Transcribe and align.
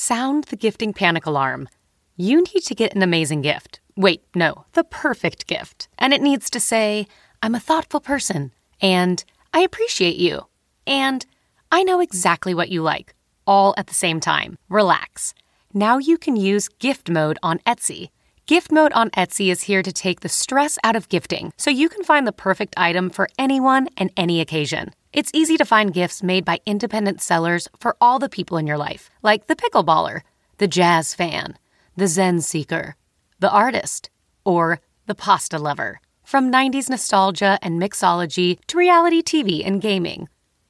Sound 0.00 0.44
the 0.44 0.54
gifting 0.54 0.92
panic 0.92 1.26
alarm. 1.26 1.68
You 2.16 2.44
need 2.54 2.62
to 2.66 2.74
get 2.76 2.94
an 2.94 3.02
amazing 3.02 3.42
gift. 3.42 3.80
Wait, 3.96 4.22
no, 4.32 4.64
the 4.74 4.84
perfect 4.84 5.48
gift. 5.48 5.88
And 5.98 6.14
it 6.14 6.22
needs 6.22 6.50
to 6.50 6.60
say, 6.60 7.08
I'm 7.42 7.56
a 7.56 7.58
thoughtful 7.58 7.98
person, 7.98 8.52
and 8.80 9.24
I 9.52 9.62
appreciate 9.62 10.14
you, 10.14 10.46
and 10.86 11.26
I 11.72 11.82
know 11.82 11.98
exactly 11.98 12.54
what 12.54 12.68
you 12.68 12.80
like, 12.80 13.16
all 13.44 13.74
at 13.76 13.88
the 13.88 13.92
same 13.92 14.20
time. 14.20 14.56
Relax. 14.68 15.34
Now 15.74 15.98
you 15.98 16.16
can 16.16 16.36
use 16.36 16.68
gift 16.68 17.10
mode 17.10 17.40
on 17.42 17.58
Etsy. 17.66 18.10
Gift 18.46 18.70
Mode 18.70 18.92
on 18.92 19.10
Etsy 19.10 19.50
is 19.50 19.62
here 19.62 19.82
to 19.82 19.92
take 19.92 20.20
the 20.20 20.28
stress 20.28 20.78
out 20.84 20.94
of 20.94 21.08
gifting 21.08 21.52
so 21.56 21.70
you 21.70 21.88
can 21.88 22.04
find 22.04 22.24
the 22.24 22.32
perfect 22.32 22.72
item 22.78 23.10
for 23.10 23.28
anyone 23.36 23.88
and 23.96 24.12
any 24.16 24.40
occasion. 24.40 24.94
It's 25.18 25.32
easy 25.34 25.56
to 25.56 25.64
find 25.64 25.92
gifts 25.92 26.22
made 26.22 26.44
by 26.44 26.60
independent 26.64 27.20
sellers 27.20 27.66
for 27.80 27.96
all 28.00 28.20
the 28.20 28.28
people 28.28 28.56
in 28.56 28.68
your 28.68 28.78
life, 28.78 29.10
like 29.20 29.48
the 29.48 29.56
pickleballer, 29.56 30.20
the 30.58 30.68
jazz 30.68 31.12
fan, 31.12 31.58
the 31.96 32.06
Zen 32.06 32.40
seeker, 32.40 32.94
the 33.40 33.50
artist, 33.50 34.10
or 34.44 34.78
the 35.06 35.16
pasta 35.16 35.58
lover. 35.58 36.00
From 36.22 36.52
90s 36.52 36.88
nostalgia 36.88 37.58
and 37.62 37.82
mixology 37.82 38.60
to 38.68 38.78
reality 38.78 39.20
TV 39.20 39.66
and 39.66 39.80
gaming, 39.82 40.28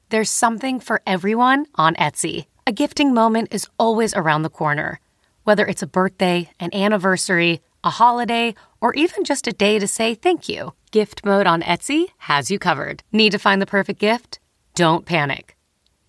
there's 0.09 0.31
something 0.31 0.79
for 0.79 1.03
everyone 1.05 1.67
on 1.75 1.93
Etsy. 1.93 2.47
A 2.65 2.71
gifting 2.71 3.13
moment 3.13 3.49
is 3.53 3.69
always 3.77 4.15
around 4.15 4.41
the 4.41 4.49
corner. 4.49 4.99
Whether 5.43 5.67
it's 5.67 5.83
a 5.83 5.93
birthday, 5.99 6.49
an 6.59 6.73
anniversary, 6.73 7.61
a 7.83 7.91
holiday, 7.91 8.55
or 8.81 8.95
even 8.95 9.23
just 9.23 9.45
a 9.45 9.53
day 9.53 9.77
to 9.77 9.87
say 9.87 10.15
thank 10.15 10.49
you. 10.49 10.73
Gift 10.89 11.23
mode 11.23 11.45
on 11.45 11.61
Etsy 11.61 12.07
has 12.17 12.49
you 12.49 12.57
covered. 12.57 13.03
Need 13.11 13.33
to 13.33 13.37
find 13.37 13.61
the 13.61 13.67
perfect 13.67 13.99
gift? 13.99 14.38
Don't 14.79 15.05
panic. 15.05 15.57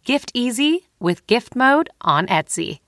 Gift 0.05 0.31
easy 0.33 0.87
with 1.01 1.27
gift 1.27 1.57
mode 1.57 1.89
on 2.03 2.29
Etsy. 2.29 2.79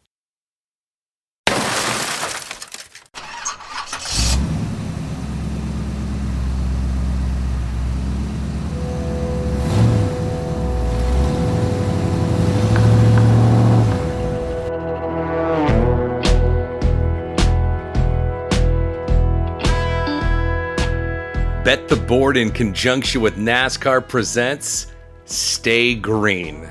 Bet 21.64 21.88
the 21.88 21.96
Board 22.06 22.36
in 22.36 22.52
conjunction 22.52 23.20
with 23.20 23.34
NASCAR 23.34 24.06
presents 24.06 24.91
Stay 25.24 25.94
Green. 25.94 26.68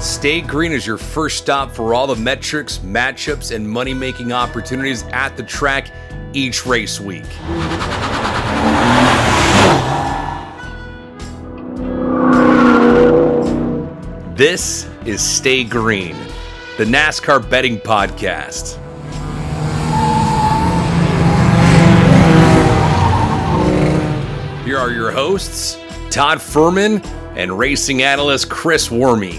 Stay 0.00 0.40
Green 0.40 0.72
is 0.72 0.86
your 0.86 0.96
first 0.96 1.36
stop 1.36 1.70
for 1.70 1.92
all 1.94 2.06
the 2.06 2.16
metrics, 2.16 2.78
matchups, 2.78 3.54
and 3.54 3.68
money 3.68 3.92
making 3.92 4.32
opportunities 4.32 5.02
at 5.12 5.36
the 5.36 5.42
track 5.42 5.90
each 6.32 6.64
race 6.64 6.98
week. 6.98 7.24
This 14.36 14.88
is 15.04 15.20
Stay 15.20 15.64
Green, 15.64 16.16
the 16.78 16.84
NASCAR 16.84 17.48
betting 17.50 17.78
podcast. 17.78 18.79
Here 24.70 24.78
are 24.78 24.92
your 24.92 25.10
hosts, 25.10 25.74
Todd 26.10 26.38
Fuhrman 26.38 27.04
and 27.34 27.58
racing 27.58 28.02
analyst 28.02 28.50
Chris 28.50 28.86
Werme. 28.86 29.34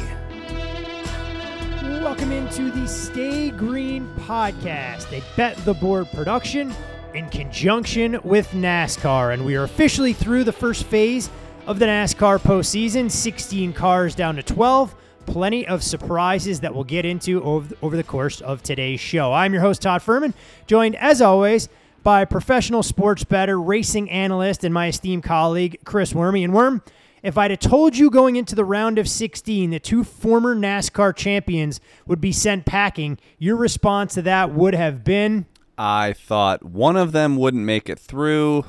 Welcome 2.02 2.34
into 2.34 2.70
the 2.70 2.86
Stay 2.86 3.50
Green 3.52 4.14
podcast, 4.16 5.18
a 5.18 5.24
Bet 5.38 5.56
the 5.64 5.74
Board 5.74 6.10
production 6.12 6.74
in 7.14 7.30
conjunction 7.30 8.20
with 8.26 8.50
NASCAR. 8.50 9.34
And 9.34 9.46
we 9.46 9.56
are 9.56 9.64
officially 9.64 10.12
through 10.12 10.44
the 10.44 10.52
first 10.52 10.84
phase 10.84 11.30
of 11.66 11.80
the 11.80 11.86
NASCAR 11.86 12.38
postseason 12.38 13.10
16 13.10 13.72
cars 13.72 14.14
down 14.16 14.36
to 14.36 14.44
12 14.44 14.94
plenty 15.28 15.66
of 15.66 15.82
surprises 15.82 16.60
that 16.60 16.76
we'll 16.76 16.84
get 16.84 17.06
into 17.06 17.42
over, 17.44 17.74
over 17.82 17.96
the 17.96 18.04
course 18.04 18.42
of 18.42 18.62
today's 18.64 19.00
show. 19.00 19.32
I'm 19.32 19.54
your 19.54 19.62
host, 19.62 19.82
Todd 19.82 20.02
Fuhrman, 20.02 20.34
joined 20.68 20.98
as 20.98 21.22
always 21.22 21.70
by 22.04 22.26
professional 22.26 22.84
sports 22.84 23.24
bettor, 23.24 23.60
racing 23.60 24.10
analyst, 24.10 24.64
and 24.64 24.74
my 24.74 24.88
esteemed 24.88 25.24
colleague, 25.24 25.80
Chris 25.86 26.14
Werme. 26.14 26.44
And 26.44 26.54
Worm, 26.54 26.82
if 27.24 27.38
I'd 27.38 27.52
have 27.52 27.60
told 27.60 27.98
you 27.98 28.10
going 28.10 28.36
into 28.36 28.56
the 28.56 28.66
round 28.66 28.98
of 28.98 29.08
16 29.08 29.70
that 29.72 29.84
two 29.84 30.04
former 30.04 30.56
NASCAR 30.56 31.16
champions 31.16 31.80
would 32.08 32.22
be 32.22 32.32
sent 32.32 32.66
packing, 32.66 33.18
your 33.38 33.56
response 33.56 34.16
to 34.16 34.22
that 34.24 34.52
would 34.54 34.74
have 34.74 35.04
been 35.04 35.46
I 35.78 36.14
thought 36.14 36.64
one 36.64 36.96
of 36.96 37.12
them 37.12 37.38
wouldn't 37.38 37.66
make 37.66 37.90
it 37.90 37.98
through, 37.98 38.66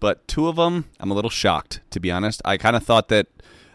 but 0.00 0.26
two 0.26 0.48
of 0.48 0.56
them, 0.56 0.86
I'm 0.98 1.12
a 1.12 1.14
little 1.14 1.30
shocked, 1.30 1.80
to 1.90 2.00
be 2.00 2.10
honest. 2.10 2.42
I 2.44 2.56
kind 2.56 2.74
of 2.74 2.82
thought 2.82 3.08
that 3.08 3.28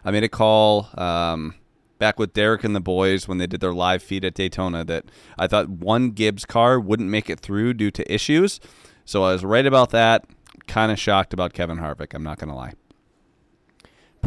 I 0.03 0.11
made 0.11 0.25
a 0.25 0.29
call. 0.29 0.89
Um, 0.97 1.55
back 1.97 2.19
with 2.19 2.33
Derek 2.33 2.63
and 2.63 2.75
the 2.75 2.79
boys 2.79 3.27
when 3.27 3.37
they 3.37 3.47
did 3.47 3.61
their 3.61 3.73
live 3.73 4.03
feed 4.03 4.25
at 4.25 4.33
Daytona 4.33 4.83
that 4.85 5.05
I 5.37 5.47
thought 5.47 5.69
one 5.69 6.11
Gibbs 6.11 6.45
car 6.45 6.79
wouldn't 6.79 7.09
make 7.09 7.29
it 7.29 7.39
through 7.39 7.73
due 7.75 7.91
to 7.91 8.13
issues. 8.13 8.59
So 9.05 9.23
I 9.23 9.33
was 9.33 9.43
right 9.43 9.65
about 9.65 9.91
that. 9.91 10.25
Kind 10.67 10.91
of 10.91 10.99
shocked 10.99 11.33
about 11.33 11.53
Kevin 11.53 11.77
Harvick. 11.77 12.13
I'm 12.13 12.23
not 12.23 12.39
going 12.39 12.49
to 12.49 12.55
lie 12.55 12.73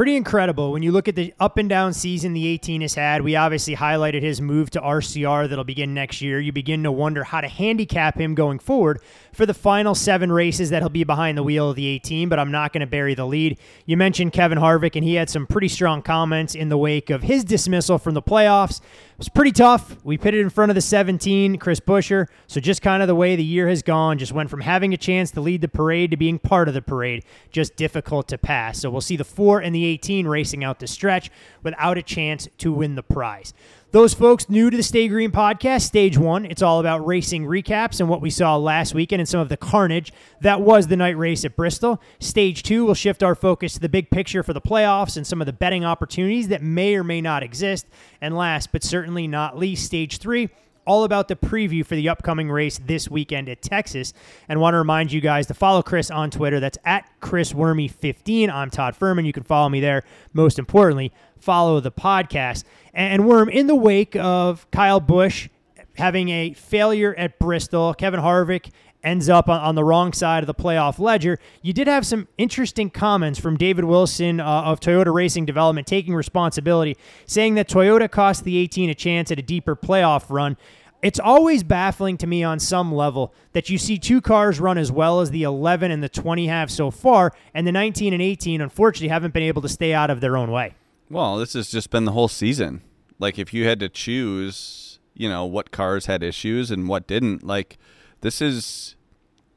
pretty 0.00 0.16
incredible 0.16 0.72
when 0.72 0.82
you 0.82 0.90
look 0.90 1.08
at 1.08 1.14
the 1.14 1.34
up 1.38 1.58
and 1.58 1.68
down 1.68 1.92
season 1.92 2.32
the 2.32 2.46
18 2.46 2.80
has 2.80 2.94
had. 2.94 3.20
We 3.20 3.36
obviously 3.36 3.76
highlighted 3.76 4.22
his 4.22 4.40
move 4.40 4.70
to 4.70 4.80
RCR 4.80 5.46
that'll 5.46 5.62
begin 5.62 5.92
next 5.92 6.22
year. 6.22 6.40
You 6.40 6.52
begin 6.52 6.84
to 6.84 6.90
wonder 6.90 7.22
how 7.22 7.42
to 7.42 7.48
handicap 7.48 8.18
him 8.18 8.34
going 8.34 8.60
forward 8.60 9.02
for 9.34 9.44
the 9.44 9.52
final 9.52 9.94
seven 9.94 10.32
races 10.32 10.70
that 10.70 10.80
he'll 10.80 10.88
be 10.88 11.04
behind 11.04 11.36
the 11.36 11.42
wheel 11.42 11.68
of 11.68 11.76
the 11.76 11.86
18, 11.86 12.30
but 12.30 12.38
I'm 12.38 12.50
not 12.50 12.72
going 12.72 12.80
to 12.80 12.86
bury 12.86 13.14
the 13.14 13.26
lead. 13.26 13.58
You 13.84 13.98
mentioned 13.98 14.32
Kevin 14.32 14.56
Harvick, 14.56 14.96
and 14.96 15.04
he 15.04 15.16
had 15.16 15.28
some 15.28 15.46
pretty 15.46 15.68
strong 15.68 16.00
comments 16.00 16.54
in 16.54 16.70
the 16.70 16.78
wake 16.78 17.10
of 17.10 17.20
his 17.20 17.44
dismissal 17.44 17.98
from 17.98 18.14
the 18.14 18.22
playoffs 18.22 18.80
was 19.20 19.28
pretty 19.28 19.52
tough. 19.52 20.02
We 20.02 20.16
it 20.34 20.40
in 20.40 20.48
front 20.48 20.70
of 20.70 20.74
the 20.74 20.80
17, 20.80 21.58
Chris 21.58 21.78
Buescher. 21.78 22.26
So 22.46 22.58
just 22.58 22.80
kind 22.80 23.02
of 23.02 23.06
the 23.06 23.14
way 23.14 23.36
the 23.36 23.44
year 23.44 23.68
has 23.68 23.82
gone, 23.82 24.16
just 24.16 24.32
went 24.32 24.48
from 24.48 24.62
having 24.62 24.94
a 24.94 24.96
chance 24.96 25.30
to 25.32 25.42
lead 25.42 25.60
the 25.60 25.68
parade 25.68 26.10
to 26.12 26.16
being 26.16 26.38
part 26.38 26.68
of 26.68 26.74
the 26.74 26.80
parade, 26.80 27.26
just 27.50 27.76
difficult 27.76 28.28
to 28.28 28.38
pass. 28.38 28.80
So 28.80 28.88
we'll 28.88 29.02
see 29.02 29.16
the 29.16 29.24
4 29.24 29.60
and 29.60 29.74
the 29.74 29.84
18 29.84 30.26
racing 30.26 30.64
out 30.64 30.78
the 30.78 30.86
stretch 30.86 31.30
without 31.62 31.98
a 31.98 32.02
chance 32.02 32.48
to 32.58 32.72
win 32.72 32.94
the 32.94 33.02
prize. 33.02 33.52
Those 33.92 34.14
folks 34.14 34.48
new 34.48 34.70
to 34.70 34.76
the 34.76 34.84
Stay 34.84 35.08
Green 35.08 35.32
podcast, 35.32 35.80
stage 35.80 36.16
one, 36.16 36.44
it's 36.44 36.62
all 36.62 36.78
about 36.78 37.04
racing 37.04 37.44
recaps 37.44 37.98
and 37.98 38.08
what 38.08 38.20
we 38.20 38.30
saw 38.30 38.56
last 38.56 38.94
weekend 38.94 39.18
and 39.18 39.28
some 39.28 39.40
of 39.40 39.48
the 39.48 39.56
carnage 39.56 40.12
that 40.42 40.60
was 40.60 40.86
the 40.86 40.96
night 40.96 41.18
race 41.18 41.44
at 41.44 41.56
Bristol. 41.56 42.00
Stage 42.20 42.62
two, 42.62 42.84
we'll 42.84 42.94
shift 42.94 43.24
our 43.24 43.34
focus 43.34 43.72
to 43.72 43.80
the 43.80 43.88
big 43.88 44.08
picture 44.08 44.44
for 44.44 44.52
the 44.52 44.60
playoffs 44.60 45.16
and 45.16 45.26
some 45.26 45.42
of 45.42 45.46
the 45.46 45.52
betting 45.52 45.84
opportunities 45.84 46.46
that 46.46 46.62
may 46.62 46.94
or 46.94 47.02
may 47.02 47.20
not 47.20 47.42
exist. 47.42 47.84
And 48.20 48.36
last 48.36 48.70
but 48.70 48.84
certainly 48.84 49.26
not 49.26 49.58
least, 49.58 49.86
stage 49.86 50.18
three, 50.18 50.50
all 50.86 51.02
about 51.02 51.26
the 51.26 51.34
preview 51.34 51.84
for 51.84 51.96
the 51.96 52.08
upcoming 52.08 52.48
race 52.48 52.78
this 52.78 53.10
weekend 53.10 53.48
at 53.48 53.60
Texas. 53.60 54.12
And 54.48 54.60
want 54.60 54.74
to 54.74 54.78
remind 54.78 55.10
you 55.10 55.20
guys 55.20 55.48
to 55.48 55.54
follow 55.54 55.82
Chris 55.82 56.12
on 56.12 56.30
Twitter. 56.30 56.60
That's 56.60 56.78
at 56.84 57.10
Chris 57.20 57.52
Werme15. 57.52 58.50
I'm 58.50 58.70
Todd 58.70 58.96
Fuhrman. 58.96 59.26
You 59.26 59.32
can 59.32 59.42
follow 59.42 59.68
me 59.68 59.80
there. 59.80 60.04
Most 60.32 60.60
importantly, 60.60 61.12
follow 61.40 61.80
the 61.80 61.92
podcast. 61.92 62.64
And 62.94 63.26
Worm, 63.26 63.48
in 63.48 63.66
the 63.66 63.74
wake 63.74 64.16
of 64.16 64.70
Kyle 64.70 65.00
Busch 65.00 65.48
having 65.96 66.28
a 66.30 66.52
failure 66.54 67.14
at 67.16 67.38
Bristol, 67.38 67.94
Kevin 67.94 68.20
Harvick 68.20 68.70
ends 69.02 69.28
up 69.28 69.48
on, 69.48 69.60
on, 69.60 69.74
the 69.74 69.84
wrong 69.84 70.12
side 70.12 70.42
of 70.42 70.46
the 70.46 70.54
playoff 70.54 70.98
ledger. 70.98 71.38
You 71.62 71.72
did 71.72 71.86
have 71.86 72.06
some 72.06 72.28
interesting 72.38 72.90
comments 72.90 73.38
from 73.38 73.56
David 73.56 73.84
Wilson 73.84 74.40
uh, 74.40 74.44
of 74.44 74.80
Toyota 74.80 75.12
Racing 75.12 75.46
Development 75.46 75.86
taking 75.86 76.14
responsibility, 76.14 76.96
saying 77.26 77.54
that 77.54 77.68
Toyota 77.68 78.10
cost 78.10 78.44
the 78.44 78.58
18 78.58 78.90
a 78.90 78.94
chance 78.94 79.30
at 79.30 79.38
a 79.38 79.42
deeper 79.42 79.74
playoff 79.74 80.24
run. 80.28 80.56
it's 81.02 81.18
always 81.18 81.62
baffling 81.62 82.18
to 82.18 82.26
me 82.26 82.44
on 82.44 82.58
some 82.58 82.92
level 82.92 83.32
that 83.52 83.70
you 83.70 83.78
see 83.78 83.96
two 83.96 84.20
cars 84.20 84.60
run 84.60 84.76
as 84.76 84.92
well 84.92 85.20
as 85.20 85.30
the 85.30 85.44
11 85.44 85.90
and 85.90 86.02
the 86.02 86.08
20 86.08 86.46
have 86.48 86.70
so 86.70 86.90
far, 86.90 87.32
and 87.54 87.66
the 87.66 87.72
19 87.72 88.12
and 88.12 88.22
18 88.22 88.60
unfortunately 88.60 89.08
haven't 89.08 89.32
been 89.32 89.42
able 89.42 89.62
to 89.62 89.68
stay 89.68 89.94
out 89.94 90.10
of 90.10 90.20
their 90.20 90.36
own 90.36 90.50
way. 90.50 90.74
Well, 91.10 91.36
this 91.36 91.54
has 91.54 91.70
just 91.70 91.90
been 91.90 92.04
the 92.04 92.12
whole 92.12 92.28
season. 92.28 92.82
Like 93.18 93.38
if 93.38 93.52
you 93.52 93.66
had 93.66 93.80
to 93.80 93.88
choose, 93.88 95.00
you 95.14 95.28
know, 95.28 95.44
what 95.44 95.72
cars 95.72 96.06
had 96.06 96.22
issues 96.22 96.70
and 96.70 96.88
what 96.88 97.06
didn't, 97.06 97.44
like 97.44 97.76
this 98.20 98.40
is 98.40 98.94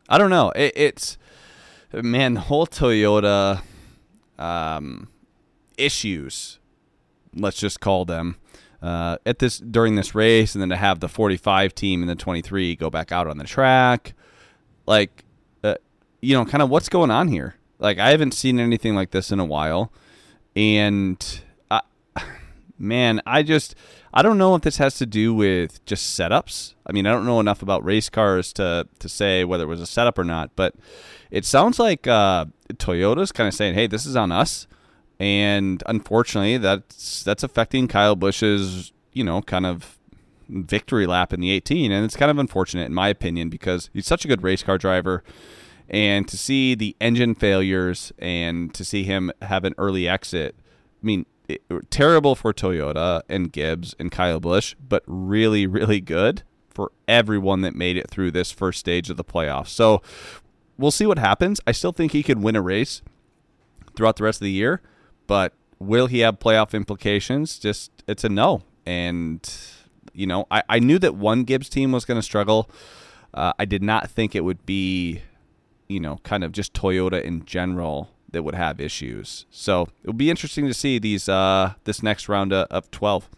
I 0.09 0.17
don't 0.17 0.29
know. 0.29 0.51
It, 0.51 0.73
it's 0.75 1.17
man, 1.93 2.33
the 2.33 2.41
whole 2.41 2.67
Toyota 2.67 3.61
um, 4.37 5.09
issues, 5.77 6.59
let's 7.35 7.57
just 7.57 7.79
call 7.79 8.05
them, 8.05 8.37
uh, 8.81 9.17
at 9.25 9.39
this 9.39 9.59
during 9.59 9.95
this 9.95 10.13
race, 10.13 10.55
and 10.55 10.61
then 10.61 10.69
to 10.69 10.75
have 10.75 10.99
the 10.99 11.07
45 11.07 11.73
team 11.75 12.01
and 12.01 12.09
the 12.09 12.15
23 12.15 12.75
go 12.75 12.89
back 12.89 13.11
out 13.11 13.27
on 13.27 13.37
the 13.37 13.43
track, 13.43 14.13
like, 14.85 15.23
uh, 15.63 15.75
you 16.21 16.35
know, 16.35 16.45
kind 16.45 16.61
of 16.61 16.69
what's 16.69 16.89
going 16.89 17.11
on 17.11 17.27
here. 17.27 17.55
Like, 17.79 17.99
I 17.99 18.09
haven't 18.09 18.33
seen 18.33 18.59
anything 18.59 18.95
like 18.95 19.11
this 19.11 19.31
in 19.31 19.39
a 19.39 19.45
while, 19.45 19.91
and 20.55 21.42
man, 22.83 23.21
I 23.25 23.43
just. 23.43 23.75
I 24.13 24.21
don't 24.21 24.37
know 24.37 24.53
if 24.53 24.61
this 24.61 24.77
has 24.77 24.95
to 24.97 25.07
do 25.07 25.33
with 25.33 25.83
just 25.85 26.19
setups. 26.19 26.75
I 26.85 26.91
mean, 26.91 27.07
I 27.07 27.11
don't 27.11 27.25
know 27.25 27.39
enough 27.39 27.63
about 27.63 27.83
race 27.83 28.09
cars 28.09 28.53
to 28.53 28.87
to 28.99 29.09
say 29.09 29.43
whether 29.43 29.63
it 29.63 29.67
was 29.67 29.81
a 29.81 29.87
setup 29.87 30.19
or 30.19 30.23
not, 30.23 30.51
but 30.55 30.75
it 31.31 31.45
sounds 31.45 31.79
like 31.79 32.05
uh, 32.05 32.45
Toyota's 32.73 33.31
kind 33.31 33.47
of 33.47 33.55
saying, 33.55 33.73
"Hey, 33.73 33.87
this 33.87 34.05
is 34.05 34.15
on 34.15 34.31
us," 34.31 34.67
and 35.19 35.81
unfortunately, 35.87 36.57
that's 36.57 37.23
that's 37.23 37.43
affecting 37.43 37.87
Kyle 37.87 38.15
Busch's 38.15 38.91
you 39.13 39.23
know 39.23 39.41
kind 39.41 39.65
of 39.65 39.97
victory 40.49 41.07
lap 41.07 41.33
in 41.33 41.39
the 41.39 41.51
18, 41.51 41.91
and 41.91 42.05
it's 42.05 42.15
kind 42.15 42.29
of 42.29 42.37
unfortunate 42.37 42.85
in 42.85 42.93
my 42.93 43.07
opinion 43.07 43.49
because 43.49 43.89
he's 43.93 44.05
such 44.05 44.25
a 44.25 44.27
good 44.27 44.43
race 44.43 44.63
car 44.63 44.77
driver. 44.77 45.23
And 45.89 46.27
to 46.27 46.37
see 46.37 46.75
the 46.75 46.95
engine 47.01 47.35
failures 47.35 48.13
and 48.17 48.73
to 48.73 48.85
see 48.85 49.03
him 49.03 49.31
have 49.41 49.63
an 49.65 49.75
early 49.77 50.07
exit, 50.07 50.55
I 50.57 51.05
mean, 51.05 51.25
terrible 51.89 52.35
for 52.35 52.53
Toyota 52.53 53.21
and 53.29 53.51
Gibbs 53.51 53.95
and 53.99 54.11
Kyle 54.11 54.39
Busch, 54.39 54.75
but 54.87 55.03
really, 55.05 55.67
really 55.67 56.01
good 56.01 56.43
for 56.69 56.91
everyone 57.07 57.61
that 57.61 57.75
made 57.75 57.97
it 57.97 58.09
through 58.09 58.31
this 58.31 58.51
first 58.51 58.79
stage 58.79 59.09
of 59.09 59.17
the 59.17 59.23
playoffs. 59.23 59.67
So 59.67 60.01
we'll 60.77 60.91
see 60.91 61.05
what 61.05 61.19
happens. 61.19 61.61
I 61.67 61.71
still 61.71 61.91
think 61.91 62.11
he 62.11 62.23
could 62.23 62.41
win 62.41 62.55
a 62.55 62.61
race 62.61 63.01
throughout 63.95 64.15
the 64.15 64.23
rest 64.23 64.37
of 64.37 64.45
the 64.45 64.51
year, 64.51 64.81
but 65.27 65.53
will 65.79 66.07
he 66.07 66.19
have 66.19 66.39
playoff 66.39 66.73
implications? 66.73 67.59
Just 67.59 67.91
it's 68.07 68.23
a 68.23 68.29
no. 68.29 68.63
And 68.85 69.49
you 70.13 70.27
know, 70.27 70.47
I, 70.51 70.63
I 70.69 70.79
knew 70.79 70.99
that 70.99 71.15
one 71.15 71.43
Gibbs 71.43 71.69
team 71.69 71.91
was 71.91 72.05
going 72.05 72.19
to 72.19 72.23
struggle. 72.23 72.69
Uh, 73.33 73.53
I 73.57 73.65
did 73.65 73.81
not 73.81 74.09
think 74.09 74.35
it 74.35 74.41
would 74.41 74.65
be, 74.65 75.21
you 75.87 75.99
know, 75.99 76.19
kind 76.23 76.43
of 76.43 76.51
just 76.51 76.73
Toyota 76.73 77.21
in 77.21 77.45
general 77.45 78.12
that 78.33 78.43
would 78.43 78.55
have 78.55 78.81
issues. 78.81 79.45
So 79.49 79.87
it'll 80.03 80.13
be 80.13 80.29
interesting 80.29 80.67
to 80.67 80.73
see 80.73 80.99
these 80.99 81.29
uh, 81.29 81.73
this 81.85 82.03
next 82.03 82.27
round 82.27 82.51
of 82.51 82.91
12. 82.91 83.29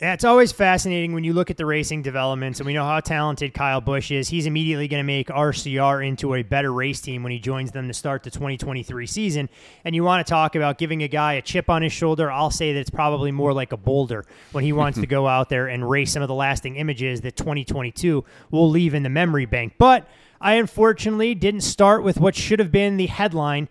Yeah, 0.00 0.12
it's 0.12 0.24
always 0.24 0.52
fascinating 0.52 1.14
when 1.14 1.24
you 1.24 1.32
look 1.32 1.50
at 1.50 1.56
the 1.56 1.64
racing 1.64 2.02
developments, 2.02 2.60
and 2.60 2.66
we 2.66 2.74
know 2.74 2.84
how 2.84 3.00
talented 3.00 3.54
Kyle 3.54 3.80
Busch 3.80 4.10
is. 4.10 4.28
He's 4.28 4.44
immediately 4.44 4.88
going 4.88 5.00
to 5.00 5.06
make 5.06 5.28
RCR 5.28 6.06
into 6.06 6.34
a 6.34 6.42
better 6.42 6.70
race 6.70 7.00
team 7.00 7.22
when 7.22 7.32
he 7.32 7.38
joins 7.38 7.70
them 7.70 7.88
to 7.88 7.94
start 7.94 8.22
the 8.22 8.30
2023 8.30 9.06
season. 9.06 9.48
And 9.86 9.94
you 9.94 10.04
want 10.04 10.26
to 10.26 10.30
talk 10.30 10.54
about 10.54 10.76
giving 10.76 11.02
a 11.02 11.08
guy 11.08 11.34
a 11.34 11.42
chip 11.42 11.70
on 11.70 11.80
his 11.80 11.94
shoulder? 11.94 12.30
I'll 12.30 12.50
say 12.50 12.74
that 12.74 12.78
it's 12.78 12.90
probably 12.90 13.32
more 13.32 13.54
like 13.54 13.72
a 13.72 13.78
boulder 13.78 14.26
when 14.52 14.64
he 14.64 14.72
wants 14.74 15.00
to 15.00 15.06
go 15.06 15.26
out 15.26 15.48
there 15.48 15.66
and 15.66 15.88
race 15.88 16.12
some 16.12 16.20
of 16.20 16.28
the 16.28 16.34
lasting 16.34 16.76
images 16.76 17.22
that 17.22 17.34
2022 17.36 18.22
will 18.50 18.68
leave 18.68 18.92
in 18.92 19.02
the 19.02 19.08
memory 19.08 19.46
bank. 19.46 19.76
But 19.78 20.06
I 20.40 20.54
unfortunately 20.54 21.34
didn't 21.34 21.62
start 21.62 22.02
with 22.02 22.18
what 22.18 22.34
should 22.34 22.58
have 22.58 22.72
been 22.72 22.96
the 22.96 23.06
headline 23.06 23.68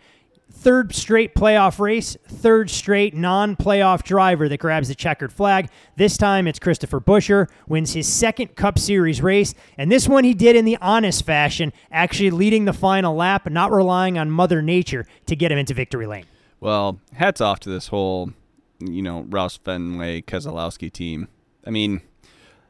third 0.66 0.96
straight 0.96 1.36
playoff 1.36 1.80
race, 1.80 2.18
third 2.28 2.70
straight 2.72 3.14
non 3.14 3.56
playoff 3.56 4.02
driver 4.04 4.50
that 4.50 4.60
grabs 4.60 4.88
the 4.88 4.96
checkered 4.96 5.32
flag. 5.32 5.70
This 5.96 6.18
time 6.18 6.48
it's 6.48 6.58
Christopher 6.58 7.00
Buescher, 7.00 7.48
wins 7.68 7.94
his 7.94 8.08
second 8.08 8.56
Cup 8.56 8.80
Series 8.80 9.22
race, 9.22 9.54
and 9.78 9.92
this 9.92 10.08
one 10.08 10.24
he 10.24 10.34
did 10.34 10.56
in 10.56 10.66
the 10.66 10.78
honest 10.82 11.24
fashion, 11.24 11.72
actually 11.92 12.32
leading 12.32 12.66
the 12.66 12.74
final 12.74 13.16
lap, 13.16 13.48
not 13.50 13.72
relying 13.72 14.18
on 14.18 14.32
Mother 14.32 14.62
Nature 14.62 15.06
to 15.28 15.36
get 15.36 15.52
him 15.52 15.60
into 15.60 15.74
victory 15.74 16.08
lane. 16.08 16.26
Well, 16.60 17.00
hats 17.14 17.42
off 17.42 17.60
to 17.62 17.70
this 17.70 17.90
whole, 17.90 18.32
you 18.80 19.04
know, 19.04 19.24
Roush 19.30 19.60
Fenway 19.60 20.22
Keselowski 20.22 20.92
team. 20.92 21.28
I 21.66 21.70
mean, 21.70 22.02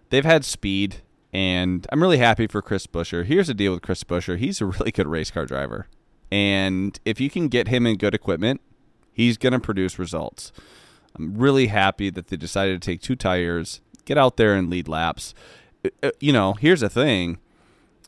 they've 0.10 0.26
had 0.26 0.44
speed 0.44 0.98
and 1.36 1.86
I'm 1.92 2.02
really 2.02 2.20
happy 2.20 2.48
for 2.48 2.62
Chris 2.62 2.88
Buescher. 2.88 3.26
Here's 3.26 3.48
the 3.48 3.54
deal 3.54 3.74
with 3.74 3.82
Chris 3.82 4.06
Buescher. 4.06 4.38
He's 4.38 4.62
a 4.62 4.66
really 4.68 4.92
good 4.92 5.06
race 5.06 5.32
car 5.32 5.46
driver. 5.46 5.88
And 6.32 6.98
if 7.04 7.20
you 7.20 7.30
can 7.30 7.50
get 7.50 7.68
him 7.68 7.86
in 7.86 7.98
good 7.98 8.16
equipment, 8.16 8.62
he's 9.12 9.38
going 9.38 9.52
to 9.52 9.60
produce 9.60 10.00
results. 10.00 10.54
I'm 11.14 11.38
really 11.38 11.68
happy 11.68 12.10
that 12.10 12.28
they 12.28 12.38
decided 12.38 12.82
to 12.82 12.86
take 12.86 13.02
two 13.02 13.18
tires, 13.18 13.82
get 14.06 14.18
out 14.18 14.38
there 14.38 14.56
and 14.56 14.70
lead 14.70 14.88
laps. 14.88 15.34
Uh, 15.84 15.90
uh, 16.04 16.12
you 16.22 16.32
know, 16.32 16.54
here's 16.54 16.80
the 16.80 16.90
thing. 16.90 17.40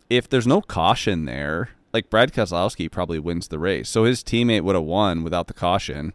If 0.09 0.29
there's 0.29 0.47
no 0.47 0.61
caution 0.61 1.25
there, 1.25 1.71
like 1.91 2.09
Brad 2.09 2.31
Keselowski 2.31 2.89
probably 2.89 3.19
wins 3.19 3.49
the 3.49 3.59
race. 3.59 3.89
So 3.89 4.05
his 4.05 4.23
teammate 4.23 4.61
would 4.61 4.75
have 4.75 4.85
won 4.85 5.25
without 5.25 5.47
the 5.47 5.53
caution. 5.53 6.13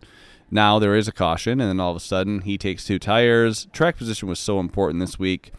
Now 0.50 0.78
there 0.78 0.96
is 0.96 1.08
a 1.08 1.12
caution, 1.12 1.60
and 1.60 1.68
then 1.68 1.78
all 1.78 1.90
of 1.90 1.96
a 1.98 2.00
sudden 2.00 2.40
he 2.40 2.56
takes 2.56 2.86
two 2.86 2.98
tires. 2.98 3.66
Track 3.70 3.98
position 3.98 4.30
was 4.30 4.38
so 4.38 4.60
important 4.60 5.00
this 5.00 5.18
week. 5.18 5.52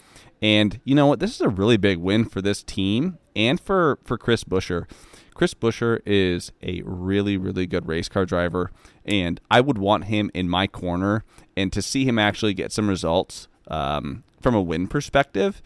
And 0.44 0.82
you 0.84 0.94
know 0.94 1.08
what? 1.08 1.22
This 1.22 1.34
is 1.34 1.42
a 1.42 1.48
really 1.48 1.78
big 1.78 2.00
win 2.00 2.26
for 2.26 2.42
this 2.42 2.62
team 2.64 3.18
and 3.34 3.62
for, 3.62 3.98
for 4.04 4.18
Chris 4.18 4.44
Buescher. 4.44 4.92
Chris 5.34 5.54
Buescher 5.54 6.02
is 6.06 6.52
a 6.62 6.82
really, 6.84 7.38
really 7.38 7.66
good 7.66 7.88
race 7.88 8.10
car 8.10 8.26
driver, 8.26 8.70
and 9.06 9.40
I 9.50 9.62
would 9.62 9.78
want 9.78 10.06
him 10.06 10.30
in 10.34 10.50
my 10.50 10.68
corner. 10.68 11.24
And 11.56 11.72
to 11.72 11.82
see 11.82 12.04
him 12.04 12.20
actually 12.20 12.54
get 12.54 12.74
some 12.74 12.90
results 12.90 13.48
um, 13.70 14.26
from 14.42 14.54
a 14.54 14.62
win 14.62 14.88
perspective, 14.88 15.62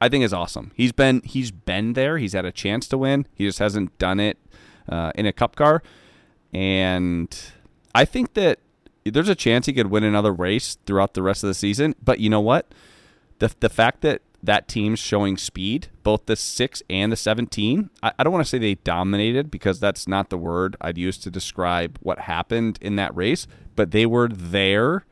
I 0.00 0.08
think 0.08 0.24
is 0.24 0.32
awesome. 0.32 0.70
He's 0.76 0.92
been 0.92 1.20
he's 1.24 1.50
been 1.50 1.94
there. 1.94 2.18
He's 2.18 2.34
had 2.34 2.44
a 2.44 2.52
chance 2.52 2.86
to 2.88 2.98
win. 2.98 3.26
He 3.34 3.46
just 3.46 3.58
hasn't 3.58 3.98
done 3.98 4.20
it 4.20 4.38
uh, 4.88 5.10
in 5.16 5.26
a 5.26 5.32
cup 5.32 5.56
car, 5.56 5.82
and 6.54 7.36
I 7.96 8.04
think 8.04 8.34
that 8.34 8.60
there's 9.04 9.28
a 9.28 9.34
chance 9.34 9.66
he 9.66 9.72
could 9.72 9.88
win 9.88 10.04
another 10.04 10.32
race 10.32 10.78
throughout 10.86 11.14
the 11.14 11.22
rest 11.22 11.42
of 11.42 11.48
the 11.48 11.54
season. 11.54 11.96
But 12.02 12.20
you 12.20 12.30
know 12.30 12.40
what? 12.40 12.72
The 13.38 13.54
the 13.60 13.68
fact 13.68 14.00
that 14.02 14.22
that 14.42 14.68
team's 14.68 14.98
showing 14.98 15.36
speed, 15.36 15.88
both 16.02 16.26
the 16.26 16.36
six 16.36 16.82
and 16.88 17.10
the 17.10 17.16
seventeen. 17.16 17.90
I, 18.02 18.12
I 18.18 18.24
don't 18.24 18.32
want 18.32 18.44
to 18.44 18.48
say 18.48 18.58
they 18.58 18.74
dominated 18.76 19.50
because 19.50 19.80
that's 19.80 20.06
not 20.06 20.30
the 20.30 20.38
word 20.38 20.76
I'd 20.80 20.98
use 20.98 21.18
to 21.18 21.30
describe 21.30 21.98
what 22.00 22.20
happened 22.20 22.78
in 22.80 22.96
that 22.96 23.16
race, 23.16 23.46
but 23.74 23.90
they 23.90 24.06
were 24.06 24.28
there, 24.28 25.04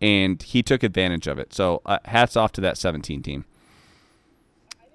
and 0.00 0.42
he 0.42 0.62
took 0.62 0.82
advantage 0.82 1.26
of 1.26 1.38
it. 1.38 1.54
So 1.54 1.82
uh, 1.86 1.98
hats 2.06 2.36
off 2.36 2.52
to 2.52 2.60
that 2.62 2.78
seventeen 2.78 3.22
team. 3.22 3.44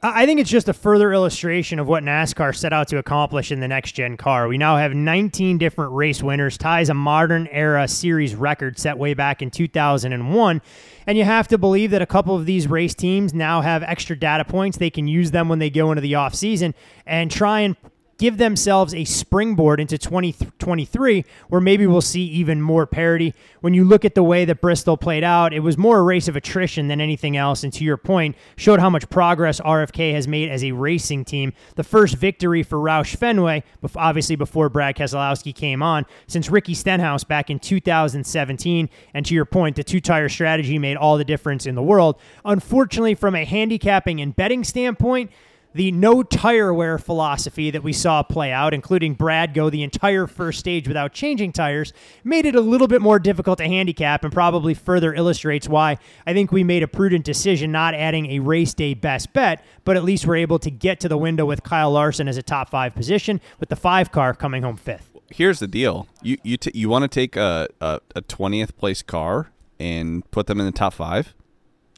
I 0.02 0.26
think 0.26 0.40
it's 0.40 0.50
just 0.50 0.70
a 0.70 0.74
further 0.74 1.12
illustration 1.12 1.78
of 1.78 1.90
what 1.90 2.04
NASCAR 2.04 2.56
set 2.56 2.72
out 2.72 2.88
to 2.88 3.00
accomplish 3.00 3.52
in 3.52 3.60
the 3.60 3.68
next 3.68 3.92
gen 3.92 4.16
car. 4.16 4.48
We 4.48 4.58
now 4.58 4.78
have 4.78 4.94
19 4.94 5.58
different 5.58 5.92
race 5.92 6.24
winners, 6.24 6.58
ties 6.58 6.90
a 6.90 6.94
modern 6.94 7.48
era 7.48 7.86
series 7.86 8.34
record 8.34 8.80
set 8.80 8.98
way 8.98 9.14
back 9.14 9.42
in 9.42 9.52
2001. 9.52 10.62
And 11.06 11.18
you 11.18 11.26
have 11.26 11.50
to 11.50 11.58
believe 11.58 11.92
that 11.92 12.02
a 12.02 12.06
couple 12.06 12.34
of 12.34 12.46
these 12.46 12.66
race 12.68 12.96
teams 12.96 13.34
now 13.34 13.60
have 13.60 13.84
extra 13.84 14.18
data 14.18 14.46
points. 14.46 14.78
They 14.78 14.90
can 14.90 15.10
use 15.10 15.32
them 15.32 15.50
when 15.50 15.60
they 15.60 15.70
go 15.70 15.92
into 15.92 16.02
the 16.02 16.14
offseason 16.14 16.76
and 17.06 17.30
try 17.30 17.60
and 17.60 17.76
give 18.20 18.38
themselves 18.38 18.94
a 18.94 19.06
springboard 19.06 19.80
into 19.80 19.98
2023 19.98 21.26
where 21.48 21.62
maybe 21.62 21.88
we'll 21.88 22.02
see 22.02 22.24
even 22.24 22.62
more 22.62 22.86
parity. 22.86 23.34
When 23.62 23.74
you 23.74 23.86
look 23.86 24.06
at 24.06 24.14
the 24.14 24.22
way 24.22 24.46
that 24.46 24.62
Bristol 24.62 24.98
played 24.98 25.24
out, 25.24 25.54
it 25.54 25.62
was 25.62 25.78
more 25.78 26.00
a 26.00 26.04
race 26.04 26.28
of 26.28 26.36
attrition 26.36 26.90
than 26.90 27.02
anything 27.02 27.38
else. 27.38 27.64
And 27.64 27.74
to 27.74 27.84
your 27.84 27.98
point, 27.98 28.36
showed 28.58 28.82
how 28.82 28.90
much 28.90 29.10
progress 29.10 29.62
RFK 29.62 30.14
has 30.14 30.28
made 30.28 30.50
as 30.50 30.64
a 30.64 30.74
racing 30.74 31.26
team. 31.26 31.54
The 31.76 31.84
first 31.84 32.16
victory 32.16 32.62
for 32.62 32.78
Roush 32.78 33.16
Fenway, 33.16 33.64
obviously 33.96 34.36
before 34.36 34.68
Brad 34.70 34.98
Keselowski 34.98 35.56
came 35.56 35.82
on, 35.82 36.06
since 36.28 36.50
Ricky 36.50 36.74
Stenhouse 36.74 37.24
back 37.24 37.50
in 37.50 37.58
2017. 37.58 38.90
And 39.14 39.26
to 39.26 39.34
your 39.34 39.46
point, 39.46 39.78
the 39.78 39.84
two 39.84 40.02
tire 40.02 40.30
strategy 40.30 40.78
made 40.78 40.98
all 40.98 41.18
the 41.18 41.24
difference 41.24 41.66
in 41.66 41.76
the 41.76 41.82
world. 41.82 42.20
Unfortunately, 42.44 43.16
from 43.16 43.34
a 43.34 43.46
handicapping 43.46 44.20
and 44.20 44.36
betting 44.36 44.66
standpoint, 44.66 45.32
the 45.74 45.92
no 45.92 46.24
tire 46.24 46.74
wear 46.74 46.98
philosophy 46.98 47.70
that 47.72 47.84
we 47.84 47.94
saw 47.94 48.24
play 48.24 48.52
out, 48.52 48.74
including 48.74 49.14
Brad 49.14 49.54
go 49.54 49.70
the 49.70 49.84
entire 49.84 50.26
first 50.28 50.60
stage 50.60 50.88
without 50.88 51.14
changing 51.14 51.52
tires, 51.52 51.94
made 52.24 52.46
it 52.46 52.56
a 52.56 52.62
little 52.62 52.88
bit 52.88 53.02
more 53.02 53.20
difficult 53.20 53.60
to 53.60 53.68
handicap 53.68 54.24
and 54.24 54.34
probably 54.34 54.74
further 54.74 55.14
illustrates 55.14 55.70
why 55.70 55.98
I 56.26 56.34
think 56.34 56.52
we 56.52 56.64
made 56.64 56.84
a 56.84 56.88
prudent 56.88 57.24
decision 57.26 57.72
not 57.72 57.94
adding 57.94 58.32
a 58.32 58.40
race 58.40 58.74
day 58.74 58.94
best 58.94 59.34
bet, 59.34 59.64
but 59.86 59.96
at 59.96 60.04
least 60.04 60.26
we're 60.26 60.38
able 60.38 60.60
to 60.60 60.72
get 60.72 61.00
to 61.02 61.10
the 61.10 61.18
window 61.18 61.46
with 61.46 61.64
Kyle 61.64 61.92
Larson 61.92 62.28
as 62.28 62.38
a 62.38 62.44
top 62.44 62.70
five 62.70 62.96
position, 62.96 63.40
with 63.60 63.70
the 63.70 63.76
five 63.76 64.12
car 64.12 64.34
coming 64.34 64.64
home 64.64 64.78
fifth. 64.78 65.16
Here's 65.32 65.60
the 65.60 65.68
deal: 65.68 66.08
you 66.24 66.38
you 66.44 66.58
t- 66.58 66.72
you 66.74 66.90
want 66.90 67.04
to 67.04 67.08
take 67.08 67.36
a, 67.36 67.68
a 67.80 68.00
a 68.16 68.22
twentieth 68.22 68.76
place 68.76 69.04
car 69.04 69.52
and 69.80 70.30
put 70.32 70.48
them 70.48 70.60
in 70.60 70.66
the 70.66 70.72
top 70.72 70.94
five. 70.94 71.36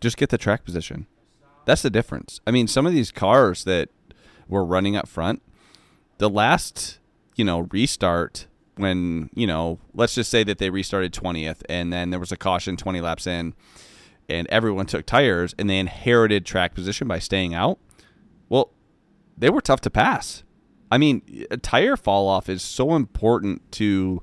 Just 0.01 0.18
get 0.18 0.30
the 0.30 0.38
track 0.38 0.66
position. 0.66 1.08
That's 1.65 1.82
the 1.82 1.89
difference. 1.89 2.39
I 2.46 2.51
mean, 2.51 2.68
some 2.68 2.86
of 2.86 2.94
these 2.94 3.12
cars 3.12 3.63
that 3.65 3.89
were 4.48 4.65
running 4.65 4.96
up 4.96 5.08
front, 5.08 5.41
the 6.18 6.30
last, 6.30 7.00
you 7.36 7.46
know, 7.46 7.68
restart 7.72 8.48
when, 8.75 9.30
you 9.34 9.48
know, 9.48 9.80
let's 9.94 10.15
just 10.15 10.32
say 10.32 10.44
that 10.44 10.58
they 10.58 10.70
restarted 10.70 11.13
20th 11.13 11.62
and 11.70 11.91
then 11.91 12.10
there 12.10 12.20
was 12.20 12.32
a 12.32 12.38
caution 12.38 12.77
20 12.77 13.01
laps 13.01 13.27
in 13.27 13.53
and 14.27 14.48
everyone 14.48 14.86
took 14.86 15.06
tires 15.06 15.53
and 15.60 15.70
they 15.70 15.77
inherited 15.77 16.46
track 16.46 16.74
position 16.74 17.08
by 17.08 17.20
staying 17.20 17.53
out. 17.53 17.80
Well, 18.50 18.72
they 19.38 19.50
were 19.50 19.62
tough 19.62 19.82
to 19.82 19.89
pass. 19.89 20.44
I 20.91 20.98
mean, 20.98 21.22
a 21.50 21.58
tire 21.58 21.96
fall 21.96 22.27
off 22.27 22.50
is 22.50 22.62
so 22.62 22.96
important 22.96 23.72
to 23.74 24.22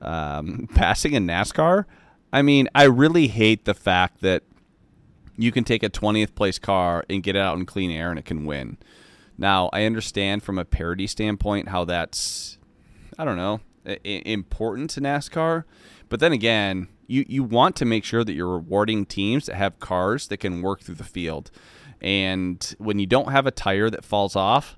um, 0.00 0.68
passing 0.74 1.12
in 1.12 1.26
NASCAR. 1.26 1.84
I 2.32 2.42
mean, 2.42 2.68
I 2.74 2.84
really 2.84 3.28
hate 3.28 3.64
the 3.64 3.74
fact 3.74 4.20
that 4.22 4.42
you 5.38 5.52
can 5.52 5.64
take 5.64 5.82
a 5.82 5.88
20th 5.88 6.34
place 6.34 6.58
car 6.58 7.04
and 7.08 7.22
get 7.22 7.36
it 7.36 7.38
out 7.38 7.56
in 7.56 7.64
clean 7.64 7.90
air 7.90 8.10
and 8.10 8.18
it 8.18 8.24
can 8.24 8.44
win. 8.44 8.76
Now, 9.38 9.70
I 9.72 9.84
understand 9.84 10.42
from 10.42 10.58
a 10.58 10.64
parity 10.64 11.06
standpoint 11.06 11.68
how 11.68 11.84
that's, 11.84 12.58
I 13.16 13.24
don't 13.24 13.36
know, 13.36 13.60
important 14.04 14.90
to 14.90 15.00
NASCAR. 15.00 15.62
But 16.08 16.18
then 16.18 16.32
again, 16.32 16.88
you, 17.06 17.24
you 17.28 17.44
want 17.44 17.76
to 17.76 17.84
make 17.84 18.04
sure 18.04 18.24
that 18.24 18.32
you're 18.32 18.48
rewarding 18.48 19.06
teams 19.06 19.46
that 19.46 19.54
have 19.54 19.78
cars 19.78 20.26
that 20.26 20.38
can 20.38 20.60
work 20.60 20.80
through 20.80 20.96
the 20.96 21.04
field. 21.04 21.52
And 22.00 22.74
when 22.78 22.98
you 22.98 23.06
don't 23.06 23.30
have 23.30 23.46
a 23.46 23.52
tire 23.52 23.90
that 23.90 24.04
falls 24.04 24.34
off, 24.34 24.76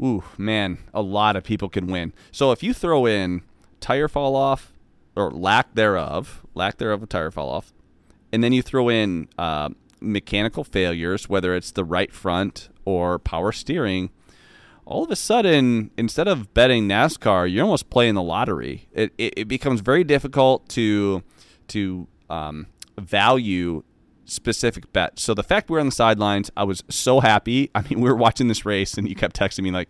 ooh, 0.00 0.24
man, 0.36 0.78
a 0.92 1.00
lot 1.00 1.36
of 1.36 1.42
people 1.42 1.70
can 1.70 1.86
win. 1.86 2.12
So 2.30 2.52
if 2.52 2.62
you 2.62 2.74
throw 2.74 3.06
in 3.06 3.42
tire 3.80 4.08
fall 4.08 4.36
off 4.36 4.72
or 5.16 5.30
lack 5.30 5.74
thereof, 5.74 6.44
lack 6.54 6.76
thereof 6.76 7.02
of 7.02 7.08
tire 7.08 7.30
fall 7.30 7.48
off, 7.48 7.72
and 8.32 8.44
then 8.44 8.52
you 8.52 8.60
throw 8.60 8.88
in 8.88 9.28
uh, 9.38 9.70
mechanical 10.06 10.64
failures, 10.64 11.28
whether 11.28 11.54
it's 11.54 11.70
the 11.70 11.84
right 11.84 12.12
front 12.12 12.68
or 12.84 13.18
power 13.18 13.52
steering, 13.52 14.10
all 14.86 15.02
of 15.02 15.10
a 15.10 15.16
sudden, 15.16 15.90
instead 15.98 16.28
of 16.28 16.54
betting 16.54 16.88
NASCAR, 16.88 17.52
you're 17.52 17.64
almost 17.64 17.90
playing 17.90 18.14
the 18.14 18.22
lottery. 18.22 18.88
It, 18.92 19.12
it, 19.18 19.34
it 19.36 19.48
becomes 19.48 19.80
very 19.80 20.04
difficult 20.04 20.68
to 20.70 21.22
to 21.68 22.06
um, 22.30 22.68
value 22.96 23.82
specific 24.24 24.92
bets. 24.92 25.22
So 25.22 25.34
the 25.34 25.42
fact 25.42 25.68
we 25.68 25.76
are 25.76 25.80
on 25.80 25.86
the 25.86 25.92
sidelines, 25.92 26.50
I 26.56 26.62
was 26.62 26.84
so 26.88 27.18
happy. 27.18 27.70
I 27.74 27.82
mean, 27.82 28.00
we 28.00 28.08
were 28.08 28.16
watching 28.16 28.46
this 28.46 28.64
race, 28.64 28.94
and 28.94 29.08
you 29.08 29.16
kept 29.16 29.36
texting 29.36 29.64
me 29.64 29.72
like, 29.72 29.88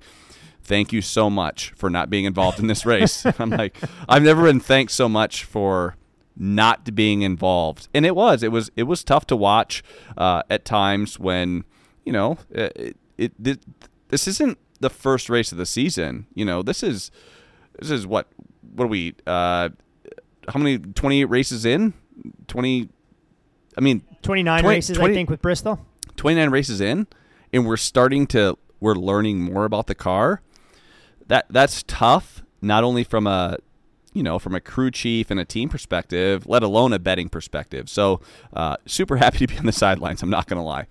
"Thank 0.63 0.93
you 0.95 1.03
so 1.03 1.29
much 1.29 1.73
for 1.77 1.91
not 1.91 2.09
being 2.09 2.25
involved 2.25 2.59
in 2.59 2.67
this 2.67 2.87
race." 2.87 3.27
I'm 3.39 3.51
like, 3.51 3.77
I've 4.09 4.23
never 4.23 4.45
been 4.45 4.61
thanked 4.61 4.93
so 4.93 5.11
much 5.11 5.45
for 5.45 5.97
not 6.37 6.95
being 6.95 7.23
involved, 7.23 7.89
and 7.95 8.05
it 8.05 8.15
was 8.15 8.43
it 8.43 8.53
was 8.53 8.71
it 8.77 8.85
was 8.85 9.03
tough 9.03 9.27
to 9.29 9.37
watch 9.37 9.83
uh, 10.17 10.43
at 10.51 10.65
times 10.65 11.19
when 11.19 11.65
you 12.05 12.13
know 12.13 12.39
it, 12.51 12.97
it, 13.17 13.33
it 13.43 13.61
this 14.09 14.29
isn't 14.29 14.59
the 14.81 14.91
first 14.91 15.29
race 15.29 15.53
of 15.53 15.59
the 15.59 15.67
season. 15.67 16.27
You 16.35 16.45
know, 16.45 16.63
this 16.63 16.83
is 16.83 17.11
this 17.79 17.91
is 17.91 18.07
what 18.07 18.29
what 18.75 18.85
are 18.85 18.89
we 18.89 19.15
uh 19.27 19.71
how 20.49 20.61
many 20.61 20.79
28 20.79 21.25
races 21.25 21.65
in? 21.65 21.95
20 22.49 22.89
I 23.77 23.81
mean 23.81 24.03
29 24.23 24.63
20, 24.63 24.77
races 24.77 24.97
20, 24.97 25.13
I 25.13 25.15
think 25.15 25.31
with 25.31 25.43
Bristol. 25.43 25.81
29 26.17 26.51
races 26.51 26.81
in 26.81 27.07
and 27.53 27.67
we're 27.67 27.77
starting 27.77 28.27
to 28.29 28.59
we're 28.81 28.95
learning 28.95 29.41
more 29.41 29.65
about 29.65 29.87
the 29.87 29.95
car. 29.95 30.43
That 31.27 31.47
that's 31.51 31.83
tough 31.87 32.43
not 32.61 32.85
only 32.85 33.05
from 33.05 33.27
a 33.27 33.59
you 34.17 34.23
know, 34.23 34.39
from 34.39 34.55
a 34.55 34.61
crew 34.61 34.91
chief 34.91 35.31
and 35.31 35.39
a 35.39 35.45
team 35.45 35.69
perspective, 35.69 36.47
let 36.47 36.63
alone 36.63 36.93
a 36.95 36.99
betting 36.99 37.29
perspective. 37.29 37.91
So, 37.91 38.21
uh, 38.55 38.77
super 38.87 39.17
happy 39.19 39.39
to 39.39 39.47
be 39.47 39.59
on 39.59 39.67
the 39.67 39.73
sidelines. 39.73 40.23
I'm 40.23 40.31
not 40.31 40.47
going 40.47 40.59
to 40.59 40.65
lie. 40.65 40.87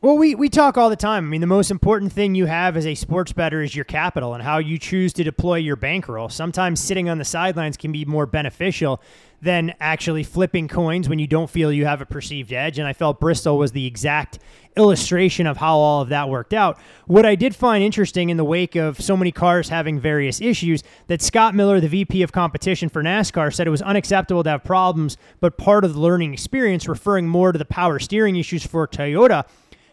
Well, 0.00 0.18
we, 0.18 0.34
we 0.34 0.50
talk 0.50 0.76
all 0.76 0.90
the 0.90 0.96
time. 0.96 1.24
I 1.24 1.28
mean, 1.28 1.40
the 1.40 1.46
most 1.46 1.70
important 1.70 2.12
thing 2.12 2.34
you 2.34 2.44
have 2.44 2.76
as 2.76 2.86
a 2.86 2.94
sports 2.94 3.32
better 3.32 3.62
is 3.62 3.74
your 3.74 3.86
capital 3.86 4.34
and 4.34 4.42
how 4.42 4.58
you 4.58 4.78
choose 4.78 5.14
to 5.14 5.24
deploy 5.24 5.56
your 5.56 5.76
bankroll. 5.76 6.28
Sometimes 6.28 6.78
sitting 6.78 7.08
on 7.08 7.16
the 7.16 7.24
sidelines 7.24 7.78
can 7.78 7.90
be 7.90 8.04
more 8.04 8.26
beneficial 8.26 9.00
than 9.40 9.74
actually 9.80 10.22
flipping 10.22 10.68
coins 10.68 11.08
when 11.08 11.18
you 11.18 11.26
don't 11.26 11.48
feel 11.48 11.72
you 11.72 11.86
have 11.86 12.02
a 12.02 12.06
perceived 12.06 12.52
edge. 12.52 12.78
And 12.78 12.86
I 12.86 12.92
felt 12.92 13.18
Bristol 13.18 13.56
was 13.56 13.72
the 13.72 13.86
exact 13.86 14.38
illustration 14.76 15.46
of 15.46 15.56
how 15.56 15.76
all 15.76 16.02
of 16.02 16.08
that 16.08 16.28
worked 16.28 16.52
out. 16.52 16.78
What 17.06 17.24
I 17.24 17.34
did 17.34 17.54
find 17.54 17.84
interesting 17.84 18.30
in 18.30 18.36
the 18.36 18.44
wake 18.44 18.74
of 18.74 19.00
so 19.00 19.16
many 19.16 19.30
cars 19.30 19.68
having 19.68 20.00
various 20.00 20.40
issues, 20.40 20.82
that 21.06 21.22
Scott 21.22 21.54
Miller, 21.54 21.80
the 21.80 21.88
VP 21.88 22.22
of 22.22 22.32
competition 22.32 22.88
for 22.88 23.02
NASCAR, 23.02 23.54
said 23.54 23.66
it 23.66 23.70
was 23.70 23.82
unacceptable 23.82 24.42
to 24.42 24.50
have 24.50 24.64
problems, 24.64 25.16
but 25.40 25.56
part 25.56 25.84
of 25.84 25.94
the 25.94 26.00
learning 26.00 26.32
experience, 26.32 26.88
referring 26.88 27.28
more 27.28 27.52
to 27.52 27.58
the 27.58 27.64
power 27.64 27.98
steering 27.98 28.36
issues 28.36 28.66
for 28.66 28.86
Toyota 28.88 29.44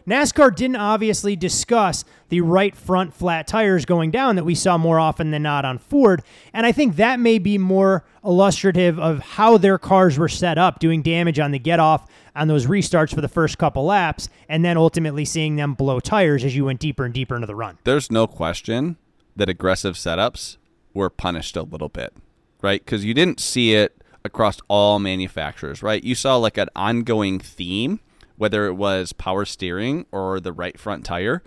NASCAR 0.06 0.54
didn't 0.54 0.76
obviously 0.76 1.36
discuss 1.36 2.04
the 2.28 2.40
right 2.40 2.74
front 2.74 3.14
flat 3.14 3.46
tires 3.46 3.84
going 3.84 4.10
down 4.10 4.36
that 4.36 4.44
we 4.44 4.54
saw 4.54 4.76
more 4.76 4.98
often 4.98 5.30
than 5.30 5.42
not 5.42 5.64
on 5.64 5.78
Ford. 5.78 6.22
And 6.52 6.66
I 6.66 6.72
think 6.72 6.96
that 6.96 7.20
may 7.20 7.38
be 7.38 7.58
more 7.58 8.04
illustrative 8.24 8.98
of 8.98 9.20
how 9.20 9.58
their 9.58 9.78
cars 9.78 10.18
were 10.18 10.28
set 10.28 10.58
up, 10.58 10.80
doing 10.80 11.02
damage 11.02 11.38
on 11.38 11.52
the 11.52 11.58
get 11.58 11.78
off 11.78 12.08
on 12.34 12.48
those 12.48 12.66
restarts 12.66 13.14
for 13.14 13.20
the 13.20 13.28
first 13.28 13.58
couple 13.58 13.84
laps, 13.84 14.28
and 14.48 14.64
then 14.64 14.76
ultimately 14.76 15.24
seeing 15.24 15.56
them 15.56 15.74
blow 15.74 16.00
tires 16.00 16.44
as 16.44 16.56
you 16.56 16.64
went 16.64 16.80
deeper 16.80 17.04
and 17.04 17.14
deeper 17.14 17.34
into 17.34 17.46
the 17.46 17.54
run. 17.54 17.78
There's 17.84 18.10
no 18.10 18.26
question 18.26 18.96
that 19.36 19.48
aggressive 19.48 19.94
setups 19.94 20.56
were 20.94 21.10
punished 21.10 21.56
a 21.56 21.62
little 21.62 21.88
bit, 21.88 22.14
right? 22.60 22.84
Because 22.84 23.04
you 23.04 23.14
didn't 23.14 23.40
see 23.40 23.74
it 23.74 24.02
across 24.24 24.58
all 24.68 24.98
manufacturers, 24.98 25.82
right? 25.82 26.02
You 26.02 26.14
saw 26.14 26.36
like 26.36 26.58
an 26.58 26.68
ongoing 26.76 27.38
theme 27.38 28.00
whether 28.42 28.66
it 28.66 28.74
was 28.74 29.12
power 29.12 29.44
steering 29.44 30.04
or 30.10 30.40
the 30.40 30.52
right 30.52 30.76
front 30.76 31.04
tire. 31.04 31.44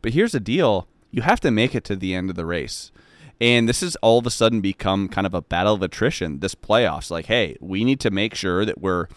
But 0.00 0.14
here's 0.14 0.32
the 0.32 0.40
deal 0.40 0.88
you 1.10 1.20
have 1.20 1.40
to 1.40 1.50
make 1.50 1.74
it 1.74 1.84
to 1.84 1.94
the 1.94 2.14
end 2.14 2.30
of 2.30 2.36
the 2.36 2.46
race. 2.46 2.90
And 3.38 3.68
this 3.68 3.82
has 3.82 3.96
all 3.96 4.18
of 4.18 4.26
a 4.26 4.30
sudden 4.30 4.62
become 4.62 5.08
kind 5.08 5.26
of 5.26 5.34
a 5.34 5.42
battle 5.42 5.74
of 5.74 5.82
attrition, 5.82 6.40
this 6.40 6.54
playoffs. 6.54 7.10
Like, 7.10 7.26
hey, 7.26 7.58
we 7.60 7.84
need 7.84 8.00
to 8.00 8.10
make 8.10 8.34
sure 8.34 8.64
that 8.64 8.80
we're, 8.80 9.08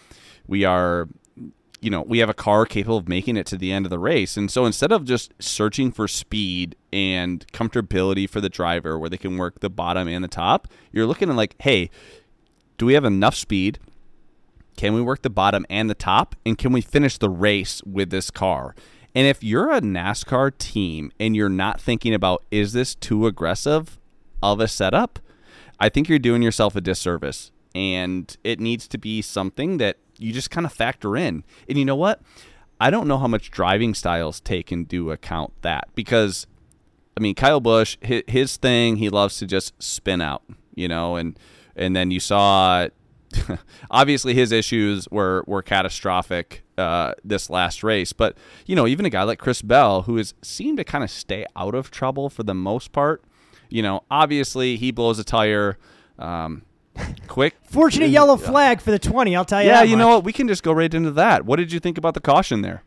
we 0.47 0.65
are, 0.65 1.07
you 1.81 1.89
know, 1.89 2.01
we 2.01 2.19
have 2.19 2.29
a 2.29 2.33
car 2.33 2.65
capable 2.65 2.97
of 2.97 3.07
making 3.07 3.37
it 3.37 3.45
to 3.47 3.57
the 3.57 3.71
end 3.71 3.85
of 3.85 3.89
the 3.89 3.99
race. 3.99 4.37
And 4.37 4.51
so 4.51 4.65
instead 4.65 4.91
of 4.91 5.05
just 5.05 5.33
searching 5.39 5.91
for 5.91 6.07
speed 6.07 6.75
and 6.93 7.45
comfortability 7.53 8.29
for 8.29 8.41
the 8.41 8.49
driver 8.49 8.99
where 8.99 9.09
they 9.09 9.17
can 9.17 9.37
work 9.37 9.59
the 9.59 9.69
bottom 9.69 10.07
and 10.07 10.23
the 10.23 10.27
top, 10.27 10.67
you're 10.91 11.07
looking 11.07 11.29
at 11.29 11.35
like, 11.35 11.55
hey, 11.59 11.89
do 12.77 12.85
we 12.85 12.93
have 12.93 13.05
enough 13.05 13.35
speed? 13.35 13.79
Can 14.77 14.93
we 14.93 15.01
work 15.01 15.21
the 15.21 15.29
bottom 15.29 15.65
and 15.69 15.89
the 15.89 15.95
top? 15.95 16.35
And 16.45 16.57
can 16.57 16.71
we 16.71 16.81
finish 16.81 17.17
the 17.17 17.29
race 17.29 17.81
with 17.83 18.09
this 18.09 18.31
car? 18.31 18.75
And 19.13 19.27
if 19.27 19.43
you're 19.43 19.71
a 19.71 19.81
NASCAR 19.81 20.57
team 20.57 21.11
and 21.19 21.35
you're 21.35 21.49
not 21.49 21.81
thinking 21.81 22.13
about, 22.13 22.43
is 22.49 22.73
this 22.73 22.95
too 22.95 23.27
aggressive 23.27 23.99
of 24.41 24.59
a 24.59 24.67
setup? 24.67 25.19
I 25.79 25.89
think 25.89 26.07
you're 26.07 26.19
doing 26.19 26.41
yourself 26.41 26.75
a 26.75 26.81
disservice. 26.81 27.51
And 27.73 28.35
it 28.43 28.59
needs 28.59 28.87
to 28.89 28.97
be 28.97 29.21
something 29.21 29.77
that 29.77 29.97
you 30.17 30.33
just 30.33 30.51
kind 30.51 30.65
of 30.65 30.73
factor 30.73 31.15
in. 31.15 31.43
And 31.67 31.77
you 31.77 31.85
know 31.85 31.95
what? 31.95 32.21
I 32.79 32.89
don't 32.89 33.07
know 33.07 33.17
how 33.17 33.27
much 33.27 33.51
driving 33.51 33.93
styles 33.93 34.39
take 34.39 34.71
into 34.71 35.11
account 35.11 35.53
that 35.61 35.87
because, 35.95 36.47
I 37.15 37.19
mean, 37.19 37.35
Kyle 37.35 37.59
Busch, 37.59 37.97
his 38.01 38.57
thing, 38.57 38.97
he 38.97 39.09
loves 39.09 39.37
to 39.37 39.45
just 39.45 39.81
spin 39.81 40.21
out, 40.21 40.43
you 40.75 40.87
know, 40.87 41.15
and 41.15 41.37
and 41.75 41.95
then 41.95 42.11
you 42.11 42.19
saw 42.19 42.87
obviously 43.91 44.33
his 44.33 44.51
issues 44.51 45.07
were 45.09 45.43
were 45.47 45.61
catastrophic 45.61 46.63
uh, 46.77 47.13
this 47.23 47.49
last 47.49 47.83
race. 47.83 48.13
But 48.13 48.37
you 48.65 48.75
know, 48.75 48.87
even 48.87 49.05
a 49.05 49.09
guy 49.09 49.23
like 49.23 49.39
Chris 49.39 49.61
Bell, 49.61 50.03
who 50.03 50.17
has 50.17 50.33
seemed 50.41 50.77
to 50.77 50.83
kind 50.83 51.03
of 51.03 51.11
stay 51.11 51.45
out 51.55 51.75
of 51.75 51.91
trouble 51.91 52.29
for 52.29 52.43
the 52.43 52.55
most 52.55 52.91
part. 52.91 53.23
You 53.69 53.81
know, 53.81 54.03
obviously 54.09 54.75
he 54.75 54.91
blows 54.91 55.19
a 55.19 55.23
tire. 55.23 55.77
Um, 56.19 56.63
quick. 57.27 57.55
Fortunate 57.63 58.09
yellow 58.09 58.37
flag 58.37 58.81
for 58.81 58.91
the 58.91 58.99
20, 58.99 59.35
I'll 59.35 59.45
tell 59.45 59.61
you. 59.61 59.69
Yeah, 59.69 59.83
you 59.83 59.95
know 59.95 60.09
what? 60.09 60.23
We 60.23 60.33
can 60.33 60.47
just 60.47 60.63
go 60.63 60.71
right 60.71 60.93
into 60.93 61.11
that. 61.11 61.45
What 61.45 61.57
did 61.57 61.71
you 61.71 61.79
think 61.79 61.97
about 61.97 62.13
the 62.13 62.21
caution 62.21 62.61
there? 62.61 62.83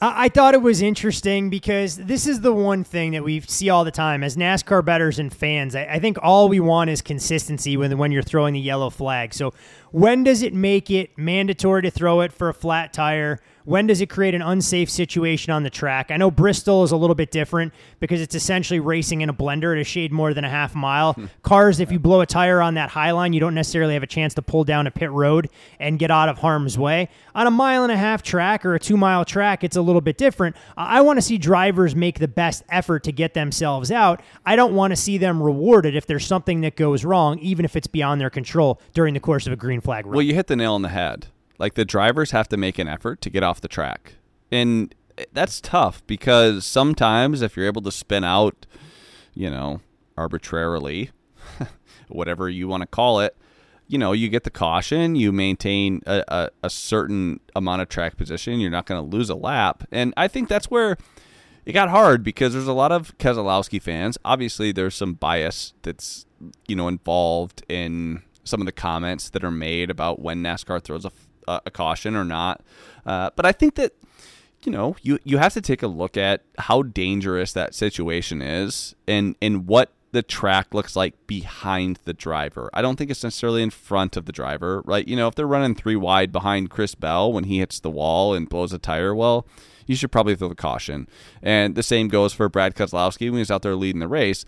I 0.00 0.28
thought 0.28 0.52
it 0.52 0.60
was 0.60 0.82
interesting 0.82 1.48
because 1.48 1.96
this 1.96 2.26
is 2.26 2.40
the 2.40 2.52
one 2.52 2.84
thing 2.84 3.12
that 3.12 3.24
we 3.24 3.40
see 3.40 3.70
all 3.70 3.84
the 3.84 3.90
time 3.90 4.22
as 4.22 4.36
NASCAR 4.36 4.84
betters 4.84 5.18
and 5.18 5.32
fans. 5.32 5.74
I, 5.74 5.84
I, 5.84 5.98
think 5.98 6.18
all 6.20 6.48
we 6.48 6.60
want 6.60 6.90
is 6.90 7.00
consistency 7.00 7.76
when 7.76 7.96
when 7.96 8.12
you're 8.12 8.22
throwing 8.22 8.52
the 8.52 8.60
yellow 8.60 8.90
flag. 8.90 9.32
So 9.32 9.54
when 9.92 10.22
does 10.22 10.42
it 10.42 10.52
make 10.52 10.90
it 10.90 11.16
mandatory 11.16 11.80
to 11.82 11.90
throw 11.90 12.20
it 12.20 12.32
for 12.32 12.50
a 12.50 12.54
flat 12.54 12.92
tire? 12.92 13.40
When 13.64 13.86
does 13.86 14.02
it 14.02 14.10
create 14.10 14.34
an 14.34 14.42
unsafe 14.42 14.90
situation 14.90 15.50
on 15.52 15.62
the 15.62 15.70
track? 15.70 16.10
I 16.10 16.18
know 16.18 16.30
Bristol 16.30 16.84
is 16.84 16.92
a 16.92 16.96
little 16.98 17.14
bit 17.14 17.30
different 17.30 17.72
because 17.98 18.20
it's 18.20 18.34
essentially 18.34 18.78
racing 18.78 19.22
in 19.22 19.30
a 19.30 19.32
blender 19.32 19.74
at 19.74 19.80
a 19.80 19.84
shade 19.84 20.12
more 20.12 20.34
than 20.34 20.44
a 20.44 20.50
half 20.50 20.74
mile. 20.74 21.14
Hmm. 21.14 21.26
Cars, 21.42 21.80
if 21.80 21.90
you 21.90 21.98
blow 21.98 22.20
a 22.20 22.26
tire 22.26 22.60
on 22.60 22.74
that 22.74 22.90
high 22.90 23.12
line, 23.12 23.32
you 23.32 23.40
don't 23.40 23.54
necessarily 23.54 23.94
have 23.94 24.02
a 24.02 24.06
chance 24.06 24.34
to 24.34 24.42
pull 24.42 24.64
down 24.64 24.86
a 24.86 24.90
pit 24.90 25.10
road 25.10 25.48
and 25.80 25.98
get 25.98 26.10
out 26.10 26.28
of 26.28 26.38
harm's 26.38 26.76
way. 26.76 27.08
On 27.34 27.46
a 27.46 27.50
mile 27.50 27.84
and 27.84 27.92
a 27.92 27.96
half 27.96 28.22
track 28.22 28.66
or 28.66 28.74
a 28.74 28.78
two 28.78 28.98
mile 28.98 29.24
track, 29.24 29.64
it's 29.64 29.76
a 29.76 29.82
little 29.82 30.02
bit 30.02 30.18
different. 30.18 30.56
I 30.76 31.00
want 31.00 31.16
to 31.16 31.22
see 31.22 31.38
drivers 31.38 31.96
make 31.96 32.18
the 32.18 32.28
best 32.28 32.64
effort 32.68 33.02
to 33.04 33.12
get 33.12 33.32
themselves 33.32 33.90
out. 33.90 34.20
I 34.44 34.56
don't 34.56 34.74
want 34.74 34.90
to 34.90 34.96
see 34.96 35.16
them 35.16 35.42
rewarded 35.42 35.96
if 35.96 36.06
there's 36.06 36.26
something 36.26 36.60
that 36.60 36.76
goes 36.76 37.02
wrong, 37.02 37.38
even 37.38 37.64
if 37.64 37.76
it's 37.76 37.86
beyond 37.86 38.20
their 38.20 38.30
control 38.30 38.78
during 38.92 39.14
the 39.14 39.20
course 39.20 39.46
of 39.46 39.54
a 39.54 39.56
green 39.56 39.80
flag 39.80 40.04
run. 40.04 40.16
Well, 40.16 40.22
you 40.22 40.34
hit 40.34 40.48
the 40.48 40.56
nail 40.56 40.74
on 40.74 40.82
the 40.82 40.90
head 40.90 41.28
Like 41.58 41.74
the 41.74 41.84
drivers 41.84 42.32
have 42.32 42.48
to 42.48 42.56
make 42.56 42.78
an 42.78 42.88
effort 42.88 43.20
to 43.22 43.30
get 43.30 43.42
off 43.42 43.60
the 43.60 43.68
track. 43.68 44.14
And 44.50 44.94
that's 45.32 45.60
tough 45.60 46.04
because 46.06 46.66
sometimes 46.66 47.42
if 47.42 47.56
you're 47.56 47.66
able 47.66 47.82
to 47.82 47.92
spin 47.92 48.24
out, 48.24 48.66
you 49.34 49.50
know, 49.50 49.80
arbitrarily, 50.16 51.10
whatever 52.08 52.48
you 52.48 52.68
want 52.68 52.82
to 52.82 52.86
call 52.86 53.20
it, 53.20 53.36
you 53.86 53.98
know, 53.98 54.12
you 54.12 54.28
get 54.28 54.44
the 54.44 54.50
caution, 54.50 55.14
you 55.14 55.30
maintain 55.30 56.00
a, 56.06 56.24
a, 56.28 56.50
a 56.62 56.70
certain 56.70 57.40
amount 57.54 57.82
of 57.82 57.88
track 57.88 58.16
position, 58.16 58.58
you're 58.58 58.70
not 58.70 58.86
going 58.86 59.02
to 59.02 59.16
lose 59.16 59.28
a 59.28 59.34
lap. 59.34 59.84
And 59.92 60.14
I 60.16 60.26
think 60.26 60.48
that's 60.48 60.70
where 60.70 60.96
it 61.66 61.72
got 61.72 61.90
hard 61.90 62.22
because 62.22 62.52
there's 62.52 62.66
a 62.66 62.72
lot 62.72 62.92
of 62.92 63.16
Keselowski 63.18 63.80
fans. 63.80 64.18
Obviously, 64.24 64.72
there's 64.72 64.94
some 64.94 65.14
bias 65.14 65.74
that's, 65.82 66.26
you 66.66 66.76
know, 66.76 66.88
involved 66.88 67.64
in 67.68 68.22
some 68.42 68.60
of 68.60 68.66
the 68.66 68.72
comments 68.72 69.30
that 69.30 69.44
are 69.44 69.50
made 69.50 69.90
about 69.90 70.20
when 70.20 70.42
NASCAR 70.42 70.82
throws 70.82 71.04
a, 71.04 71.12
a 71.48 71.70
caution 71.70 72.16
or 72.16 72.24
not. 72.24 72.62
Uh, 73.06 73.30
but 73.36 73.44
I 73.46 73.52
think 73.52 73.74
that 73.76 73.92
you 74.64 74.72
know, 74.72 74.96
you 75.02 75.18
you 75.24 75.38
have 75.38 75.52
to 75.54 75.60
take 75.60 75.82
a 75.82 75.86
look 75.86 76.16
at 76.16 76.42
how 76.58 76.82
dangerous 76.82 77.52
that 77.52 77.74
situation 77.74 78.40
is 78.40 78.94
and 79.06 79.36
and 79.42 79.66
what 79.66 79.92
the 80.12 80.22
track 80.22 80.72
looks 80.72 80.94
like 80.94 81.26
behind 81.26 81.98
the 82.04 82.14
driver. 82.14 82.70
I 82.72 82.82
don't 82.82 82.96
think 82.96 83.10
it's 83.10 83.24
necessarily 83.24 83.62
in 83.62 83.70
front 83.70 84.16
of 84.16 84.26
the 84.26 84.32
driver, 84.32 84.80
right? 84.86 85.06
You 85.06 85.16
know, 85.16 85.26
if 85.26 85.34
they're 85.34 85.46
running 85.46 85.74
three 85.74 85.96
wide 85.96 86.30
behind 86.30 86.70
Chris 86.70 86.94
Bell 86.94 87.32
when 87.32 87.44
he 87.44 87.58
hits 87.58 87.80
the 87.80 87.90
wall 87.90 88.32
and 88.32 88.48
blows 88.48 88.72
a 88.72 88.78
tire, 88.78 89.12
well, 89.12 89.44
you 89.86 89.96
should 89.96 90.12
probably 90.12 90.36
throw 90.36 90.48
the 90.48 90.54
caution. 90.54 91.08
And 91.42 91.74
the 91.74 91.82
same 91.82 92.06
goes 92.06 92.32
for 92.32 92.48
Brad 92.48 92.76
Keselowski 92.76 93.28
when 93.28 93.38
he's 93.38 93.50
out 93.50 93.62
there 93.62 93.74
leading 93.74 93.98
the 93.98 94.08
race. 94.08 94.44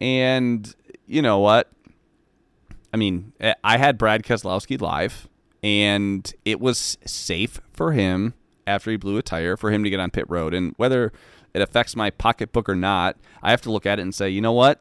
And 0.00 0.72
you 1.06 1.20
know 1.20 1.40
what? 1.40 1.70
I 2.94 2.96
mean, 2.96 3.32
I 3.64 3.78
had 3.78 3.98
Brad 3.98 4.22
Keselowski 4.22 4.80
live, 4.80 5.28
and 5.62 6.32
it 6.44 6.60
was 6.60 6.98
safe 7.04 7.60
for 7.72 7.92
him 7.92 8.34
after 8.66 8.90
he 8.90 8.96
blew 8.96 9.16
a 9.16 9.22
tire 9.22 9.56
for 9.56 9.70
him 9.70 9.84
to 9.84 9.90
get 9.90 10.00
on 10.00 10.10
pit 10.10 10.24
road. 10.28 10.54
And 10.54 10.74
whether 10.76 11.12
it 11.54 11.62
affects 11.62 11.96
my 11.96 12.10
pocketbook 12.10 12.68
or 12.68 12.74
not, 12.74 13.16
I 13.42 13.50
have 13.50 13.62
to 13.62 13.72
look 13.72 13.86
at 13.86 13.98
it 13.98 14.02
and 14.02 14.14
say, 14.14 14.28
you 14.28 14.40
know 14.40 14.52
what? 14.52 14.80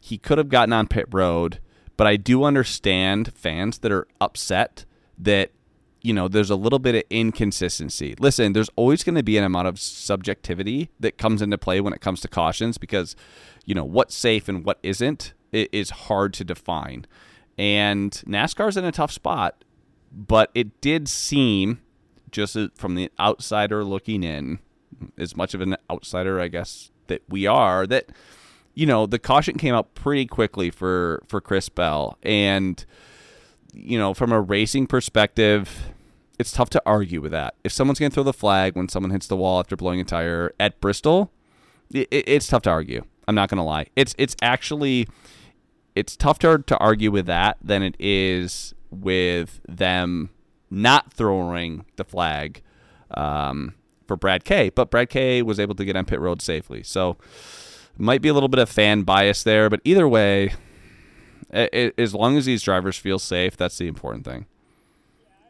He 0.00 0.18
could 0.18 0.38
have 0.38 0.48
gotten 0.48 0.72
on 0.72 0.88
pit 0.88 1.06
road, 1.10 1.60
but 1.96 2.06
I 2.06 2.16
do 2.16 2.44
understand 2.44 3.32
fans 3.34 3.78
that 3.78 3.92
are 3.92 4.06
upset 4.20 4.84
that 5.18 5.50
you 6.02 6.12
know 6.12 6.28
there's 6.28 6.50
a 6.50 6.56
little 6.56 6.78
bit 6.78 6.94
of 6.94 7.02
inconsistency. 7.10 8.14
Listen, 8.20 8.52
there's 8.52 8.70
always 8.76 9.02
going 9.02 9.16
to 9.16 9.24
be 9.24 9.38
an 9.38 9.44
amount 9.44 9.66
of 9.66 9.80
subjectivity 9.80 10.90
that 11.00 11.18
comes 11.18 11.42
into 11.42 11.58
play 11.58 11.80
when 11.80 11.92
it 11.92 12.00
comes 12.00 12.20
to 12.20 12.28
cautions 12.28 12.78
because 12.78 13.16
you 13.64 13.74
know 13.74 13.84
what's 13.84 14.14
safe 14.14 14.48
and 14.48 14.64
what 14.64 14.78
isn't 14.84 15.32
is 15.52 15.90
hard 15.90 16.32
to 16.34 16.44
define. 16.44 17.06
And 17.58 18.12
NASCAR's 18.26 18.76
in 18.76 18.84
a 18.84 18.92
tough 18.92 19.10
spot, 19.10 19.64
but 20.12 20.50
it 20.54 20.80
did 20.80 21.08
seem 21.08 21.80
just 22.30 22.56
from 22.74 22.94
the 22.94 23.10
outsider 23.18 23.84
looking 23.84 24.22
in, 24.22 24.58
as 25.18 25.36
much 25.36 25.54
of 25.54 25.60
an 25.60 25.76
outsider, 25.90 26.40
I 26.40 26.48
guess, 26.48 26.90
that 27.06 27.22
we 27.28 27.46
are, 27.46 27.86
that, 27.86 28.10
you 28.74 28.86
know, 28.86 29.06
the 29.06 29.18
caution 29.18 29.56
came 29.56 29.74
out 29.74 29.94
pretty 29.94 30.26
quickly 30.26 30.70
for, 30.70 31.22
for 31.26 31.40
Chris 31.40 31.68
Bell. 31.68 32.18
And, 32.22 32.84
you 33.72 33.98
know, 33.98 34.14
from 34.14 34.32
a 34.32 34.40
racing 34.40 34.86
perspective, 34.86 35.92
it's 36.38 36.52
tough 36.52 36.70
to 36.70 36.82
argue 36.84 37.20
with 37.20 37.32
that. 37.32 37.54
If 37.64 37.72
someone's 37.72 37.98
going 37.98 38.10
to 38.10 38.14
throw 38.14 38.22
the 38.22 38.32
flag 38.32 38.76
when 38.76 38.88
someone 38.88 39.10
hits 39.10 39.26
the 39.26 39.36
wall 39.36 39.58
after 39.58 39.76
blowing 39.76 40.00
a 40.00 40.04
tire 40.04 40.52
at 40.60 40.80
Bristol, 40.80 41.30
it, 41.90 42.08
it's 42.10 42.46
tough 42.46 42.62
to 42.62 42.70
argue. 42.70 43.04
I'm 43.28 43.34
not 43.34 43.48
going 43.48 43.58
to 43.58 43.64
lie. 43.64 43.86
It's 43.96 44.14
it's 44.18 44.36
actually 44.40 45.08
it's 45.94 46.16
tougher 46.16 46.58
to 46.58 46.78
argue 46.78 47.10
with 47.10 47.26
that 47.26 47.56
than 47.62 47.82
it 47.82 47.96
is 47.98 48.74
with 48.90 49.60
them 49.68 50.30
not 50.70 51.12
throwing 51.12 51.84
the 51.96 52.04
flag 52.04 52.62
um, 53.12 53.74
for 54.06 54.16
Brad 54.16 54.44
K. 54.44 54.70
But 54.70 54.90
Brad 54.90 55.08
K 55.08 55.42
was 55.42 55.60
able 55.60 55.74
to 55.74 55.84
get 55.84 55.96
on 55.96 56.04
pit 56.04 56.20
road 56.20 56.42
safely. 56.42 56.82
So 56.82 57.16
might 57.98 58.22
be 58.22 58.28
a 58.28 58.34
little 58.34 58.48
bit 58.48 58.60
of 58.60 58.68
fan 58.68 59.02
bias 59.02 59.42
there, 59.42 59.70
but 59.70 59.80
either 59.84 60.06
way, 60.06 60.54
it, 61.50 61.94
as 61.96 62.14
long 62.14 62.36
as 62.36 62.44
these 62.44 62.62
drivers 62.62 62.98
feel 62.98 63.18
safe, 63.18 63.56
that's 63.56 63.78
the 63.78 63.88
important 63.88 64.24
thing. 64.24 64.46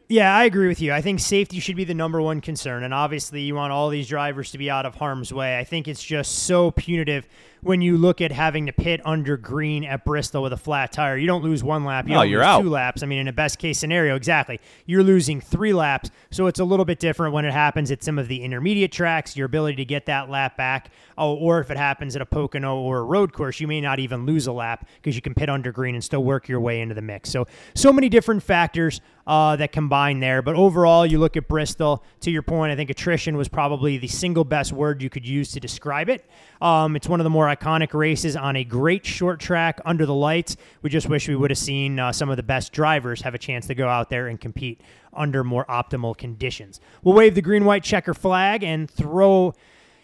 Yeah, 0.09 0.33
I 0.33 0.45
agree 0.45 0.69
with 0.69 0.79
you. 0.79 0.93
I 0.93 1.01
think 1.01 1.19
safety 1.19 1.59
should 1.59 1.75
be 1.75 1.83
the 1.83 1.93
number 1.93 2.21
one 2.21 2.39
concern. 2.39 2.83
And 2.83 2.93
obviously, 2.93 3.41
you 3.41 3.55
want 3.55 3.73
all 3.73 3.89
these 3.89 4.07
drivers 4.07 4.51
to 4.51 4.57
be 4.57 4.69
out 4.69 4.85
of 4.85 4.95
harm's 4.95 5.33
way. 5.33 5.59
I 5.59 5.65
think 5.65 5.85
it's 5.85 6.01
just 6.01 6.43
so 6.43 6.71
punitive 6.71 7.27
when 7.61 7.81
you 7.81 7.97
look 7.97 8.21
at 8.21 8.31
having 8.31 8.65
to 8.67 8.73
pit 8.73 9.01
under 9.05 9.37
green 9.37 9.83
at 9.83 10.05
Bristol 10.05 10.43
with 10.43 10.53
a 10.53 10.57
flat 10.57 10.91
tire. 10.91 11.17
You 11.17 11.27
don't 11.27 11.43
lose 11.43 11.63
one 11.63 11.85
lap, 11.85 12.07
you 12.07 12.13
don't 12.13 12.29
you're 12.29 12.39
lose 12.39 12.47
out. 12.47 12.61
two 12.61 12.69
laps. 12.69 13.03
I 13.03 13.05
mean, 13.05 13.19
in 13.19 13.27
a 13.27 13.33
best 13.33 13.59
case 13.59 13.79
scenario, 13.79 14.15
exactly. 14.15 14.59
You're 14.85 15.03
losing 15.03 15.41
three 15.41 15.73
laps. 15.73 16.11
So 16.31 16.47
it's 16.47 16.59
a 16.59 16.63
little 16.63 16.85
bit 16.85 16.99
different 16.99 17.33
when 17.33 17.45
it 17.45 17.53
happens 17.53 17.91
at 17.91 18.03
some 18.03 18.19
of 18.19 18.27
the 18.27 18.43
intermediate 18.43 18.91
tracks, 18.91 19.35
your 19.35 19.45
ability 19.45 19.77
to 19.77 19.85
get 19.85 20.05
that 20.05 20.29
lap 20.29 20.57
back. 20.57 20.91
Oh, 21.17 21.35
or 21.35 21.59
if 21.59 21.71
it 21.71 21.77
happens 21.77 22.15
at 22.15 22.21
a 22.21 22.25
Pocono 22.25 22.77
or 22.77 22.99
a 22.99 23.03
road 23.03 23.33
course, 23.33 23.59
you 23.59 23.67
may 23.67 23.81
not 23.81 23.99
even 23.99 24.25
lose 24.25 24.47
a 24.47 24.51
lap 24.51 24.87
because 24.95 25.15
you 25.15 25.21
can 25.21 25.33
pit 25.33 25.49
under 25.49 25.71
green 25.71 25.95
and 25.95 26.03
still 26.03 26.23
work 26.23 26.47
your 26.47 26.59
way 26.59 26.81
into 26.81 26.93
the 26.93 27.01
mix. 27.01 27.29
So, 27.29 27.47
so 27.73 27.91
many 27.91 28.09
different 28.09 28.43
factors 28.43 29.01
uh, 29.27 29.57
that 29.57 29.71
combine 29.71 30.19
there. 30.19 30.41
But 30.41 30.55
overall, 30.55 31.05
you 31.05 31.19
look 31.19 31.35
at 31.35 31.47
Bristol, 31.47 32.03
to 32.21 32.31
your 32.31 32.41
point, 32.41 32.71
I 32.71 32.75
think 32.75 32.89
attrition 32.89 33.35
was 33.35 33.49
probably 33.49 33.97
the 33.97 34.07
single 34.07 34.45
best 34.45 34.71
word 34.71 35.01
you 35.01 35.09
could 35.09 35.27
use 35.27 35.51
to 35.51 35.59
describe 35.59 36.09
it. 36.09 36.25
Um, 36.61 36.95
it's 36.95 37.09
one 37.09 37.19
of 37.19 37.25
the 37.25 37.29
more 37.29 37.46
iconic 37.47 37.93
races 37.93 38.35
on 38.35 38.55
a 38.55 38.63
great 38.63 39.05
short 39.05 39.39
track 39.39 39.81
under 39.85 40.05
the 40.05 40.13
lights. 40.13 40.55
We 40.81 40.89
just 40.89 41.09
wish 41.09 41.27
we 41.27 41.35
would 41.35 41.51
have 41.51 41.57
seen 41.57 41.99
uh, 41.99 42.11
some 42.11 42.29
of 42.29 42.37
the 42.37 42.43
best 42.43 42.71
drivers 42.71 43.21
have 43.21 43.33
a 43.33 43.37
chance 43.37 43.67
to 43.67 43.75
go 43.75 43.87
out 43.87 44.09
there 44.09 44.27
and 44.27 44.39
compete 44.39 44.81
under 45.13 45.43
more 45.43 45.65
optimal 45.65 46.17
conditions. 46.17 46.79
We'll 47.03 47.15
wave 47.15 47.35
the 47.35 47.41
green 47.41 47.65
white 47.65 47.83
checker 47.83 48.13
flag 48.13 48.63
and 48.63 48.89
throw 48.89 49.53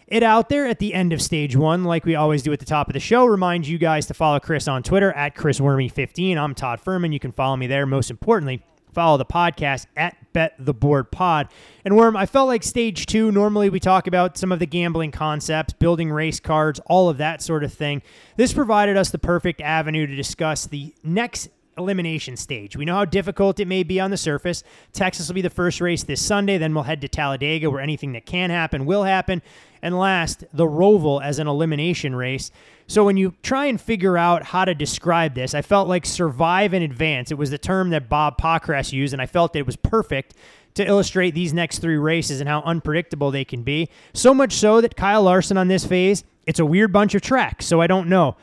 it 0.06 0.22
out 0.22 0.48
there 0.48 0.66
at 0.66 0.78
the 0.78 0.92
end 0.92 1.12
of 1.12 1.22
stage 1.22 1.56
one, 1.56 1.84
like 1.84 2.04
we 2.04 2.14
always 2.14 2.42
do 2.42 2.52
at 2.52 2.58
the 2.58 2.66
top 2.66 2.88
of 2.88 2.92
the 2.92 3.00
show. 3.00 3.24
Remind 3.24 3.66
you 3.66 3.78
guys 3.78 4.06
to 4.06 4.14
follow 4.14 4.38
Chris 4.38 4.68
on 4.68 4.82
Twitter 4.82 5.12
at 5.12 5.34
ChrisWerme15. 5.34 6.36
I'm 6.36 6.54
Todd 6.54 6.80
Fuhrman. 6.84 7.12
You 7.12 7.20
can 7.20 7.32
follow 7.32 7.56
me 7.56 7.66
there. 7.66 7.86
Most 7.86 8.10
importantly, 8.10 8.62
Follow 8.94 9.16
the 9.16 9.26
podcast 9.26 9.86
at 9.96 10.16
Bet 10.32 10.54
the 10.56 10.72
Board 10.72 11.10
Pod. 11.10 11.48
And 11.84 11.96
Worm, 11.96 12.16
I 12.16 12.26
felt 12.26 12.46
like 12.46 12.62
stage 12.62 13.06
two, 13.06 13.32
normally 13.32 13.68
we 13.68 13.80
talk 13.80 14.06
about 14.06 14.38
some 14.38 14.52
of 14.52 14.60
the 14.60 14.66
gambling 14.66 15.10
concepts, 15.10 15.72
building 15.72 16.12
race 16.12 16.38
cards, 16.38 16.80
all 16.86 17.08
of 17.08 17.18
that 17.18 17.42
sort 17.42 17.64
of 17.64 17.72
thing. 17.72 18.02
This 18.36 18.52
provided 18.52 18.96
us 18.96 19.10
the 19.10 19.18
perfect 19.18 19.60
avenue 19.60 20.06
to 20.06 20.14
discuss 20.14 20.66
the 20.66 20.94
next 21.02 21.48
elimination 21.76 22.36
stage. 22.36 22.76
We 22.76 22.84
know 22.84 22.94
how 22.94 23.04
difficult 23.04 23.58
it 23.58 23.66
may 23.66 23.82
be 23.82 23.98
on 23.98 24.12
the 24.12 24.16
surface. 24.16 24.62
Texas 24.92 25.26
will 25.26 25.34
be 25.34 25.42
the 25.42 25.50
first 25.50 25.80
race 25.80 26.04
this 26.04 26.24
Sunday. 26.24 26.56
Then 26.56 26.72
we'll 26.72 26.84
head 26.84 27.00
to 27.00 27.08
Talladega, 27.08 27.68
where 27.68 27.80
anything 27.80 28.12
that 28.12 28.26
can 28.26 28.50
happen 28.50 28.86
will 28.86 29.02
happen. 29.02 29.42
And 29.82 29.98
last, 29.98 30.44
the 30.52 30.66
Roval 30.66 31.22
as 31.22 31.40
an 31.40 31.48
elimination 31.48 32.14
race. 32.14 32.52
So 32.86 33.04
when 33.04 33.16
you 33.16 33.34
try 33.42 33.66
and 33.66 33.80
figure 33.80 34.18
out 34.18 34.42
how 34.44 34.64
to 34.64 34.74
describe 34.74 35.34
this, 35.34 35.54
I 35.54 35.62
felt 35.62 35.88
like 35.88 36.04
survive 36.04 36.74
in 36.74 36.82
advance. 36.82 37.30
It 37.30 37.38
was 37.38 37.50
the 37.50 37.58
term 37.58 37.90
that 37.90 38.08
Bob 38.08 38.38
Pockrass 38.38 38.92
used, 38.92 39.14
and 39.14 39.22
I 39.22 39.26
felt 39.26 39.56
it 39.56 39.66
was 39.66 39.76
perfect 39.76 40.34
to 40.74 40.86
illustrate 40.86 41.34
these 41.34 41.54
next 41.54 41.78
three 41.78 41.96
races 41.96 42.40
and 42.40 42.48
how 42.48 42.60
unpredictable 42.62 43.30
they 43.30 43.44
can 43.44 43.62
be. 43.62 43.88
So 44.12 44.34
much 44.34 44.52
so 44.52 44.80
that 44.80 44.96
Kyle 44.96 45.22
Larson 45.22 45.56
on 45.56 45.68
this 45.68 45.86
phase, 45.86 46.24
it's 46.46 46.58
a 46.58 46.66
weird 46.66 46.92
bunch 46.92 47.14
of 47.14 47.22
tracks, 47.22 47.64
so 47.64 47.80
I 47.80 47.86
don't 47.86 48.08
know. 48.08 48.36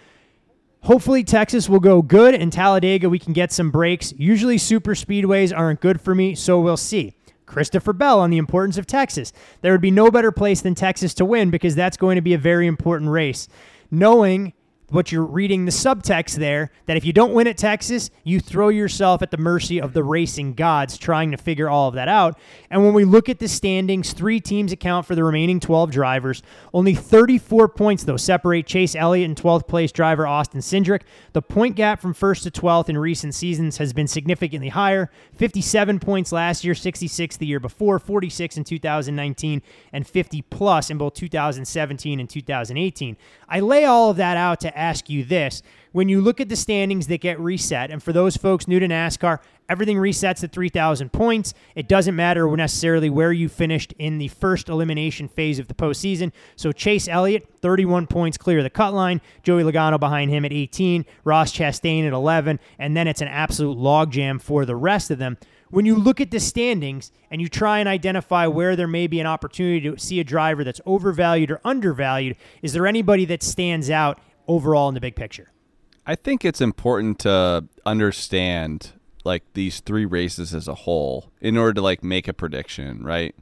Hopefully, 0.84 1.24
Texas 1.24 1.70
will 1.70 1.80
go 1.80 2.02
good, 2.02 2.34
and 2.34 2.52
Talladega, 2.52 3.10
we 3.10 3.20
can 3.20 3.34
get 3.34 3.52
some 3.52 3.70
breaks. 3.70 4.14
Usually, 4.18 4.58
super 4.58 4.96
speedways 4.96 5.56
aren't 5.56 5.82
good 5.82 6.02
for 6.02 6.16
me, 6.16 6.34
so 6.34 6.60
we'll 6.60 6.78
see. 6.78 7.14
Christopher 7.46 7.94
Bell 7.94 8.20
on 8.20 8.30
the 8.30 8.38
importance 8.38 8.78
of 8.78 8.88
Texas. 8.88 9.34
There 9.60 9.74
would 9.74 9.82
be 9.82 9.92
no 9.92 10.10
better 10.10 10.32
place 10.32 10.62
than 10.62 10.74
Texas 10.74 11.14
to 11.16 11.26
win 11.26 11.52
because 11.52 11.76
that's 11.76 11.98
going 11.98 12.16
to 12.16 12.22
be 12.22 12.34
a 12.34 12.38
very 12.38 12.66
important 12.66 13.12
race 13.12 13.48
knowing 13.92 14.54
what 14.92 15.12
you're 15.12 15.26
reading 15.26 15.66
the 15.66 15.72
subtext 15.72 16.36
there 16.36 16.72
that 16.86 16.98
if 16.98 17.06
you 17.06 17.14
don't 17.14 17.34
win 17.34 17.48
at 17.48 17.58
Texas, 17.58 18.10
you 18.24 18.40
throw 18.40 18.70
yourself 18.70 19.22
at 19.22 19.32
the 19.32 19.38
mercy 19.38 19.80
of 19.82 19.94
the 19.94 20.04
racing 20.04 20.54
gods 20.54 20.98
trying 20.98 21.32
to 21.32 21.38
figure 21.38 21.70
all 21.70 21.88
of 21.88 21.96
that 21.96 22.08
out. 22.08 22.38
And 22.70 22.84
when 22.84 22.94
we 22.94 23.06
look 23.06 23.30
at 23.30 23.40
the 23.40 23.48
standings, 23.48 24.14
three 24.14 24.40
teams 24.40 24.72
account 24.72 25.06
for 25.06 25.16
the 25.16 25.24
remaining 25.24 25.60
12 25.60 25.92
drivers. 25.92 26.44
Only 26.74 26.94
34 26.94 27.70
points, 27.70 28.04
though, 28.04 28.18
separate 28.18 28.68
Chase 28.68 28.96
Elliott 28.96 29.30
and 29.30 29.38
12th 29.38 29.68
place 29.68 29.92
driver 29.92 30.28
Austin 30.28 30.62
Cindric. 30.62 31.02
The 31.34 31.42
point 31.42 31.76
gap 31.76 32.02
from 32.02 32.14
first 32.14 32.44
to 32.44 32.52
12th 32.52 32.90
in 32.90 32.98
recent 32.98 33.34
seasons 33.34 33.78
has 33.78 33.94
been 33.94 34.08
significantly 34.08 34.70
higher 34.70 35.10
57 35.38 36.00
points 36.00 36.32
last 36.32 36.64
year, 36.64 36.76
66 36.76 37.38
the 37.38 37.46
year 37.46 37.60
before, 37.60 38.00
46 38.00 38.58
in 38.58 38.64
2019, 38.64 39.62
and 39.94 40.08
50 40.08 40.42
plus 40.44 40.90
in 40.90 40.98
both 40.98 41.14
2017 41.14 42.20
and 42.20 42.30
2018. 42.30 43.18
I 43.50 43.60
lay 43.60 43.86
all 43.86 44.10
of 44.10 44.18
that 44.18 44.38
out 44.38 44.60
to 44.62 44.78
ask 44.82 45.10
you 45.10 45.24
this. 45.24 45.62
When 45.91 46.10
you 46.10 46.22
look 46.22 46.39
at 46.39 46.50
the 46.50 46.56
standings 46.56 47.08
that 47.08 47.22
get 47.22 47.39
reset, 47.39 47.91
and 47.91 48.02
for 48.02 48.13
those 48.13 48.38
folks 48.38 48.67
new 48.67 48.80
to 48.80 48.88
NASCAR, 48.88 49.39
everything 49.70 49.98
resets 49.98 50.44
at 50.44 50.52
3,000 50.52 51.12
points. 51.12 51.54
It 51.76 51.88
doesn't 51.88 52.15
matter 52.15 52.50
necessarily 52.56 53.10
where 53.10 53.32
you 53.32 53.48
finished 53.48 53.94
in 54.00 54.17
the 54.17 54.30
first 54.30 54.70
elimination 54.70 55.28
phase 55.28 55.60
of 55.60 55.67
the 55.67 55.74
postseason. 55.74 56.32
So 56.56 56.72
Chase 56.72 57.08
Elliott, 57.08 57.48
31 57.62 58.08
points 58.08 58.38
clear 58.38 58.60
of 58.60 58.63
the 58.63 58.70
cut 58.70 58.94
line. 58.94 59.22
Joey 59.44 59.63
Logano 59.63 60.00
behind 60.00 60.32
him 60.32 60.46
at 60.46 60.54
18. 60.54 61.06
Ross 61.24 61.54
Chastain 61.54 62.08
at 62.08 62.13
11. 62.13 62.60
And 62.80 62.96
then 62.98 63.08
it's 63.08 63.22
an 63.22 63.28
absolute 63.28 63.78
logjam 63.78 64.41
for 64.41 64.65
the 64.65 64.76
rest 64.76 65.12
of 65.12 65.20
them 65.20 65.38
when 65.72 65.86
you 65.86 65.96
look 65.96 66.22
at 66.22 66.32
the 66.32 66.39
standings 66.39 67.12
and 67.32 67.41
you 67.41 67.48
try 67.48 67.80
and 67.80 67.88
identify 67.88 68.46
where 68.46 68.76
there 68.76 68.88
may 68.88 69.08
be 69.08 69.20
an 69.20 69.26
opportunity 69.26 69.89
to 69.89 69.98
see 69.98 70.20
a 70.20 70.24
driver 70.24 70.63
that's 70.63 70.82
overvalued 70.86 71.50
or 71.50 71.62
undervalued, 71.63 72.36
is 72.62 72.74
there 72.74 72.86
anybody 72.86 73.26
that 73.26 73.41
stands 73.41 73.89
out 73.89 74.20
overall 74.48 74.88
in 74.88 74.96
the 74.96 75.02
big 75.02 75.16
picture? 75.16 75.52
I 76.06 76.16
think 76.16 76.44
it's 76.44 76.62
important 76.62 77.20
to 77.20 77.66
understand 77.86 78.94
like 79.24 79.44
these 79.54 79.82
three 79.82 80.06
races 80.06 80.54
as 80.54 80.68
a 80.68 80.74
whole 80.74 81.32
in 81.40 81.58
order 81.58 81.74
to 81.74 81.82
like 81.82 82.04
make 82.04 82.28
a 82.28 82.34
prediction, 82.34 83.04
right? 83.04 83.36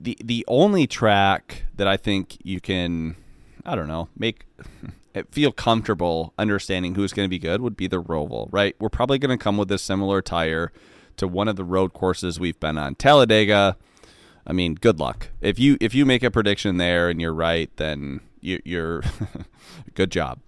The 0.00 0.16
the 0.24 0.44
only 0.48 0.86
track 0.86 1.66
that 1.76 1.86
I 1.86 1.96
think 1.96 2.38
you 2.42 2.60
can 2.60 3.16
I 3.66 3.74
don't 3.74 3.88
know, 3.88 4.08
make 4.16 4.46
it 5.14 5.32
feel 5.32 5.52
comfortable 5.52 6.32
understanding 6.38 6.94
who's 6.94 7.12
going 7.12 7.26
to 7.26 7.30
be 7.30 7.38
good 7.38 7.60
would 7.60 7.76
be 7.76 7.86
the 7.86 8.02
Roval, 8.02 8.48
right? 8.50 8.74
We're 8.80 8.88
probably 8.88 9.18
going 9.18 9.36
to 9.36 9.42
come 9.42 9.56
with 9.56 9.70
a 9.70 9.78
similar 9.78 10.22
tire 10.22 10.72
to 11.16 11.28
one 11.28 11.48
of 11.48 11.56
the 11.56 11.64
road 11.64 11.92
courses 11.92 12.40
we've 12.40 12.58
been 12.58 12.76
on. 12.76 12.96
Talladega, 12.96 13.76
I 14.46 14.52
mean, 14.52 14.74
good 14.74 14.98
luck. 14.98 15.28
If 15.40 15.58
you 15.58 15.76
if 15.80 15.94
you 15.94 16.04
make 16.04 16.22
a 16.22 16.30
prediction 16.30 16.78
there 16.78 17.08
and 17.08 17.20
you're 17.20 17.34
right, 17.34 17.70
then 17.76 18.20
you, 18.44 18.60
you're 18.64 19.02
good 19.94 20.10
job. 20.10 20.40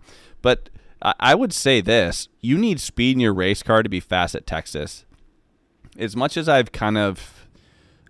But 0.42 0.68
I 1.02 1.34
would 1.34 1.52
say 1.52 1.80
this: 1.80 2.28
you 2.40 2.58
need 2.58 2.80
speed 2.80 3.12
in 3.12 3.20
your 3.20 3.34
race 3.34 3.62
car 3.62 3.82
to 3.82 3.88
be 3.88 4.00
fast 4.00 4.34
at 4.34 4.46
Texas. 4.46 5.04
As 5.98 6.14
much 6.14 6.36
as 6.36 6.48
I've 6.48 6.72
kind 6.72 6.98
of, 6.98 7.48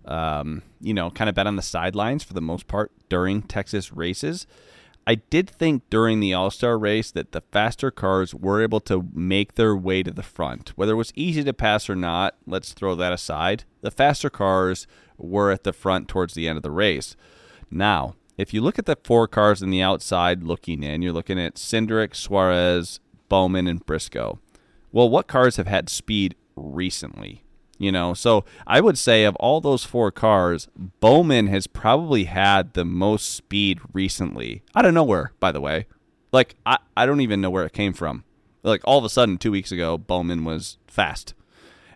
um, 0.05 0.61
you 0.81 0.93
know, 0.93 1.09
kind 1.09 1.29
of 1.29 1.35
been 1.35 1.47
on 1.47 1.55
the 1.55 1.61
sidelines 1.61 2.23
for 2.23 2.33
the 2.33 2.41
most 2.41 2.67
part 2.67 2.91
during 3.09 3.41
Texas 3.41 3.93
races, 3.93 4.45
I 5.05 5.15
did 5.15 5.49
think 5.49 5.89
during 5.89 6.19
the 6.19 6.33
All 6.33 6.51
Star 6.51 6.77
race 6.77 7.11
that 7.11 7.31
the 7.31 7.41
faster 7.51 7.91
cars 7.91 8.35
were 8.35 8.61
able 8.61 8.81
to 8.81 9.07
make 9.13 9.55
their 9.55 9.75
way 9.75 10.03
to 10.03 10.11
the 10.11 10.23
front. 10.23 10.69
Whether 10.75 10.93
it 10.93 10.95
was 10.95 11.13
easy 11.15 11.43
to 11.43 11.53
pass 11.53 11.89
or 11.89 11.95
not, 11.95 12.35
let's 12.45 12.73
throw 12.73 12.93
that 12.95 13.13
aside. 13.13 13.63
The 13.81 13.91
faster 13.91 14.29
cars 14.29 14.85
were 15.17 15.51
at 15.51 15.63
the 15.63 15.73
front 15.73 16.07
towards 16.07 16.33
the 16.33 16.47
end 16.47 16.57
of 16.57 16.63
the 16.63 16.71
race. 16.71 17.15
Now, 17.71 18.15
if 18.37 18.53
you 18.53 18.61
look 18.61 18.77
at 18.77 18.85
the 18.85 18.97
four 19.03 19.27
cars 19.27 19.61
in 19.61 19.71
the 19.71 19.81
outside 19.81 20.43
looking 20.43 20.83
in, 20.83 21.01
you're 21.01 21.13
looking 21.13 21.39
at 21.39 21.55
Cindric, 21.55 22.15
Suarez, 22.15 22.99
Bowman, 23.29 23.67
and 23.67 23.85
Briscoe. 23.85 24.39
Well, 24.91 25.09
what 25.09 25.27
cars 25.27 25.57
have 25.57 25.67
had 25.67 25.89
speed 25.89 26.35
recently? 26.55 27.43
You 27.79 27.91
know, 27.91 28.15
so 28.15 28.43
I 28.65 28.81
would 28.81 28.97
say 28.97 29.23
of 29.23 29.35
all 29.35 29.61
those 29.61 29.83
four 29.83 30.11
cars, 30.11 30.67
Bowman 30.99 31.47
has 31.47 31.67
probably 31.67 32.23
had 32.23 32.73
the 32.73 32.85
most 32.85 33.29
speed 33.29 33.79
recently. 33.93 34.63
Out 34.75 34.85
of 34.85 34.93
nowhere, 34.93 35.33
by 35.39 35.51
the 35.51 35.61
way. 35.61 35.85
Like, 36.31 36.55
I, 36.65 36.77
I 36.95 37.05
don't 37.05 37.21
even 37.21 37.39
know 37.39 37.51
where 37.51 37.65
it 37.65 37.73
came 37.73 37.93
from. 37.93 38.23
Like 38.63 38.81
all 38.83 38.97
of 38.97 39.05
a 39.05 39.09
sudden, 39.09 39.37
two 39.37 39.51
weeks 39.51 39.71
ago, 39.71 39.97
Bowman 39.97 40.43
was 40.43 40.77
fast. 40.87 41.35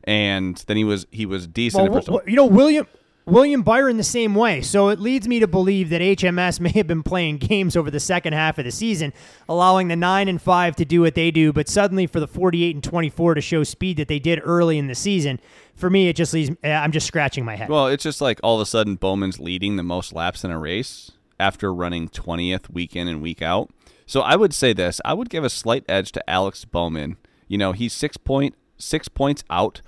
And 0.04 0.58
then 0.67 0.77
he 0.77 0.84
was 0.84 1.06
he 1.12 1.25
was 1.25 1.47
decent. 1.47 1.91
Well, 1.91 2.21
you 2.25 2.36
know, 2.36 2.45
William 2.45 2.88
William 3.25 3.62
Byron 3.62 3.97
the 3.97 4.03
same 4.03 4.36
way. 4.36 4.62
So 4.62 4.89
it 4.89 4.99
leads 4.99 5.27
me 5.27 5.39
to 5.39 5.47
believe 5.47 5.89
that 5.89 6.01
HMS 6.01 6.60
may 6.60 6.71
have 6.71 6.88
been 6.88 7.03
playing 7.03 7.38
games 7.38 7.75
over 7.75 7.91
the 7.91 7.99
second 7.99 8.34
half 8.34 8.57
of 8.57 8.65
the 8.65 8.71
season, 8.71 9.13
allowing 9.47 9.88
the 9.88 9.95
9 9.95 10.27
and 10.27 10.41
5 10.41 10.75
to 10.77 10.86
do 10.86 11.01
what 11.01 11.15
they 11.15 11.31
do, 11.31 11.53
but 11.53 11.69
suddenly 11.69 12.07
for 12.07 12.19
the 12.19 12.27
48 12.27 12.75
and 12.75 12.84
24 12.84 13.36
to 13.36 13.41
show 13.41 13.63
speed 13.63 13.97
that 13.97 14.07
they 14.07 14.19
did 14.19 14.41
early 14.43 14.77
in 14.77 14.88
the 14.88 14.95
season. 14.95 15.39
For 15.75 15.89
me, 15.89 16.10
it 16.10 16.15
just 16.15 16.34
leaves 16.34 16.51
eh, 16.63 16.73
I'm 16.73 16.91
just 16.91 17.07
scratching 17.07 17.45
my 17.45 17.55
head. 17.55 17.69
Well, 17.69 17.88
it's 17.88 18.03
just 18.03 18.21
like 18.21 18.39
all 18.43 18.55
of 18.55 18.62
a 18.62 18.65
sudden 18.65 18.95
Bowman's 18.95 19.39
leading 19.39 19.75
the 19.75 19.84
most 19.84 20.13
laps 20.13 20.43
in 20.43 20.51
a 20.51 20.60
race 20.60 21.12
after 21.39 21.73
running 21.73 22.07
20th 22.10 22.69
week 22.69 22.95
in 22.95 23.07
and 23.07 23.21
week 23.21 23.41
out. 23.41 23.71
So 24.05 24.21
I 24.21 24.36
would 24.36 24.53
say 24.53 24.73
this, 24.73 24.99
I 25.05 25.13
would 25.13 25.29
give 25.29 25.43
a 25.43 25.49
slight 25.49 25.86
edge 25.88 26.12
to 26.13 26.29
Alex 26.29 26.65
Bowman. 26.65 27.17
You 27.47 27.57
know, 27.57 27.71
he's 27.71 27.93
6 27.93 28.17
point 28.17 28.55
6 28.77 29.07
points 29.10 29.43
out 29.49 29.81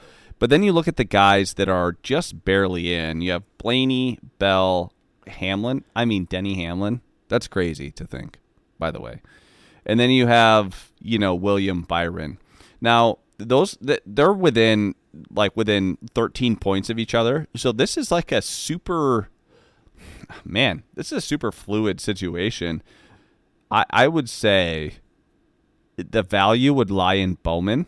but 0.44 0.50
then 0.50 0.62
you 0.62 0.74
look 0.74 0.90
at 0.90 0.98
the 0.98 1.06
guys 1.06 1.54
that 1.54 1.70
are 1.70 1.96
just 2.04 2.44
barely 2.44 2.94
in. 2.94 3.22
You 3.22 3.32
have 3.32 3.44
Blaney, 3.60 4.20
Bell, 4.40 4.92
Hamlin. 5.26 5.86
I 5.96 6.04
mean, 6.04 6.26
Denny 6.26 6.56
Hamlin. 6.56 7.00
That's 7.30 7.48
crazy 7.48 7.92
to 7.92 8.06
think, 8.06 8.40
by 8.78 8.92
the 8.92 9.00
way. 9.00 9.22
And 9.86 10.02
then 10.02 10.10
you 10.10 10.28
have, 10.28 10.92
you 11.00 11.18
know, 11.18 11.34
William 11.34 11.84
Byron. 11.84 12.40
Now, 12.82 13.20
those 13.38 13.78
they're 13.80 14.34
within 14.34 14.96
like 15.32 15.56
within 15.56 15.98
13 16.14 16.58
points 16.58 16.90
of 16.90 17.00
each 17.00 17.16
other. 17.16 17.48
So 17.56 17.72
this 17.72 17.96
is 17.96 18.12
like 18.12 18.34
a 18.34 18.42
super 18.42 19.30
man, 20.44 20.84
this 20.94 21.14
is 21.14 21.20
a 21.20 21.22
super 21.22 21.54
fluid 21.54 22.02
situation. 22.02 22.84
I 23.72 23.86
I 23.90 24.10
would 24.10 24.30
say 24.30 24.96
the 25.96 26.22
value 26.22 26.74
would 26.74 26.92
lie 26.92 27.14
in 27.14 27.36
Bowman 27.36 27.86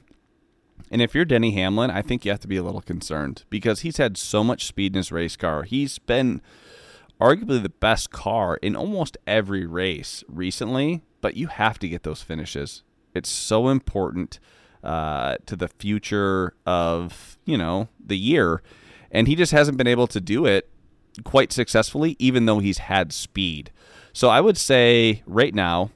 and 0.91 1.01
if 1.01 1.15
you're 1.15 1.25
Denny 1.25 1.51
Hamlin, 1.51 1.91
I 1.91 2.01
think 2.01 2.25
you 2.25 2.31
have 2.31 2.39
to 2.41 2.47
be 2.47 2.57
a 2.57 2.63
little 2.63 2.81
concerned 2.81 3.43
because 3.49 3.81
he's 3.81 3.97
had 3.97 4.17
so 4.17 4.43
much 4.43 4.65
speed 4.65 4.93
in 4.93 4.97
his 4.97 5.11
race 5.11 5.35
car. 5.35 5.63
He's 5.63 5.99
been 5.99 6.41
arguably 7.19 7.61
the 7.61 7.69
best 7.69 8.11
car 8.11 8.57
in 8.57 8.75
almost 8.75 9.17
every 9.25 9.65
race 9.65 10.23
recently, 10.27 11.01
but 11.21 11.35
you 11.35 11.47
have 11.47 11.79
to 11.79 11.89
get 11.89 12.03
those 12.03 12.21
finishes. 12.21 12.83
It's 13.13 13.29
so 13.29 13.69
important 13.69 14.39
uh, 14.83 15.37
to 15.45 15.55
the 15.55 15.67
future 15.67 16.53
of, 16.65 17.37
you 17.45 17.57
know, 17.57 17.87
the 17.99 18.17
year. 18.17 18.61
And 19.11 19.27
he 19.27 19.35
just 19.35 19.51
hasn't 19.51 19.77
been 19.77 19.87
able 19.87 20.07
to 20.07 20.19
do 20.21 20.45
it 20.45 20.69
quite 21.23 21.51
successfully, 21.51 22.15
even 22.19 22.45
though 22.45 22.59
he's 22.59 22.79
had 22.79 23.13
speed. 23.13 23.71
So 24.13 24.29
I 24.29 24.41
would 24.41 24.57
say 24.57 25.23
right 25.25 25.53
now, 25.53 25.91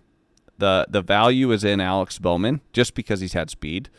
the 0.57 0.85
the 0.89 1.01
value 1.01 1.51
is 1.51 1.63
in 1.63 1.79
Alex 1.79 2.19
Bowman 2.19 2.61
just 2.73 2.93
because 2.93 3.21
he's 3.21 3.33
had 3.33 3.49
speed. 3.49 3.89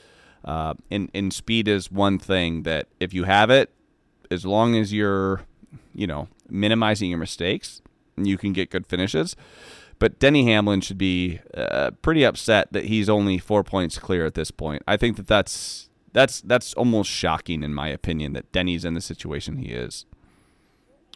Uh, 0.44 0.74
and, 0.90 1.10
and 1.14 1.32
speed 1.32 1.68
is 1.68 1.90
one 1.90 2.18
thing 2.18 2.62
that 2.62 2.88
if 2.98 3.12
you 3.12 3.24
have 3.24 3.50
it, 3.50 3.70
as 4.30 4.46
long 4.46 4.76
as 4.76 4.92
you're, 4.92 5.42
you 5.94 6.06
know, 6.06 6.28
minimizing 6.48 7.10
your 7.10 7.18
mistakes, 7.18 7.82
you 8.16 8.38
can 8.38 8.52
get 8.52 8.70
good 8.70 8.86
finishes. 8.86 9.36
But 9.98 10.18
Denny 10.18 10.46
Hamlin 10.46 10.80
should 10.80 10.98
be 10.98 11.40
uh, 11.54 11.90
pretty 12.02 12.24
upset 12.24 12.72
that 12.72 12.86
he's 12.86 13.08
only 13.08 13.38
four 13.38 13.62
points 13.62 13.98
clear 13.98 14.24
at 14.24 14.34
this 14.34 14.50
point. 14.50 14.82
I 14.88 14.96
think 14.96 15.16
that 15.16 15.26
that's 15.26 15.90
that's 16.12 16.40
that's 16.40 16.74
almost 16.74 17.10
shocking 17.10 17.62
in 17.62 17.72
my 17.74 17.88
opinion 17.88 18.32
that 18.32 18.50
Denny's 18.50 18.84
in 18.84 18.94
the 18.94 19.00
situation 19.00 19.58
he 19.58 19.68
is. 19.68 20.06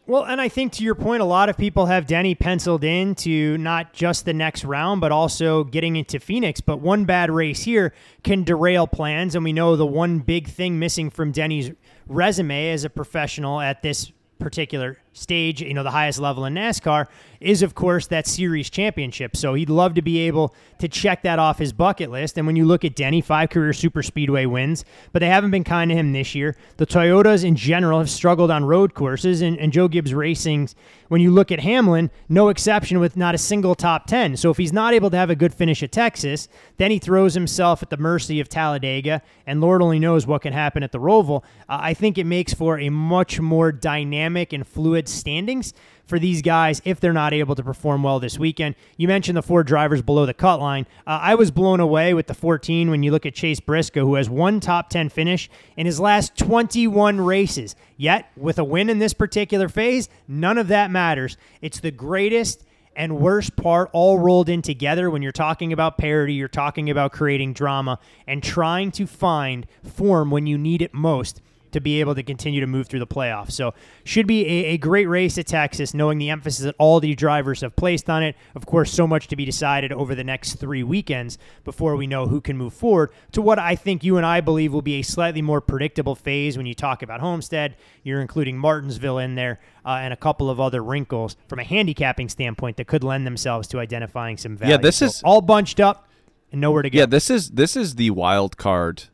Well, 0.07 0.25
and 0.25 0.39
I 0.39 0.51
think 0.51 0.73
to 0.73 0.85
your 0.85 0.95
point, 0.95 1.23
a 1.23 1.25
lot 1.25 1.49
of 1.49 1.57
people 1.57 1.87
have 1.87 2.07
Denny 2.07 2.35
penciled 2.35 2.85
in 2.85 3.15
to 3.17 3.57
not 3.57 3.95
just 3.95 4.27
the 4.27 4.35
next 4.35 4.63
round, 4.63 5.01
but 5.01 5.13
also 5.13 5.65
getting 5.65 5.97
into 5.97 6.21
Phoenix. 6.21 6.61
But 6.61 6.81
one 6.81 7.07
bad 7.07 7.31
race 7.31 7.63
here 7.63 7.95
can 8.23 8.45
derail 8.45 8.87
plans. 8.87 9.35
And 9.35 9.43
we 9.43 9.55
know 9.55 9.77
the 9.77 9.87
one 9.87 10.19
big 10.19 10.49
thing 10.49 10.79
missing 10.79 11.09
from 11.09 11.33
Denny's 11.33 11.71
resume 12.07 12.71
as 12.71 12.85
a 12.85 12.91
professional 12.91 13.63
at 13.63 13.81
this 13.81 14.13
particular 14.39 14.99
stage, 15.15 15.63
you 15.63 15.73
know, 15.73 15.83
the 15.83 15.91
highest 15.91 16.19
level 16.19 16.45
in 16.45 16.55
NASCAR, 16.55 17.07
is 17.41 17.63
of 17.63 17.75
course 17.75 18.07
that 18.09 18.27
series 18.27 18.69
championship. 18.69 19.37
So 19.37 19.55
he'd 19.55 19.71
love 19.71 19.95
to 19.95 20.03
be 20.03 20.19
able 20.21 20.55
to 20.79 20.89
check 20.89 21.23
that 21.23 21.39
off 21.39 21.59
his 21.59 21.73
bucket 21.73 22.11
list. 22.11 22.37
And 22.37 22.47
when 22.47 22.57
you 22.57 22.65
look 22.65 22.85
at 22.85 22.97
Denny, 22.97 23.21
five 23.21 23.51
career 23.51 23.73
super 23.73 24.03
speedway 24.03 24.47
wins, 24.47 24.85
but 25.13 25.21
they 25.21 25.29
haven't 25.29 25.51
been 25.51 25.65
kind 25.65 25.91
to 25.91 25.95
him 25.95 26.13
this 26.13 26.35
year. 26.35 26.57
The 26.77 26.87
Toyotas 26.87 27.45
in 27.45 27.55
general 27.55 27.99
have 27.99 28.11
struggled 28.11 28.51
on 28.51 28.65
road 28.65 28.95
courses, 28.95 29.41
and, 29.41 29.59
and 29.59 29.73
Joe 29.73 29.89
Gibbs 29.89 30.13
Racing's, 30.13 30.75
when 31.09 31.21
you 31.21 31.31
look 31.31 31.53
at 31.53 31.61
Hamlin, 31.61 32.11
no 32.29 32.49
exception 32.49 32.99
with 32.99 33.17
not 33.17 33.35
a 33.35 33.39
single 33.39 33.75
top 33.75 34.07
10. 34.07 34.37
So 34.37 34.51
if 34.51 34.57
he's 34.57 34.73
not 34.73 34.95
able 34.95 35.11
to 35.11 35.17
have 35.17 35.31
a 35.31 35.37
good 35.37 35.55
finish 35.55 35.83
at 35.83 35.93
Texas, 35.93 36.49
then 36.79 36.91
he 36.91 36.99
throws 36.99 37.35
himself 37.35 37.83
at 37.83 37.91
the 37.91 37.97
mercy 37.97 38.41
of 38.41 38.49
Talladega, 38.49 39.23
and 39.47 39.61
Lord 39.61 39.83
only 39.83 39.99
knows 39.99 40.27
what 40.27 40.43
can 40.43 40.53
happen 40.53 40.83
at 40.83 40.93
the 40.93 40.99
Roval. 40.99 41.43
Uh, 41.69 41.79
I 41.81 41.95
think 41.95 42.19
it 42.19 42.25
makes 42.25 42.53
for 42.53 42.79
a 42.79 42.89
much 42.89 43.41
more 43.41 43.71
dynamic 43.71 44.53
and 44.53 44.67
fluid 44.67 45.04
good 45.05 45.09
standings 45.11 45.75
for 46.07 46.19
these 46.19 46.41
guys 46.41 46.81
if 46.85 46.99
they're 46.99 47.13
not 47.13 47.35
able 47.35 47.55
to 47.55 47.63
perform 47.63 48.03
well 48.03 48.21
this 48.21 48.39
weekend. 48.39 48.75
You 48.97 49.07
mentioned 49.07 49.37
the 49.37 49.43
four 49.43 49.63
drivers 49.63 50.01
below 50.01 50.25
the 50.25 50.35
cut 50.35 50.61
line. 50.61 50.87
Uh, 51.07 51.19
I 51.23 51.35
was 51.35 51.51
blown 51.51 51.81
away 51.81 52.15
with 52.15 52.27
the 52.27 52.35
14 52.35 52.91
when 52.91 53.03
you 53.03 53.11
look 53.11 53.27
at 53.27 53.35
Chase 53.35 53.61
Briscoe, 53.61 54.07
who 54.07 54.15
has 54.15 54.31
one 54.31 54.61
top 54.61 54.89
10 54.89 55.11
finish 55.11 55.51
in 55.77 55.85
his 55.85 56.01
last 56.01 56.39
21 56.39 57.21
races. 57.21 57.77
Yet, 57.97 58.31
with 58.37 58.59
a 58.59 58.65
win 58.65 58.89
in 58.89 58.99
this 58.99 59.13
particular 59.13 59.69
phase, 59.69 60.09
none 60.27 60.57
of 60.57 60.69
that 60.69 60.91
matters. 60.91 61.37
It's 61.61 61.81
the 61.81 61.91
greatest 61.91 62.65
and 62.97 63.19
worst 63.19 63.57
part 63.57 63.91
all 63.93 64.19
rolled 64.19 64.49
in 64.49 64.63
together 64.63 65.11
when 65.11 65.21
you're 65.21 65.33
talking 65.33 65.73
about 65.73 65.99
parity, 65.99 66.35
you're 66.35 66.49
talking 66.49 66.89
about 66.89 67.13
creating 67.13 67.53
drama 67.53 67.99
and 68.27 68.43
trying 68.43 68.91
to 68.93 69.07
find 69.07 69.67
form 69.83 70.31
when 70.31 70.47
you 70.47 70.57
need 70.57 70.81
it 70.81 70.95
most 70.95 71.43
to 71.75 71.81
be 71.81 72.01
able 72.01 72.15
to 72.15 72.23
continue 72.23 72.61
to 72.61 72.67
move 72.67 72.87
through 72.89 72.99
the 73.01 73.07
playoffs. 73.07 73.53
So, 73.53 73.75
should 74.03 74.27
be 74.27 74.45
a, 74.47 74.65
a 74.71 74.79
great 74.79 75.07
race 75.07 75.37
at 75.39 75.47
Texas, 75.47 75.95
knowing 75.95 76.19
the 76.19 76.31
emphasis 76.31 76.65
that 76.65 76.75
all 76.79 76.99
the 76.99 77.15
drivers 77.15 77.61
have 77.61 77.77
placed 77.77 78.09
on 78.09 78.23
it. 78.23 78.35
Of 78.55 78.67
course, 78.67 78.91
so 78.93 79.07
much 79.07 79.29
to 79.29 79.37
be 79.37 79.45
decided 79.45 79.93
over 79.93 80.15
the 80.15 80.25
next 80.25 80.55
three 80.55 80.83
weekends 80.83 81.39
before 81.65 81.95
we 81.97 82.07
know 82.07 82.27
who 82.27 82.41
can 82.41 82.57
move 82.57 82.73
forward 82.75 83.11
to 83.33 83.43
what 83.43 83.59
I 83.59 83.77
think 83.77 84.03
you 84.03 84.17
and 84.17 84.25
I 84.27 84.41
believe 84.41 84.73
will 84.73 84.83
be 84.83 84.95
a 84.95 85.03
slightly 85.03 85.43
more 85.43 85.61
predictable 85.61 86.15
phase 86.15 86.57
when 86.57 86.67
you 86.67 86.75
talk 86.75 87.03
about 87.03 87.21
Homestead. 87.21 87.77
You're 88.03 88.21
including 88.21 88.57
Martinsville 88.59 89.19
in 89.19 89.35
there 89.35 89.61
uh, 89.85 89.99
and 90.01 90.13
a 90.13 90.17
couple 90.17 90.49
of 90.49 90.59
other 90.61 90.83
wrinkles 90.83 91.37
from 91.49 91.59
a 91.59 91.65
handicapping 91.65 92.29
standpoint 92.29 92.77
that 92.79 92.87
could 92.87 93.05
lend 93.05 93.27
themselves 93.27 93.69
to 93.69 93.79
identifying 93.81 94.37
some 94.37 94.57
value. 94.57 94.73
Yeah, 94.73 94.79
this 94.79 94.97
So 94.97 95.07
is- 95.07 95.23
all 95.25 95.41
bunched 95.41 95.81
up 95.81 96.09
and 96.53 96.61
nowhere 96.61 96.83
to 96.83 96.91
go. 96.91 96.99
Yeah, 97.01 97.07
this 97.07 97.31
is 97.31 97.51
this 97.51 97.77
is 97.77 97.97
the 97.97 98.11
wild 98.11 98.57
card, 98.57 99.05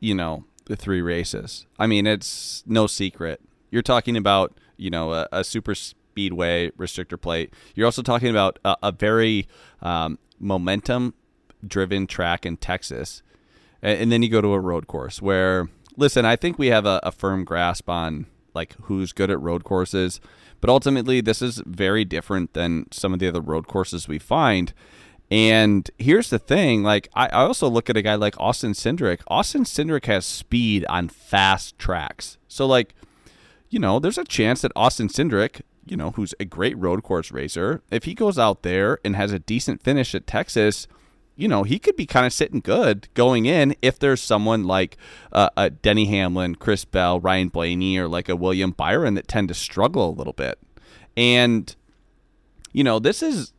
you 0.00 0.14
know, 0.14 0.44
the 0.66 0.76
three 0.76 1.02
races. 1.02 1.66
I 1.78 1.86
mean, 1.86 2.06
it's 2.06 2.62
no 2.66 2.86
secret. 2.86 3.40
You're 3.70 3.82
talking 3.82 4.16
about, 4.16 4.58
you 4.76 4.90
know, 4.90 5.12
a, 5.12 5.28
a 5.32 5.44
super 5.44 5.74
speedway 5.74 6.70
restrictor 6.70 7.20
plate. 7.20 7.52
You're 7.74 7.86
also 7.86 8.02
talking 8.02 8.28
about 8.28 8.58
a, 8.64 8.76
a 8.82 8.92
very 8.92 9.48
um, 9.80 10.18
momentum 10.38 11.14
driven 11.66 12.06
track 12.06 12.44
in 12.44 12.56
Texas. 12.56 13.22
And, 13.80 14.02
and 14.02 14.12
then 14.12 14.22
you 14.22 14.28
go 14.28 14.40
to 14.40 14.52
a 14.52 14.60
road 14.60 14.86
course 14.86 15.22
where, 15.22 15.68
listen, 15.96 16.24
I 16.24 16.36
think 16.36 16.58
we 16.58 16.68
have 16.68 16.86
a, 16.86 17.00
a 17.02 17.12
firm 17.12 17.44
grasp 17.44 17.88
on 17.88 18.26
like 18.54 18.74
who's 18.82 19.12
good 19.12 19.30
at 19.30 19.40
road 19.40 19.64
courses, 19.64 20.20
but 20.60 20.68
ultimately 20.68 21.20
this 21.20 21.40
is 21.40 21.62
very 21.66 22.04
different 22.04 22.52
than 22.52 22.86
some 22.92 23.12
of 23.12 23.18
the 23.18 23.28
other 23.28 23.40
road 23.40 23.66
courses 23.66 24.06
we 24.06 24.18
find. 24.18 24.72
And 25.32 25.90
here's 25.96 26.28
the 26.28 26.38
thing: 26.38 26.82
like 26.82 27.08
I, 27.14 27.26
I 27.28 27.44
also 27.44 27.66
look 27.66 27.88
at 27.88 27.96
a 27.96 28.02
guy 28.02 28.16
like 28.16 28.38
Austin 28.38 28.72
Cindric. 28.72 29.22
Austin 29.28 29.64
Cindric 29.64 30.04
has 30.04 30.26
speed 30.26 30.84
on 30.90 31.08
fast 31.08 31.78
tracks, 31.78 32.36
so 32.48 32.66
like, 32.66 32.94
you 33.70 33.78
know, 33.78 33.98
there's 33.98 34.18
a 34.18 34.24
chance 34.24 34.60
that 34.60 34.72
Austin 34.76 35.08
Cindric, 35.08 35.62
you 35.86 35.96
know, 35.96 36.10
who's 36.10 36.34
a 36.38 36.44
great 36.44 36.76
road 36.76 37.02
course 37.02 37.32
racer, 37.32 37.80
if 37.90 38.04
he 38.04 38.12
goes 38.12 38.38
out 38.38 38.62
there 38.62 38.98
and 39.06 39.16
has 39.16 39.32
a 39.32 39.38
decent 39.38 39.82
finish 39.82 40.14
at 40.14 40.26
Texas, 40.26 40.86
you 41.34 41.48
know, 41.48 41.62
he 41.62 41.78
could 41.78 41.96
be 41.96 42.04
kind 42.04 42.26
of 42.26 42.32
sitting 42.34 42.60
good 42.60 43.08
going 43.14 43.46
in 43.46 43.74
if 43.80 43.98
there's 43.98 44.20
someone 44.20 44.64
like 44.64 44.98
uh, 45.32 45.48
a 45.56 45.70
Denny 45.70 46.04
Hamlin, 46.04 46.56
Chris 46.56 46.84
Bell, 46.84 47.20
Ryan 47.20 47.48
Blaney, 47.48 47.96
or 47.96 48.06
like 48.06 48.28
a 48.28 48.36
William 48.36 48.72
Byron 48.72 49.14
that 49.14 49.28
tend 49.28 49.48
to 49.48 49.54
struggle 49.54 50.10
a 50.10 50.12
little 50.12 50.34
bit. 50.34 50.58
And, 51.16 51.74
you 52.72 52.84
know, 52.84 52.98
this 52.98 53.22
is, 53.22 53.54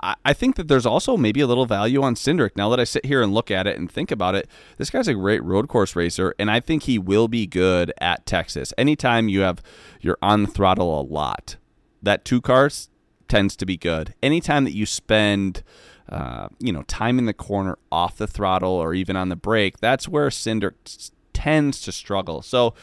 I 0.00 0.32
think 0.32 0.56
that 0.56 0.68
there's 0.68 0.86
also 0.86 1.16
maybe 1.16 1.40
a 1.40 1.46
little 1.46 1.66
value 1.66 2.02
on 2.02 2.14
Cindric. 2.14 2.56
Now 2.56 2.68
that 2.70 2.80
I 2.80 2.84
sit 2.84 3.06
here 3.06 3.22
and 3.22 3.32
look 3.32 3.50
at 3.50 3.66
it 3.66 3.78
and 3.78 3.90
think 3.90 4.10
about 4.10 4.34
it, 4.34 4.48
this 4.76 4.90
guy's 4.90 5.08
a 5.08 5.14
great 5.14 5.42
road 5.44 5.68
course 5.68 5.94
racer, 5.94 6.34
and 6.38 6.50
I 6.50 6.60
think 6.60 6.84
he 6.84 6.98
will 6.98 7.28
be 7.28 7.46
good 7.46 7.92
at 8.00 8.26
Texas. 8.26 8.72
Anytime 8.76 9.28
you 9.28 9.40
have, 9.40 9.62
you're 10.00 10.18
on 10.22 10.42
the 10.42 10.50
throttle 10.50 11.00
a 11.00 11.02
lot, 11.02 11.56
that 12.02 12.24
two 12.24 12.40
cars 12.40 12.88
tends 13.28 13.56
to 13.56 13.66
be 13.66 13.76
good. 13.76 14.14
Anytime 14.22 14.64
that 14.64 14.74
you 14.74 14.86
spend, 14.86 15.62
uh, 16.08 16.48
you 16.58 16.72
know, 16.72 16.82
time 16.82 17.18
in 17.18 17.26
the 17.26 17.34
corner 17.34 17.78
off 17.92 18.16
the 18.16 18.26
throttle 18.26 18.72
or 18.72 18.94
even 18.94 19.16
on 19.16 19.28
the 19.28 19.36
brake, 19.36 19.78
that's 19.80 20.08
where 20.08 20.30
Cinder 20.30 20.74
s- 20.86 21.12
tends 21.32 21.80
to 21.82 21.92
struggle. 21.92 22.42
So 22.42 22.74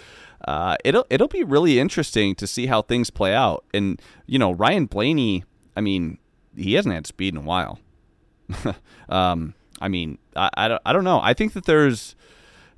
uh, 0.47 0.77
it'll 0.86 1.05
it'll 1.10 1.27
be 1.27 1.43
really 1.43 1.79
interesting 1.79 2.36
to 2.36 2.47
see 2.47 2.67
how 2.67 2.81
things 2.81 3.10
play 3.10 3.34
out. 3.34 3.65
And 3.73 4.01
you 4.27 4.38
know, 4.39 4.51
Ryan 4.51 4.86
Blaney, 4.86 5.43
I 5.75 5.81
mean, 5.81 6.19
he 6.58 6.74
hasn't 6.74 6.94
had 6.94 7.08
speed 7.08 7.34
in 7.34 7.41
a 7.41 7.44
while. 7.44 7.80
um, 9.10 9.54
I 9.82 9.88
mean, 9.88 10.18
I, 10.36 10.50
I 10.56 10.68
don't 10.68 10.82
I 10.86 10.94
don't 10.94 11.04
know. 11.04 11.20
I 11.22 11.34
think 11.34 11.54
that 11.54 11.65
there's 11.65 12.15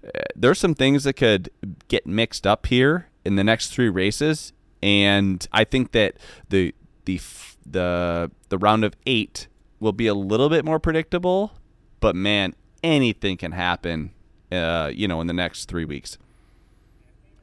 uh, 0.05 0.21
there's 0.35 0.59
some 0.59 0.75
things 0.75 1.03
that 1.03 1.13
could 1.13 1.49
get 1.87 2.05
mixed 2.05 2.47
up 2.47 2.67
here 2.67 3.07
in 3.25 3.35
the 3.35 3.43
next 3.43 3.69
three 3.69 3.89
races, 3.89 4.53
and 4.81 5.45
I 5.51 5.63
think 5.63 5.91
that 5.91 6.17
the 6.49 6.73
the 7.05 7.19
the 7.65 8.31
the 8.49 8.57
round 8.57 8.83
of 8.83 8.95
eight 9.05 9.47
will 9.79 9.91
be 9.91 10.07
a 10.07 10.13
little 10.13 10.49
bit 10.49 10.65
more 10.65 10.79
predictable. 10.79 11.53
But 11.99 12.15
man, 12.15 12.55
anything 12.83 13.37
can 13.37 13.51
happen, 13.51 14.11
uh, 14.51 14.91
you 14.93 15.07
know, 15.07 15.21
in 15.21 15.27
the 15.27 15.33
next 15.33 15.65
three 15.65 15.85
weeks. 15.85 16.17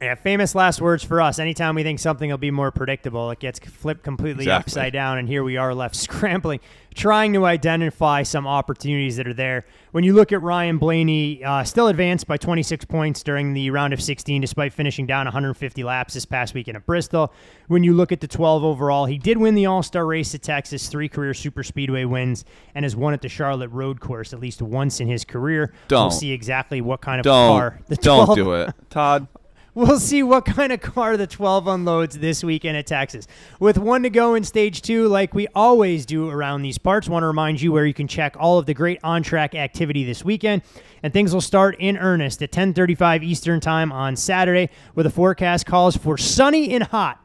Yeah, 0.05 0.13
famous 0.13 0.53
last 0.53 0.81
words 0.81 1.03
for 1.03 1.19
us. 1.19 1.39
Anytime 1.39 1.73
we 1.73 1.81
think 1.81 1.97
something 1.97 2.29
will 2.29 2.37
be 2.37 2.51
more 2.51 2.69
predictable, 2.69 3.31
it 3.31 3.39
gets 3.39 3.57
flipped 3.57 4.03
completely 4.03 4.43
Exactly. 4.43 4.69
upside 4.71 4.93
down, 4.93 5.17
and 5.17 5.27
here 5.27 5.43
we 5.43 5.57
are 5.57 5.73
left 5.73 5.95
scrambling, 5.95 6.59
trying 6.93 7.33
to 7.33 7.43
identify 7.47 8.21
some 8.21 8.45
opportunities 8.45 9.17
that 9.17 9.27
are 9.27 9.33
there. 9.33 9.65
When 9.93 10.03
you 10.03 10.13
look 10.13 10.31
at 10.31 10.43
Ryan 10.43 10.77
Blaney, 10.77 11.43
uh, 11.43 11.63
still 11.63 11.87
advanced 11.87 12.27
by 12.27 12.37
26 12.37 12.85
points 12.85 13.23
during 13.23 13.53
the 13.55 13.71
round 13.71 13.93
of 13.93 14.01
16, 14.01 14.41
despite 14.41 14.73
finishing 14.73 15.07
down 15.07 15.25
150 15.25 15.83
laps 15.83 16.13
this 16.13 16.25
past 16.25 16.53
weekend 16.53 16.77
at 16.77 16.85
Bristol. 16.85 17.33
When 17.67 17.83
you 17.83 17.95
look 17.95 18.11
at 18.11 18.21
the 18.21 18.27
12 18.27 18.63
overall, 18.63 19.07
he 19.07 19.17
did 19.17 19.39
win 19.39 19.55
the 19.55 19.65
All 19.65 19.81
Star 19.81 20.05
race 20.05 20.35
at 20.35 20.43
Texas, 20.43 20.87
three 20.87 21.09
career 21.09 21.33
Super 21.33 21.63
Speedway 21.63 22.05
wins, 22.05 22.45
and 22.75 22.85
has 22.85 22.95
won 22.95 23.15
at 23.15 23.21
the 23.23 23.29
Charlotte 23.29 23.69
Road 23.69 23.99
Course 23.99 24.33
at 24.33 24.39
least 24.39 24.61
once 24.61 24.99
in 24.99 25.07
his 25.07 25.25
career. 25.25 25.73
We'll 25.89 26.01
Don't. 26.01 26.11
see 26.11 26.31
exactly 26.31 26.79
what 26.79 27.01
kind 27.01 27.19
of 27.19 27.23
Don't 27.23 27.57
car 27.57 27.79
the 27.87 27.97
12. 27.97 28.27
don't 28.27 28.35
do 28.35 28.53
it, 28.53 28.71
Todd. 28.91 29.27
We'll 29.75 29.99
see 29.99 30.23
what 30.23 30.45
kind 30.45 30.71
of 30.71 30.79
car 30.79 31.17
the 31.17 31.27
12 31.27 31.67
unloads 31.67 32.17
this 32.17 32.45
weekend 32.45 32.77
at 32.77 32.87
Texas. 32.87 33.27
With 33.59 33.77
one 33.77 34.03
to 34.03 34.09
go 34.09 34.33
in 34.33 34.45
stage 34.45 34.81
two, 34.81 35.09
like 35.09 35.33
we 35.33 35.49
always 35.53 36.05
do 36.05 36.29
around 36.29 36.61
these 36.61 36.77
parts, 36.77 37.09
want 37.09 37.23
to 37.23 37.27
remind 37.27 37.61
you 37.61 37.73
where 37.73 37.85
you 37.85 37.93
can 37.93 38.07
check 38.07 38.37
all 38.39 38.57
of 38.57 38.67
the 38.67 38.73
great 38.73 38.99
on-track 39.03 39.53
activity 39.53 40.05
this 40.05 40.23
weekend. 40.23 40.61
And 41.03 41.11
things 41.11 41.33
will 41.33 41.41
start 41.41 41.75
in 41.77 41.97
earnest 41.97 42.41
at 42.41 42.53
10:35 42.53 43.21
Eastern 43.21 43.59
Time 43.59 43.91
on 43.91 44.15
Saturday, 44.15 44.69
where 44.93 45.03
the 45.03 45.09
forecast 45.09 45.65
calls 45.65 45.97
for 45.97 46.17
sunny 46.17 46.73
and 46.73 46.85
hot 46.85 47.19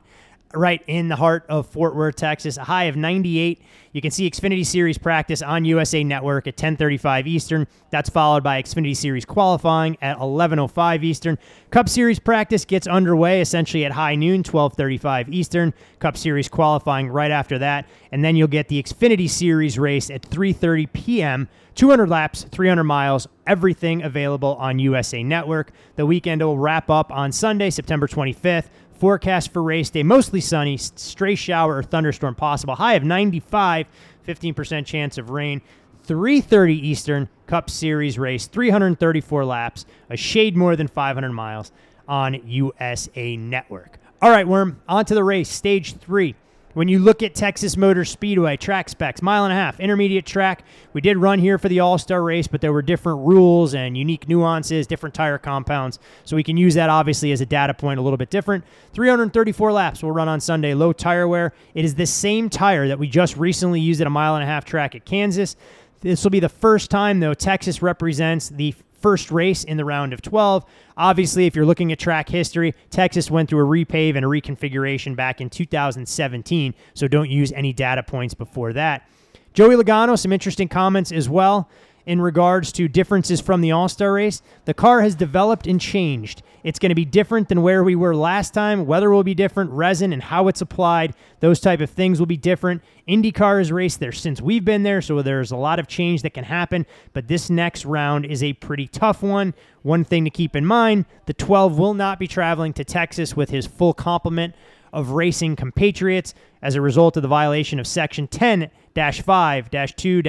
right 0.55 0.83
in 0.87 1.09
the 1.09 1.17
heart 1.17 1.45
of 1.49 1.67
Fort 1.67 1.95
Worth, 1.95 2.17
Texas. 2.17 2.57
A 2.57 2.65
high 2.65 2.85
of 2.85 2.97
98. 2.97 3.63
You 3.93 4.01
can 4.01 4.11
see 4.11 4.31
Xfinity 4.31 4.65
Series 4.65 4.99
practice 4.99 5.43
on 5.43 5.65
USA 5.65 6.05
Network 6.05 6.47
at 6.47 6.57
10:35 6.57 7.27
Eastern. 7.27 7.67
That's 7.91 8.09
followed 8.09 8.45
by 8.45 8.63
Xfinity 8.63 8.97
Series 8.97 9.25
qualifying 9.25 9.97
at 10.01 10.19
11:05 10.19 11.03
Eastern. 11.03 11.39
Cup 11.71 11.89
Series 11.89 12.21
practice 12.21 12.65
gets 12.65 12.87
underway 12.87 13.41
essentially 13.41 13.85
at 13.85 13.93
high 13.93 14.15
noon, 14.15 14.43
12:35 14.43 15.29
Eastern. 15.29 15.75
Cup 15.99 16.17
Series 16.17 16.49
qualifying 16.49 17.09
right 17.09 17.33
after 17.33 17.59
that, 17.59 17.87
and 18.13 18.25
then 18.25 18.37
you'll 18.37 18.49
get 18.49 18.69
the 18.69 18.81
Xfinity 18.81 19.29
Series 19.29 19.79
race 19.79 20.09
at 20.11 20.23
3:30 20.23 20.87
p.m. 20.93 21.49
200 21.75 22.09
laps, 22.09 22.47
300 22.51 22.85
miles, 22.85 23.27
everything 23.47 24.03
available 24.03 24.57
on 24.57 24.79
USA 24.79 25.23
Network. 25.23 25.73
The 25.97 26.07
weekend 26.07 26.43
will 26.43 26.59
wrap 26.59 26.91
up 26.91 27.11
on 27.13 27.33
Sunday, 27.33 27.71
September 27.71 28.07
25th. 28.07 28.69
Forecast 29.01 29.51
for 29.51 29.63
race 29.63 29.89
day 29.89 30.03
mostly 30.03 30.43
sunny, 30.43 30.77
stray 30.77 31.35
shower 31.35 31.79
or 31.79 31.83
thunderstorm 31.83 32.35
possible. 32.35 32.75
High 32.75 32.95
of 32.95 33.03
95, 33.03 33.87
15% 34.29 34.85
chance 34.85 35.17
of 35.17 35.31
rain. 35.31 35.63
3:30 36.07 36.75
Eastern 36.75 37.29
Cup 37.47 37.71
Series 37.71 38.19
race, 38.19 38.47
334 38.47 39.45
laps, 39.47 39.87
a 40.11 40.19
shade 40.19 40.55
more 40.55 40.77
than 40.77 40.87
500 40.87 41.33
miles 41.33 41.73
on 42.07 42.35
USA 42.47 43.39
Network. 43.39 43.99
All 44.21 44.31
right, 44.31 44.47
Worm, 44.47 44.83
on 44.87 45.07
to 45.07 45.15
the 45.15 45.25
race, 45.25 45.49
stage 45.49 45.95
3. 45.95 46.35
When 46.73 46.87
you 46.87 47.01
look 47.01 47.25
at 47.25 47.35
Texas 47.35 47.77
Motor 47.77 48.05
Speedway 48.05 48.57
track 48.57 48.89
specs, 48.89 49.23
mile 49.23 49.45
and 49.45 49.53
a 49.53 49.57
half, 49.57 49.81
intermediate 49.81 50.25
track. 50.25 50.63
We 50.93 51.01
did 51.01 51.17
run 51.17 51.41
here 51.41 51.59
for 51.59 51.69
the 51.69 51.81
All 51.81 51.99
Star 51.99 52.23
race, 52.23 52.47
but 52.47 52.61
there 52.61 52.73
were 52.73 52.81
different 52.81 53.27
rules 53.27 53.75
and 53.75 53.99
unique 53.99 54.29
nuances, 54.29 54.87
different 54.87 55.13
tire 55.13 55.37
compounds. 55.37 55.99
So 56.25 56.37
we 56.37 56.45
can 56.45 56.57
use 56.57 56.75
that 56.75 56.89
obviously 56.89 57.33
as 57.33 57.41
a 57.41 57.47
data 57.47 57.75
point 57.75 57.99
a 57.99 58.03
little 58.03 58.17
bit 58.17 58.31
different. 58.31 58.65
334 58.93 59.73
laps 59.73 60.01
will 60.01 60.13
run 60.13 60.29
on 60.29 60.39
Sunday, 60.39 60.73
low 60.75 60.93
tire 60.93 61.27
wear. 61.27 61.53
It 61.75 61.85
is 61.85 61.97
the 61.97 62.07
same 62.07 62.49
tire 62.49 62.87
that 62.87 63.01
we 63.01 63.09
just 63.09 63.37
recently 63.37 63.81
used 63.81 64.01
at 64.01 64.07
a 64.07 64.11
mile 64.11 64.37
and 64.37 64.45
a 64.45 64.47
half 64.47 64.65
track 64.65 64.95
at 64.95 65.05
Kansas. 65.05 65.57
This 66.03 66.23
will 66.23 66.31
be 66.31 66.41
the 66.41 66.49
first 66.49 66.89
time, 66.89 67.19
though, 67.19 67.35
Texas 67.35 67.83
represents 67.83 68.49
the 68.49 68.77
first 69.01 69.31
race 69.31 69.65
in 69.65 69.77
the 69.77 69.85
round 69.85 70.13
of 70.13 70.23
12. 70.23 70.65
Obviously, 70.97 71.47
if 71.47 71.57
you're 71.57 71.67
looking 71.67 71.93
at 71.93 71.99
track 71.99 72.29
history, 72.29 72.75
Texas 72.91 73.31
went 73.31 73.49
through 73.49 73.65
a 73.65 73.69
repave 73.69 74.17
and 74.17 74.25
a 74.25 74.29
reconfiguration 74.29 75.17
back 75.17 75.41
in 75.41 75.51
2017, 75.51 76.75
so 76.95 77.09
don't 77.09 77.31
use 77.31 77.53
any 77.53 77.73
data 77.73 78.03
points 78.03 78.35
before 78.35 78.73
that. 78.73 79.09
Joey 79.53 79.75
Logano, 79.75 80.19
some 80.19 80.33
interesting 80.33 80.69
comments 80.69 81.11
as 81.11 81.29
well 81.29 81.69
in 82.07 82.21
regards 82.21 82.73
to 82.73 82.89
differences 82.89 83.41
from 83.41 83.61
the 83.61 83.73
All 83.73 83.89
Star 83.89 84.13
race. 84.15 84.43
The 84.65 84.75
car 84.75 85.03
has 85.03 85.15
developed 85.15 85.67
and 85.67 85.81
changed. 85.81 86.43
It's 86.63 86.79
going 86.79 86.91
to 86.91 86.95
be 86.95 87.05
different 87.05 87.49
than 87.49 87.63
where 87.63 87.83
we 87.83 87.95
were 87.95 88.15
last 88.15 88.53
time. 88.53 88.87
Weather 88.87 89.11
will 89.11 89.23
be 89.23 89.35
different, 89.35 89.71
resin 89.71 90.13
and 90.13 90.23
how 90.23 90.49
it's 90.49 90.61
applied, 90.61 91.15
those 91.41 91.61
type 91.61 91.81
of 91.81 91.91
things 91.91 92.19
will 92.19 92.27
be 92.27 92.37
different. 92.37 92.83
IndyCar 93.09 93.59
has 93.59 93.73
raced 93.73 94.01
there 94.01 94.13
since 94.13 94.41
we've 94.41 94.65
been 94.65 94.83
there, 94.83 95.01
so 95.01 95.23
there's 95.23 95.51
a 95.51 95.57
lot 95.57 95.79
of 95.79 95.89
change 95.89 96.23
that 96.23 96.35
can 96.35 96.45
happen. 96.45 96.87
But 97.13 97.29
this 97.29 97.49
next 97.49 97.85
round 97.85 98.27
is 98.27 98.43
a 98.43 98.53
pretty 98.55 98.87
tough 98.87 99.23
one. 99.23 99.55
One 99.83 100.05
thing 100.05 100.25
to 100.25 100.31
keep 100.31 100.55
in 100.55 100.67
mind 100.67 101.07
the 101.27 101.35
12 101.35 101.79
will 101.79 101.95
not 101.95 102.19
be 102.19 102.27
traveling 102.27 102.73
to 102.75 102.85
Texas 102.85 103.37
with 103.37 103.51
his 103.51 103.67
full 103.67 103.95
complement 103.95 104.55
of 104.93 105.11
racing 105.11 105.57
compatriots 105.57 106.35
as 106.63 106.75
a 106.75 106.81
result 106.81 107.17
of 107.17 107.23
the 107.23 107.29
violation 107.29 107.79
of 107.79 107.87
Section 107.87 108.27
10 108.27 108.71
5 108.95 109.71
2 109.97 110.23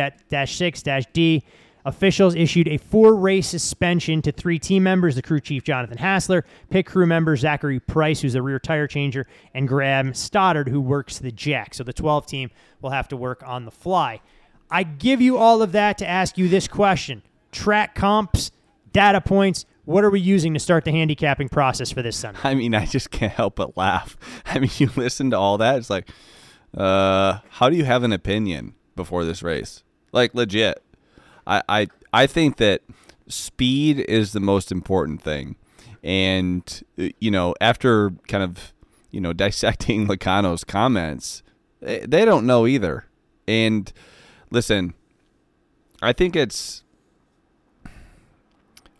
6 0.45 0.83
D 1.13 1.43
Officials 1.83 2.35
issued 2.35 2.67
a 2.67 2.77
four 2.77 3.15
race 3.15 3.47
suspension 3.47 4.21
to 4.21 4.31
three 4.31 4.59
team 4.59 4.83
members 4.83 5.15
the 5.15 5.21
crew 5.21 5.39
chief 5.39 5.63
Jonathan 5.63 5.97
Hassler, 5.97 6.45
pit 6.69 6.85
crew 6.85 7.07
member 7.07 7.35
Zachary 7.35 7.79
Price, 7.79 8.21
who's 8.21 8.35
a 8.35 8.41
rear 8.41 8.59
tire 8.59 8.87
changer, 8.87 9.25
and 9.53 9.67
Graham 9.67 10.13
Stoddard, 10.13 10.69
who 10.69 10.79
works 10.79 11.17
the 11.17 11.31
jack. 11.31 11.73
So 11.73 11.83
the 11.83 11.93
12 11.93 12.27
team 12.27 12.51
will 12.81 12.91
have 12.91 13.07
to 13.09 13.17
work 13.17 13.41
on 13.45 13.65
the 13.65 13.71
fly. 13.71 14.21
I 14.69 14.83
give 14.83 15.21
you 15.21 15.37
all 15.37 15.61
of 15.61 15.71
that 15.71 15.97
to 15.97 16.07
ask 16.07 16.37
you 16.37 16.47
this 16.47 16.67
question 16.67 17.23
track 17.51 17.95
comps, 17.95 18.51
data 18.93 19.19
points. 19.19 19.65
What 19.85 20.03
are 20.03 20.11
we 20.11 20.19
using 20.19 20.53
to 20.53 20.59
start 20.59 20.85
the 20.85 20.91
handicapping 20.91 21.49
process 21.49 21.91
for 21.91 22.03
this 22.03 22.15
Sunday? 22.15 22.39
I 22.43 22.53
mean, 22.53 22.75
I 22.75 22.85
just 22.85 23.09
can't 23.09 23.33
help 23.33 23.55
but 23.55 23.75
laugh. 23.75 24.15
I 24.45 24.59
mean, 24.59 24.69
you 24.77 24.91
listen 24.95 25.31
to 25.31 25.37
all 25.37 25.57
that, 25.57 25.77
it's 25.77 25.89
like, 25.89 26.07
uh, 26.75 27.39
how 27.49 27.69
do 27.69 27.75
you 27.75 27.85
have 27.85 28.03
an 28.03 28.11
opinion 28.11 28.75
before 28.95 29.25
this 29.25 29.43
race? 29.43 29.83
Like 30.11 30.33
legit. 30.33 30.83
I, 31.45 31.63
I 31.67 31.87
I 32.13 32.27
think 32.27 32.57
that 32.57 32.81
speed 33.27 33.99
is 33.99 34.33
the 34.33 34.39
most 34.39 34.71
important 34.71 35.21
thing. 35.21 35.55
And 36.03 36.83
you 36.95 37.31
know, 37.31 37.55
after 37.61 38.11
kind 38.27 38.43
of, 38.43 38.73
you 39.11 39.21
know, 39.21 39.33
dissecting 39.43 40.07
Logano's 40.07 40.63
comments, 40.63 41.43
they, 41.79 41.99
they 41.99 42.25
don't 42.25 42.45
know 42.45 42.67
either. 42.67 43.05
And 43.47 43.91
listen, 44.49 44.93
I 46.01 46.13
think 46.13 46.35
it's 46.35 46.83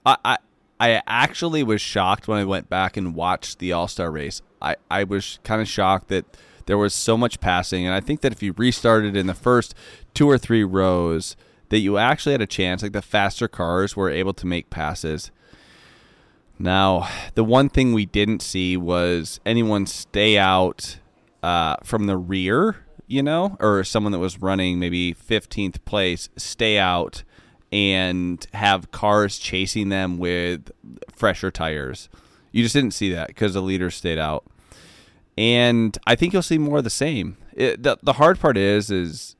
I, 0.05 0.17
I 0.23 0.38
I 0.79 1.01
actually 1.05 1.62
was 1.62 1.79
shocked 1.79 2.27
when 2.27 2.39
I 2.39 2.43
went 2.43 2.69
back 2.69 2.97
and 2.97 3.13
watched 3.15 3.60
the 3.60 3.71
All 3.71 3.88
Star 3.88 4.10
race. 4.12 4.41
I, 4.62 4.75
I 4.89 5.03
was 5.03 5.39
kind 5.43 5.62
of 5.62 5.67
shocked 5.67 6.07
that 6.10 6.25
there 6.65 6.78
was 6.78 6.93
so 6.93 7.17
much 7.17 7.39
passing, 7.39 7.86
and 7.86 7.93
I 7.93 8.00
think 8.00 8.21
that 8.21 8.32
if 8.32 8.41
you 8.43 8.54
restarted 8.54 9.15
in 9.15 9.28
the 9.28 9.34
first 9.34 9.74
two 10.13 10.30
or 10.30 10.38
three 10.38 10.63
rows, 10.63 11.36
that 11.71 11.80
you 11.80 11.97
actually 11.97 12.34
had 12.34 12.41
a 12.41 12.47
chance. 12.47 12.84
Like 12.84 12.91
the 12.91 13.02
faster 13.02 13.47
cars 13.47 13.95
were 13.95 14.10
able 14.10 14.34
to 14.34 14.45
make 14.45 14.69
passes. 14.69 15.32
Now, 16.60 17.08
the 17.34 17.43
one 17.43 17.69
thing 17.69 17.93
we 17.93 18.06
didn't 18.06 18.41
see 18.41 18.78
was 18.78 19.39
anyone 19.45 19.88
stay 19.88 20.38
out 20.38 21.00
uh, 21.41 21.78
from 21.84 22.06
the 22.06 22.17
rear, 22.17 22.86
you 23.08 23.24
know, 23.24 23.58
or 23.60 23.84
someone 23.84 24.12
that 24.12 24.19
was 24.19 24.41
running 24.41 24.80
maybe 24.80 25.13
15th 25.13 25.84
place 25.86 26.30
stay 26.38 26.78
out 26.78 27.24
and 27.71 28.45
have 28.54 28.91
cars 28.91 29.39
chasing 29.39 29.89
them 29.89 30.17
with 30.17 30.71
fresher 31.15 31.52
tires. 31.52 32.10
You 32.52 32.63
just 32.63 32.76
didn't 32.76 32.91
see 32.91 33.13
that 33.13 33.28
because 33.28 33.54
the 33.54 33.62
leaders 33.62 33.95
stayed 33.95 34.19
out. 34.19 34.43
And 35.38 35.98
I 36.06 36.15
think 36.15 36.34
you'll 36.34 36.41
see 36.41 36.58
more 36.58 36.80
of 36.80 36.84
the 36.84 36.89
same. 36.89 37.38
It, 37.54 37.84
the, 37.84 37.98
the 38.04 38.13
hard 38.13 38.39
part 38.39 38.58
is, 38.58 38.91
is 38.91 39.36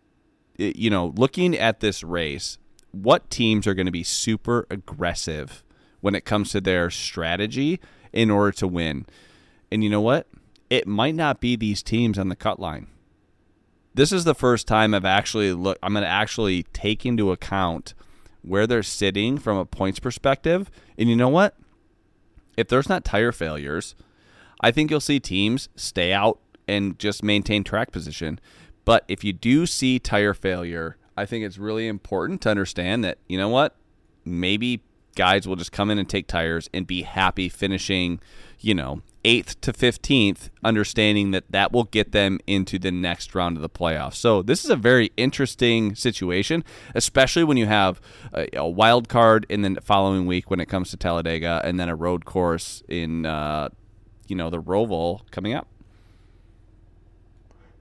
you 0.58 0.90
know, 0.90 1.14
looking 1.16 1.56
at 1.56 1.80
this 1.80 2.04
race, 2.04 2.58
what 2.92 3.30
teams 3.30 3.68
are 3.68 3.74
going 3.74 3.86
to 3.86 3.92
be 3.92 4.04
super 4.04 4.68
aggressive 4.70 5.64
when 6.02 6.16
it 6.16 6.26
comes 6.26 6.52
to 6.52 6.62
their 6.62 6.90
strategy 6.90 7.80
in 8.12 8.30
order 8.30 8.52
to 8.54 8.68
win? 8.68 9.06
And 9.72 9.84
you 9.84 9.90
know 9.90 10.02
what? 10.02 10.28
It 10.70 10.88
might 10.88 11.16
not 11.16 11.42
be 11.42 11.56
these 11.56 11.84
teams 11.84 12.18
on 12.18 12.30
the 12.30 12.36
cut 12.36 12.60
line. 12.60 12.88
This 13.94 14.12
is 14.12 14.24
the 14.24 14.36
first 14.36 14.68
time 14.68 14.94
I've 14.94 15.04
actually 15.04 15.52
look. 15.54 15.78
I'm 15.84 15.94
going 15.94 16.04
to 16.04 16.10
actually 16.10 16.64
take 16.72 17.06
into 17.06 17.32
account 17.32 17.94
where 18.42 18.66
they're 18.66 18.84
sitting 18.84 19.38
from 19.38 19.58
a 19.58 19.66
points 19.66 20.00
perspective. 20.00 20.72
And 20.98 21.10
you 21.10 21.16
know 21.16 21.30
what? 21.30 21.56
If 22.56 22.68
there's 22.68 22.90
not 22.90 23.04
tire 23.04 23.32
failures, 23.32 23.96
I 24.62 24.72
think 24.72 24.92
you'll 24.92 25.00
see 25.00 25.20
teams 25.20 25.70
stay 25.76 26.14
out 26.14 26.40
and 26.68 26.98
just 26.98 27.24
maintain 27.24 27.64
track 27.64 27.92
position. 27.92 28.40
But 28.86 29.04
if 29.08 29.24
you 29.24 29.34
do 29.34 29.66
see 29.66 30.00
tire 30.00 30.34
failure, 30.34 30.98
I 31.18 31.26
think 31.26 31.44
it's 31.44 31.58
really 31.58 31.88
important 31.88 32.42
to 32.42 32.50
understand 32.50 33.04
that, 33.04 33.18
you 33.28 33.38
know 33.38 33.50
what? 33.50 33.76
Maybe 34.24 34.82
guys 35.16 35.48
will 35.48 35.56
just 35.56 35.72
come 35.72 35.92
in 35.92 36.00
and 36.00 36.08
take 36.08 36.28
tires 36.28 36.70
and 36.74 36.88
be 36.88 37.02
happy 37.02 37.50
finishing, 37.50 38.20
you 38.60 38.74
know, 38.74 39.02
8th 39.26 39.60
to 39.62 39.74
15th, 39.74 40.50
understanding 40.64 41.32
that 41.32 41.44
that 41.52 41.72
will 41.72 41.84
get 41.84 42.12
them 42.12 42.40
into 42.48 42.80
the 42.80 42.92
next 42.92 43.36
round 43.36 43.56
of 43.56 43.62
the 43.62 43.70
playoffs. 43.70 44.16
So 44.16 44.42
this 44.42 44.64
is 44.64 44.72
a 44.72 44.76
very 44.76 45.12
interesting 45.16 45.94
situation, 45.96 46.64
especially 46.96 47.44
when 47.44 47.58
you 47.58 47.68
have 47.68 48.02
a, 48.34 48.48
a 48.58 48.68
wild 48.68 49.10
card 49.10 49.46
in 49.50 49.62
the 49.62 49.82
following 49.82 50.26
week 50.26 50.50
when 50.50 50.60
it 50.60 50.68
comes 50.68 50.90
to 50.92 50.98
Talladega 50.98 51.62
and 51.64 51.80
then 51.80 51.90
a 51.90 51.96
road 51.96 52.26
course 52.26 52.82
in, 52.88 53.26
uh, 53.26 53.70
you 54.32 54.36
know, 54.36 54.50
the 54.50 54.62
Roval 54.62 55.30
coming 55.30 55.54
up. 55.54 55.68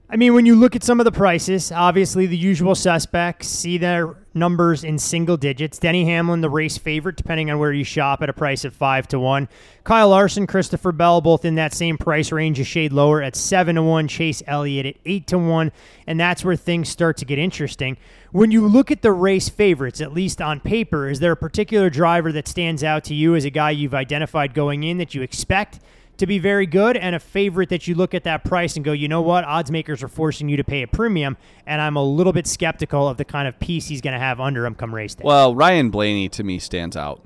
I 0.09 0.17
mean, 0.17 0.33
when 0.33 0.45
you 0.45 0.57
look 0.57 0.75
at 0.75 0.83
some 0.83 0.99
of 0.99 1.05
the 1.05 1.11
prices, 1.13 1.71
obviously 1.71 2.25
the 2.25 2.35
usual 2.35 2.75
suspects 2.75 3.47
see 3.47 3.77
their 3.77 4.17
numbers 4.33 4.83
in 4.83 4.99
single 4.99 5.37
digits. 5.37 5.77
Denny 5.77 6.03
Hamlin, 6.03 6.41
the 6.41 6.49
race 6.49 6.77
favorite, 6.77 7.15
depending 7.15 7.49
on 7.49 7.59
where 7.59 7.71
you 7.71 7.85
shop, 7.85 8.21
at 8.21 8.27
a 8.27 8.33
price 8.33 8.65
of 8.65 8.73
five 8.73 9.07
to 9.07 9.19
one. 9.19 9.47
Kyle 9.85 10.09
Larson, 10.09 10.47
Christopher 10.47 10.91
Bell, 10.91 11.21
both 11.21 11.45
in 11.45 11.55
that 11.55 11.73
same 11.73 11.97
price 11.97 12.33
range, 12.33 12.59
a 12.59 12.65
shade 12.65 12.91
lower 12.91 13.21
at 13.21 13.37
seven 13.37 13.77
to 13.77 13.83
one. 13.83 14.09
Chase 14.09 14.43
Elliott 14.45 14.85
at 14.85 14.95
eight 15.05 15.27
to 15.27 15.37
one, 15.37 15.71
and 16.05 16.19
that's 16.19 16.43
where 16.43 16.57
things 16.57 16.89
start 16.89 17.15
to 17.15 17.25
get 17.25 17.39
interesting. 17.39 17.95
When 18.33 18.51
you 18.51 18.67
look 18.67 18.91
at 18.91 19.03
the 19.03 19.13
race 19.13 19.47
favorites, 19.47 20.01
at 20.01 20.11
least 20.11 20.41
on 20.41 20.59
paper, 20.59 21.07
is 21.07 21.21
there 21.21 21.31
a 21.31 21.37
particular 21.37 21.89
driver 21.89 22.33
that 22.33 22.49
stands 22.49 22.83
out 22.83 23.05
to 23.05 23.15
you 23.15 23.33
as 23.35 23.45
a 23.45 23.49
guy 23.49 23.71
you've 23.71 23.93
identified 23.93 24.53
going 24.53 24.83
in 24.83 24.97
that 24.97 25.15
you 25.15 25.21
expect? 25.21 25.79
To 26.21 26.27
be 26.27 26.39
very 26.39 26.65
good 26.67 26.95
and 26.95 27.15
a 27.15 27.19
favorite 27.19 27.69
that 27.69 27.87
you 27.87 27.95
look 27.95 28.13
at 28.13 28.23
that 28.23 28.43
price 28.43 28.75
and 28.75 28.85
go, 28.85 28.91
you 28.91 29.07
know 29.07 29.21
what, 29.21 29.43
odds 29.43 29.71
makers 29.71 30.01
are 30.03 30.07
forcing 30.07 30.47
you 30.47 30.55
to 30.55 30.63
pay 30.63 30.83
a 30.83 30.87
premium, 30.87 31.35
and 31.65 31.81
I'm 31.81 31.95
a 31.95 32.03
little 32.03 32.31
bit 32.31 32.45
skeptical 32.45 33.07
of 33.07 33.17
the 33.17 33.25
kind 33.25 33.47
of 33.47 33.59
piece 33.59 33.87
he's 33.87 34.01
going 34.01 34.13
to 34.13 34.19
have 34.19 34.39
under 34.39 34.65
him 34.65 34.75
come 34.75 34.93
race 34.93 35.15
day. 35.15 35.23
Well, 35.25 35.55
Ryan 35.55 35.89
Blaney 35.89 36.29
to 36.29 36.43
me 36.43 36.59
stands 36.59 36.95
out. 36.95 37.21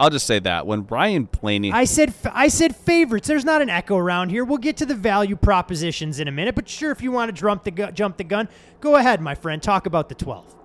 I'll 0.00 0.10
just 0.10 0.26
say 0.26 0.40
that 0.40 0.66
when 0.66 0.84
Ryan 0.86 1.24
Blaney, 1.26 1.70
I 1.70 1.84
said 1.84 2.12
I 2.32 2.48
said 2.48 2.74
favorites. 2.74 3.28
There's 3.28 3.44
not 3.44 3.62
an 3.62 3.70
echo 3.70 3.96
around 3.96 4.30
here. 4.30 4.44
We'll 4.44 4.58
get 4.58 4.76
to 4.78 4.86
the 4.86 4.96
value 4.96 5.36
propositions 5.36 6.18
in 6.18 6.26
a 6.26 6.32
minute, 6.32 6.56
but 6.56 6.68
sure, 6.68 6.90
if 6.90 7.02
you 7.02 7.12
want 7.12 7.28
to 7.28 7.40
jump 7.40 7.62
the 7.62 7.70
gu- 7.70 7.92
jump 7.92 8.16
the 8.16 8.24
gun, 8.24 8.48
go 8.80 8.96
ahead, 8.96 9.20
my 9.20 9.36
friend. 9.36 9.62
Talk 9.62 9.86
about 9.86 10.08
the 10.08 10.16
12. 10.16 10.56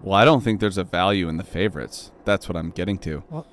Well, 0.00 0.14
I 0.14 0.24
don't 0.24 0.42
think 0.42 0.60
there's 0.60 0.78
a 0.78 0.84
value 0.84 1.28
in 1.28 1.36
the 1.36 1.44
favorites. 1.44 2.10
That's 2.24 2.48
what 2.48 2.56
I'm 2.56 2.70
getting 2.70 2.96
to. 3.00 3.22
Well, 3.28 3.46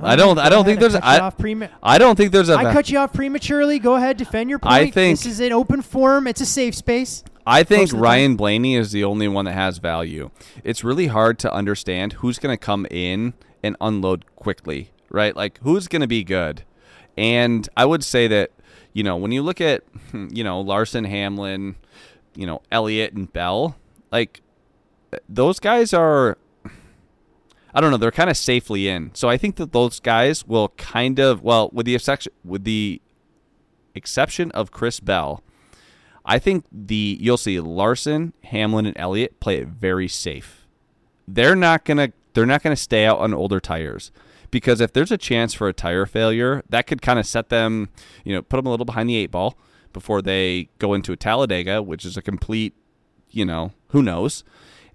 I 0.00 0.16
don't. 0.16 0.38
I 0.38 0.48
don't 0.48 0.64
think 0.64 0.80
there's. 0.80 0.94
I, 0.94 1.28
I, 1.28 1.68
I 1.82 1.98
don't 1.98 2.16
think 2.16 2.32
there's 2.32 2.48
a. 2.48 2.54
I 2.54 2.72
cut 2.72 2.88
you 2.90 2.98
off 2.98 3.12
prematurely. 3.12 3.78
Go 3.78 3.96
ahead, 3.96 4.16
defend 4.16 4.50
your 4.50 4.58
point. 4.58 4.72
I 4.72 4.90
think 4.90 5.18
this 5.18 5.26
is 5.26 5.40
an 5.40 5.52
open 5.52 5.82
forum. 5.82 6.26
It's 6.26 6.40
a 6.40 6.46
safe 6.46 6.74
space. 6.74 7.24
I 7.46 7.62
think 7.62 7.92
Ryan 7.92 8.36
Blaney 8.36 8.76
is 8.76 8.92
the 8.92 9.04
only 9.04 9.26
one 9.26 9.46
that 9.46 9.54
has 9.54 9.78
value. 9.78 10.30
It's 10.62 10.84
really 10.84 11.06
hard 11.06 11.38
to 11.40 11.52
understand 11.52 12.14
who's 12.14 12.38
going 12.38 12.52
to 12.52 12.62
come 12.62 12.86
in 12.90 13.32
and 13.62 13.74
unload 13.80 14.24
quickly, 14.36 14.90
right? 15.08 15.34
Like 15.34 15.58
who's 15.62 15.88
going 15.88 16.02
to 16.02 16.08
be 16.08 16.24
good. 16.24 16.62
And 17.16 17.66
I 17.76 17.86
would 17.86 18.04
say 18.04 18.28
that 18.28 18.52
you 18.92 19.02
know 19.02 19.16
when 19.16 19.32
you 19.32 19.42
look 19.42 19.60
at 19.60 19.82
you 20.12 20.44
know 20.44 20.60
Larson, 20.60 21.04
Hamlin, 21.04 21.76
you 22.36 22.46
know 22.46 22.62
Elliott 22.70 23.14
and 23.14 23.32
Bell, 23.32 23.76
like 24.12 24.42
those 25.28 25.58
guys 25.58 25.94
are 25.94 26.36
I 27.74 27.80
don't 27.80 27.90
know, 27.90 27.96
they're 27.96 28.10
kind 28.10 28.30
of 28.30 28.36
safely 28.36 28.88
in. 28.88 29.10
So 29.14 29.28
I 29.28 29.36
think 29.36 29.56
that 29.56 29.72
those 29.72 30.00
guys 30.00 30.46
will 30.46 30.70
kind 30.70 31.18
of 31.18 31.42
well, 31.42 31.70
with 31.72 31.86
the 31.86 31.94
exception 31.94 32.32
with 32.44 32.64
the 32.64 33.00
exception 33.94 34.50
of 34.52 34.70
Chris 34.70 35.00
Bell, 35.00 35.42
I 36.24 36.38
think 36.38 36.64
the 36.72 37.18
you'll 37.20 37.36
see 37.36 37.60
Larson, 37.60 38.32
Hamlin, 38.44 38.86
and 38.86 38.96
Elliott 38.98 39.40
play 39.40 39.56
it 39.56 39.68
very 39.68 40.08
safe. 40.08 40.66
They're 41.26 41.56
not 41.56 41.84
gonna 41.84 42.12
they're 42.34 42.46
not 42.46 42.62
gonna 42.62 42.76
stay 42.76 43.04
out 43.04 43.18
on 43.18 43.34
older 43.34 43.60
tires 43.60 44.12
because 44.50 44.80
if 44.80 44.92
there's 44.92 45.12
a 45.12 45.18
chance 45.18 45.52
for 45.54 45.68
a 45.68 45.72
tire 45.72 46.06
failure, 46.06 46.62
that 46.68 46.86
could 46.86 47.02
kind 47.02 47.18
of 47.18 47.26
set 47.26 47.48
them, 47.50 47.90
you 48.24 48.34
know, 48.34 48.42
put 48.42 48.56
them 48.56 48.66
a 48.66 48.70
little 48.70 48.86
behind 48.86 49.08
the 49.08 49.16
eight 49.16 49.30
ball 49.30 49.56
before 49.92 50.22
they 50.22 50.68
go 50.78 50.94
into 50.94 51.12
a 51.12 51.16
Talladega, 51.16 51.82
which 51.82 52.04
is 52.04 52.16
a 52.16 52.22
complete, 52.22 52.74
you 53.30 53.44
know, 53.44 53.72
who 53.88 54.02
knows 54.02 54.44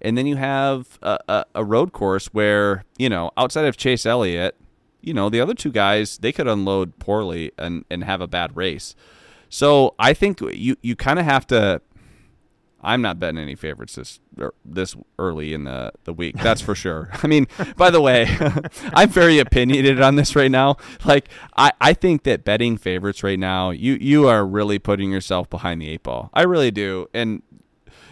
and 0.03 0.17
then 0.17 0.27
you 0.27 0.35
have 0.35 0.99
a, 1.01 1.19
a, 1.27 1.45
a, 1.55 1.63
road 1.63 1.93
course 1.93 2.27
where 2.27 2.83
you 2.97 3.09
know 3.09 3.31
outside 3.37 3.65
of 3.65 3.77
Chase 3.77 4.05
Elliott, 4.05 4.55
you 5.01 5.13
know 5.13 5.29
the 5.29 5.39
other 5.39 5.53
two 5.53 5.71
guys 5.71 6.17
they 6.17 6.31
could 6.31 6.47
unload 6.47 6.99
poorly 6.99 7.51
and 7.57 7.85
and 7.89 8.03
have 8.03 8.21
a 8.21 8.27
bad 8.27 8.55
race. 8.55 8.95
So 9.49 9.93
I 9.99 10.13
think 10.13 10.41
you 10.41 10.75
you 10.81 10.95
kind 10.95 11.19
of 11.19 11.25
have 11.25 11.47
to. 11.47 11.81
I'm 12.85 13.01
not 13.01 13.17
betting 13.17 13.37
any 13.37 13.55
favorites 13.55 13.95
this 13.95 14.19
er, 14.37 14.53
this 14.65 14.93
early 15.17 15.53
in 15.53 15.63
the, 15.63 15.93
the 16.03 16.11
week. 16.11 16.35
That's 16.39 16.59
for 16.59 16.75
sure. 16.75 17.11
I 17.23 17.27
mean, 17.27 17.47
by 17.77 17.89
the 17.89 18.01
way, 18.01 18.27
I'm 18.93 19.07
very 19.07 19.39
opinionated 19.39 20.01
on 20.01 20.17
this 20.17 20.35
right 20.35 20.51
now. 20.51 20.75
Like, 21.05 21.29
I, 21.55 21.71
I 21.79 21.93
think 21.93 22.23
that 22.23 22.43
betting 22.43 22.75
favorites 22.75 23.23
right 23.23 23.39
now, 23.39 23.69
you 23.69 23.93
you 24.01 24.27
are 24.27 24.45
really 24.45 24.79
putting 24.79 25.11
yourself 25.11 25.49
behind 25.49 25.81
the 25.81 25.87
eight 25.87 26.03
ball. 26.03 26.29
I 26.33 26.41
really 26.41 26.71
do, 26.71 27.07
and 27.13 27.41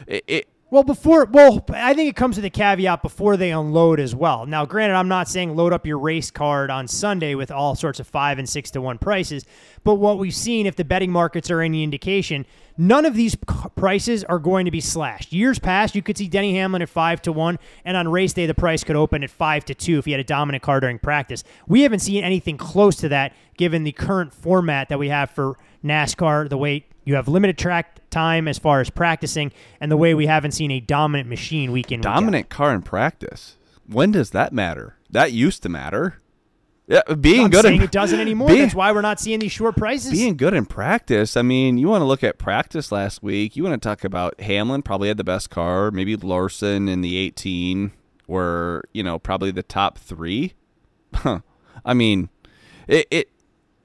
it, 0.08 0.24
it 0.28 0.51
well, 0.72 0.84
before, 0.84 1.26
well, 1.26 1.64
I 1.70 1.94
think 1.94 2.10
it 2.10 2.16
comes 2.16 2.38
with 2.38 2.46
a 2.46 2.50
caveat 2.50 3.04
before 3.04 3.38
they 3.38 3.52
unload 3.52 4.00
as 4.00 4.16
well. 4.16 4.48
Now, 4.48 4.66
granted, 4.66 4.96
I'm 4.96 5.08
not 5.08 5.28
saying 5.28 5.56
load 5.56 5.74
up 5.74 5.86
your 5.86 6.00
race 6.00 6.32
card 6.32 6.72
on 6.72 6.88
Sunday 6.88 7.36
with 7.36 7.52
all 7.52 7.76
sorts 7.76 8.00
of 8.00 8.08
five 8.08 8.40
and 8.40 8.50
six 8.50 8.72
to 8.72 8.82
one 8.82 8.98
prices, 8.98 9.46
but 9.84 9.96
what 9.96 10.18
we've 10.18 10.34
seen, 10.34 10.66
if 10.66 10.76
the 10.76 10.84
betting 10.84 11.12
markets 11.12 11.52
are 11.52 11.62
any 11.62 11.84
indication, 11.84 12.46
None 12.78 13.06
of 13.06 13.14
these 13.14 13.36
prices 13.76 14.24
are 14.24 14.40
going 14.40 14.66
to 14.66 14.72
be 14.72 14.82
slashed. 14.82 15.32
Years 15.32 15.60
past, 15.60 15.94
you 15.94 16.02
could 16.02 16.18
see 16.18 16.28
Denny 16.28 16.56
Hamlin 16.56 16.82
at 16.82 16.90
five 16.90 17.22
to 17.24 17.32
one, 17.32 17.60
and 17.86 17.96
on 17.96 18.08
race 18.08 18.34
day, 18.34 18.48
the 18.48 18.56
price 18.56 18.84
could 18.84 18.96
open 18.96 19.24
at 19.24 19.30
five 19.30 19.66
to 19.66 19.76
two 19.76 20.00
if 20.00 20.06
he 20.06 20.12
had 20.12 20.20
a 20.20 20.24
dominant 20.24 20.64
car 20.64 20.80
during 20.80 20.98
practice. 20.98 21.44
We 21.68 21.82
haven't 21.82 22.00
seen 22.00 22.24
anything 22.24 22.58
close 22.58 22.96
to 22.98 23.10
that 23.10 23.34
given 23.58 23.84
the 23.84 23.92
current 23.92 24.34
format 24.34 24.90
that 24.90 24.98
we 24.98 25.10
have 25.10 25.30
for 25.30 25.58
NASCAR, 25.84 26.50
the 26.50 26.58
way 26.58 26.86
you 27.04 27.16
have 27.16 27.28
limited 27.28 27.58
track 27.58 28.10
time 28.10 28.48
as 28.48 28.58
far 28.58 28.82
as 28.82 28.90
practicing, 28.90 29.52
and 29.80 29.92
the 29.92 29.98
way 29.98 30.14
we 30.14 30.28
haven't 30.28 30.52
seen 30.52 30.72
a 30.72 30.80
dominant 30.80 31.30
machine 31.30 31.72
week 31.72 31.92
in 31.92 32.02
dominant 32.02 32.46
week 32.46 32.50
car 32.50 32.74
in 32.74 32.82
practice. 32.82 33.58
When 33.88 34.12
does 34.12 34.32
that 34.32 34.54
matter? 34.54 34.98
That 35.10 35.32
used 35.32 35.64
to 35.64 35.70
matter. 35.70 36.22
Yeah, 36.88 37.02
being 37.20 37.46
I'm 37.46 37.50
good. 37.52 37.64
Saying 37.64 37.78
in, 37.78 37.84
it 37.84 37.92
doesn't 37.92 38.20
anymore. 38.20 38.50
Being, 38.50 38.64
That's 38.64 38.76
why 38.76 38.92
we're 38.92 39.02
not 39.02 39.20
seeing 39.20 39.40
these 39.40 39.52
short 39.52 39.78
prices. 39.78 40.12
Being 40.12 40.36
good 40.36 40.54
in 40.54 40.66
practice. 40.66 41.38
I 41.38 41.42
mean, 41.42 41.78
you 41.78 41.88
want 41.88 42.02
to 42.02 42.06
look 42.06 42.24
at 42.24 42.38
practice 42.38 42.92
last 42.92 43.24
week. 43.24 43.56
You 43.56 43.64
want 43.64 43.82
to 43.82 43.88
talk 43.88 44.04
about 44.04 44.42
Hamlin 44.42 44.82
probably 44.82 45.08
had 45.08 45.18
the 45.18 45.24
best 45.24 45.50
car. 45.50 45.90
Maybe 45.92 46.16
Larson 46.18 46.90
in 46.90 47.00
the 47.02 47.16
18 47.18 47.94
were 48.28 48.84
you 48.94 49.04
know 49.04 49.20
probably 49.20 49.52
the 49.52 49.64
top 49.64 49.98
three. 49.98 50.54
I 51.86 51.94
mean, 51.94 52.30
it, 52.88 53.08
it 53.10 53.30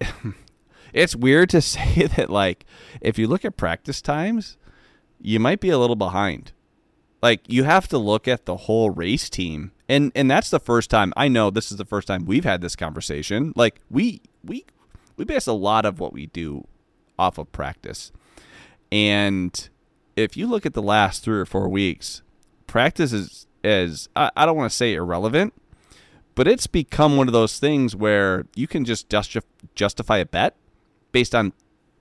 it's 0.96 1.14
weird 1.14 1.50
to 1.50 1.60
say 1.60 2.08
that 2.16 2.30
like 2.30 2.64
if 3.00 3.18
you 3.18 3.28
look 3.28 3.44
at 3.44 3.56
practice 3.56 4.02
times, 4.02 4.56
you 5.20 5.38
might 5.38 5.60
be 5.60 5.70
a 5.70 5.78
little 5.78 5.96
behind. 5.96 6.52
Like 7.22 7.42
you 7.46 7.64
have 7.64 7.86
to 7.88 7.98
look 7.98 8.26
at 8.26 8.46
the 8.46 8.56
whole 8.56 8.90
race 8.90 9.30
team. 9.30 9.72
And 9.88 10.10
and 10.16 10.28
that's 10.28 10.50
the 10.50 10.58
first 10.58 10.90
time 10.90 11.12
I 11.16 11.28
know 11.28 11.50
this 11.50 11.70
is 11.70 11.78
the 11.78 11.84
first 11.84 12.08
time 12.08 12.24
we've 12.24 12.44
had 12.44 12.60
this 12.60 12.74
conversation. 12.74 13.52
Like 13.54 13.80
we 13.88 14.22
we 14.42 14.64
we 15.16 15.24
base 15.24 15.46
a 15.46 15.52
lot 15.52 15.84
of 15.84 16.00
what 16.00 16.12
we 16.12 16.26
do 16.26 16.66
off 17.18 17.38
of 17.38 17.52
practice. 17.52 18.10
And 18.90 19.68
if 20.16 20.36
you 20.36 20.46
look 20.46 20.64
at 20.64 20.74
the 20.74 20.82
last 20.82 21.24
3 21.24 21.38
or 21.38 21.44
4 21.44 21.68
weeks, 21.68 22.22
practice 22.66 23.12
is 23.12 23.46
is 23.62 24.08
I, 24.16 24.30
I 24.36 24.46
don't 24.46 24.56
want 24.56 24.70
to 24.70 24.76
say 24.76 24.94
irrelevant, 24.94 25.54
but 26.34 26.46
it's 26.48 26.66
become 26.66 27.16
one 27.16 27.26
of 27.26 27.32
those 27.32 27.58
things 27.58 27.94
where 27.96 28.46
you 28.54 28.66
can 28.66 28.84
just 28.84 29.12
justify 29.74 30.18
a 30.18 30.26
bet 30.26 30.56
based 31.16 31.34
on 31.34 31.54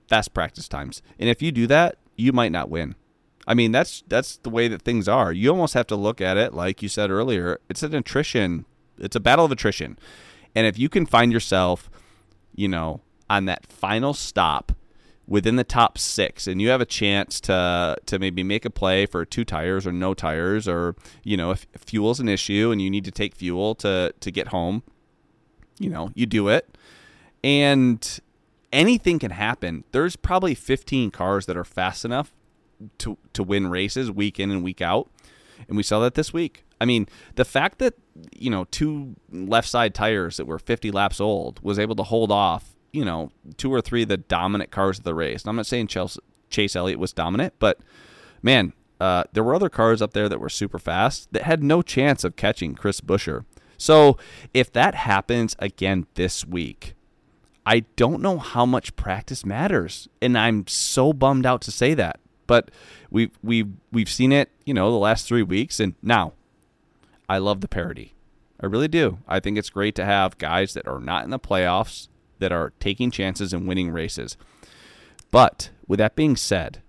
fast 0.08 0.34
practice 0.34 0.68
times. 0.68 1.00
And 1.18 1.30
if 1.30 1.40
you 1.40 1.50
do 1.50 1.66
that, 1.68 1.96
you 2.16 2.34
might 2.34 2.52
not 2.52 2.68
win. 2.68 2.96
I 3.46 3.54
mean, 3.54 3.72
that's 3.72 4.04
that's 4.08 4.36
the 4.36 4.50
way 4.50 4.68
that 4.68 4.82
things 4.82 5.08
are. 5.08 5.32
You 5.32 5.48
almost 5.48 5.72
have 5.72 5.86
to 5.86 5.96
look 5.96 6.20
at 6.20 6.36
it 6.36 6.52
like 6.52 6.82
you 6.82 6.90
said 6.90 7.10
earlier. 7.10 7.58
It's 7.70 7.82
an 7.82 7.94
attrition. 7.94 8.66
It's 8.98 9.16
a 9.16 9.20
battle 9.20 9.46
of 9.46 9.52
attrition. 9.52 9.98
And 10.54 10.66
if 10.66 10.78
you 10.78 10.90
can 10.90 11.06
find 11.06 11.32
yourself, 11.32 11.88
you 12.54 12.68
know, 12.68 13.00
on 13.30 13.46
that 13.46 13.64
final 13.72 14.12
stop 14.12 14.72
within 15.26 15.56
the 15.56 15.64
top 15.64 15.96
6 15.96 16.46
and 16.46 16.60
you 16.60 16.68
have 16.68 16.82
a 16.82 16.86
chance 17.00 17.40
to 17.40 17.96
to 18.04 18.18
maybe 18.18 18.42
make 18.42 18.66
a 18.66 18.70
play 18.70 19.06
for 19.06 19.24
two 19.24 19.46
tires 19.46 19.86
or 19.86 19.92
no 19.92 20.12
tires 20.12 20.68
or, 20.68 20.94
you 21.24 21.38
know, 21.38 21.52
if 21.52 21.66
fuel's 21.74 22.20
an 22.20 22.28
issue 22.28 22.70
and 22.70 22.82
you 22.82 22.90
need 22.90 23.06
to 23.06 23.10
take 23.10 23.34
fuel 23.34 23.74
to 23.76 24.12
to 24.20 24.30
get 24.30 24.48
home, 24.48 24.82
you 25.78 25.88
know, 25.88 26.10
you 26.14 26.26
do 26.26 26.48
it. 26.48 26.76
And 27.42 28.20
anything 28.72 29.18
can 29.18 29.30
happen. 29.30 29.84
There's 29.92 30.16
probably 30.16 30.54
15 30.54 31.10
cars 31.10 31.46
that 31.46 31.56
are 31.56 31.64
fast 31.64 32.04
enough 32.04 32.32
to 32.98 33.16
to 33.32 33.42
win 33.42 33.68
races 33.68 34.10
week 34.10 34.38
in 34.38 34.50
and 34.50 34.62
week 34.62 34.82
out, 34.82 35.10
and 35.68 35.76
we 35.76 35.82
saw 35.82 36.00
that 36.00 36.14
this 36.14 36.32
week. 36.32 36.64
I 36.80 36.84
mean, 36.84 37.08
the 37.36 37.44
fact 37.44 37.78
that 37.78 37.94
you 38.34 38.50
know 38.50 38.64
two 38.64 39.16
left 39.30 39.68
side 39.68 39.94
tires 39.94 40.36
that 40.36 40.46
were 40.46 40.58
50 40.58 40.90
laps 40.90 41.20
old 41.20 41.60
was 41.62 41.78
able 41.78 41.96
to 41.96 42.02
hold 42.02 42.30
off 42.30 42.76
you 42.92 43.04
know 43.04 43.30
two 43.56 43.72
or 43.72 43.80
three 43.80 44.02
of 44.02 44.08
the 44.08 44.16
dominant 44.16 44.70
cars 44.70 44.98
of 44.98 45.04
the 45.04 45.14
race. 45.14 45.42
And 45.42 45.50
I'm 45.50 45.56
not 45.56 45.66
saying 45.66 45.88
Chelsea, 45.88 46.20
Chase 46.50 46.76
Elliott 46.76 46.98
was 46.98 47.12
dominant, 47.12 47.54
but 47.58 47.78
man, 48.42 48.72
uh, 49.00 49.24
there 49.32 49.44
were 49.44 49.54
other 49.54 49.68
cars 49.68 50.00
up 50.00 50.12
there 50.12 50.28
that 50.28 50.40
were 50.40 50.48
super 50.48 50.78
fast 50.78 51.32
that 51.32 51.42
had 51.42 51.62
no 51.62 51.82
chance 51.82 52.24
of 52.24 52.36
catching 52.36 52.74
Chris 52.74 53.00
Buescher. 53.00 53.44
So 53.78 54.16
if 54.54 54.72
that 54.72 54.94
happens 54.94 55.54
again 55.58 56.06
this 56.14 56.46
week, 56.46 56.94
I 57.66 57.80
don't 57.96 58.22
know 58.22 58.38
how 58.38 58.64
much 58.64 58.94
practice 58.94 59.44
matters, 59.44 60.08
and 60.22 60.38
I'm 60.38 60.68
so 60.68 61.12
bummed 61.12 61.44
out 61.44 61.60
to 61.62 61.72
say 61.72 61.94
that. 61.94 62.20
But 62.46 62.70
we 63.10 63.32
we 63.42 63.66
we've 63.90 64.08
seen 64.08 64.30
it, 64.30 64.50
you 64.64 64.72
know, 64.72 64.92
the 64.92 64.98
last 64.98 65.26
three 65.26 65.42
weeks, 65.42 65.80
and 65.80 65.94
now 66.00 66.34
I 67.28 67.38
love 67.38 67.60
the 67.60 67.68
parity. 67.68 68.14
I 68.60 68.66
really 68.66 68.88
do. 68.88 69.18
I 69.26 69.40
think 69.40 69.58
it's 69.58 69.68
great 69.68 69.96
to 69.96 70.04
have 70.04 70.38
guys 70.38 70.74
that 70.74 70.86
are 70.86 71.00
not 71.00 71.24
in 71.24 71.30
the 71.30 71.40
playoffs 71.40 72.06
that 72.38 72.52
are 72.52 72.72
taking 72.78 73.10
chances 73.10 73.52
and 73.52 73.66
winning 73.66 73.90
races. 73.90 74.36
But 75.32 75.70
with 75.88 75.98
that 75.98 76.14
being 76.14 76.36
said, 76.36 76.82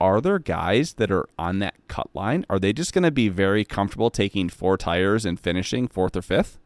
are 0.00 0.20
there 0.20 0.38
guys 0.38 0.94
that 0.94 1.10
are 1.10 1.28
on 1.38 1.58
that 1.60 1.74
cut 1.88 2.08
line? 2.14 2.46
Are 2.48 2.58
they 2.58 2.72
just 2.72 2.92
going 2.92 3.04
to 3.04 3.10
be 3.10 3.28
very 3.28 3.64
comfortable 3.64 4.10
taking 4.10 4.48
four 4.48 4.76
tires 4.76 5.24
and 5.24 5.38
finishing 5.38 5.88
fourth 5.88 6.16
or 6.16 6.22
fifth? 6.22 6.58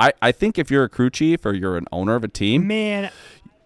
I, 0.00 0.14
I 0.22 0.32
think 0.32 0.58
if 0.58 0.70
you're 0.70 0.84
a 0.84 0.88
crew 0.88 1.10
chief 1.10 1.44
or 1.44 1.52
you're 1.52 1.76
an 1.76 1.86
owner 1.92 2.14
of 2.14 2.24
a 2.24 2.28
team, 2.28 2.66
man, 2.66 3.10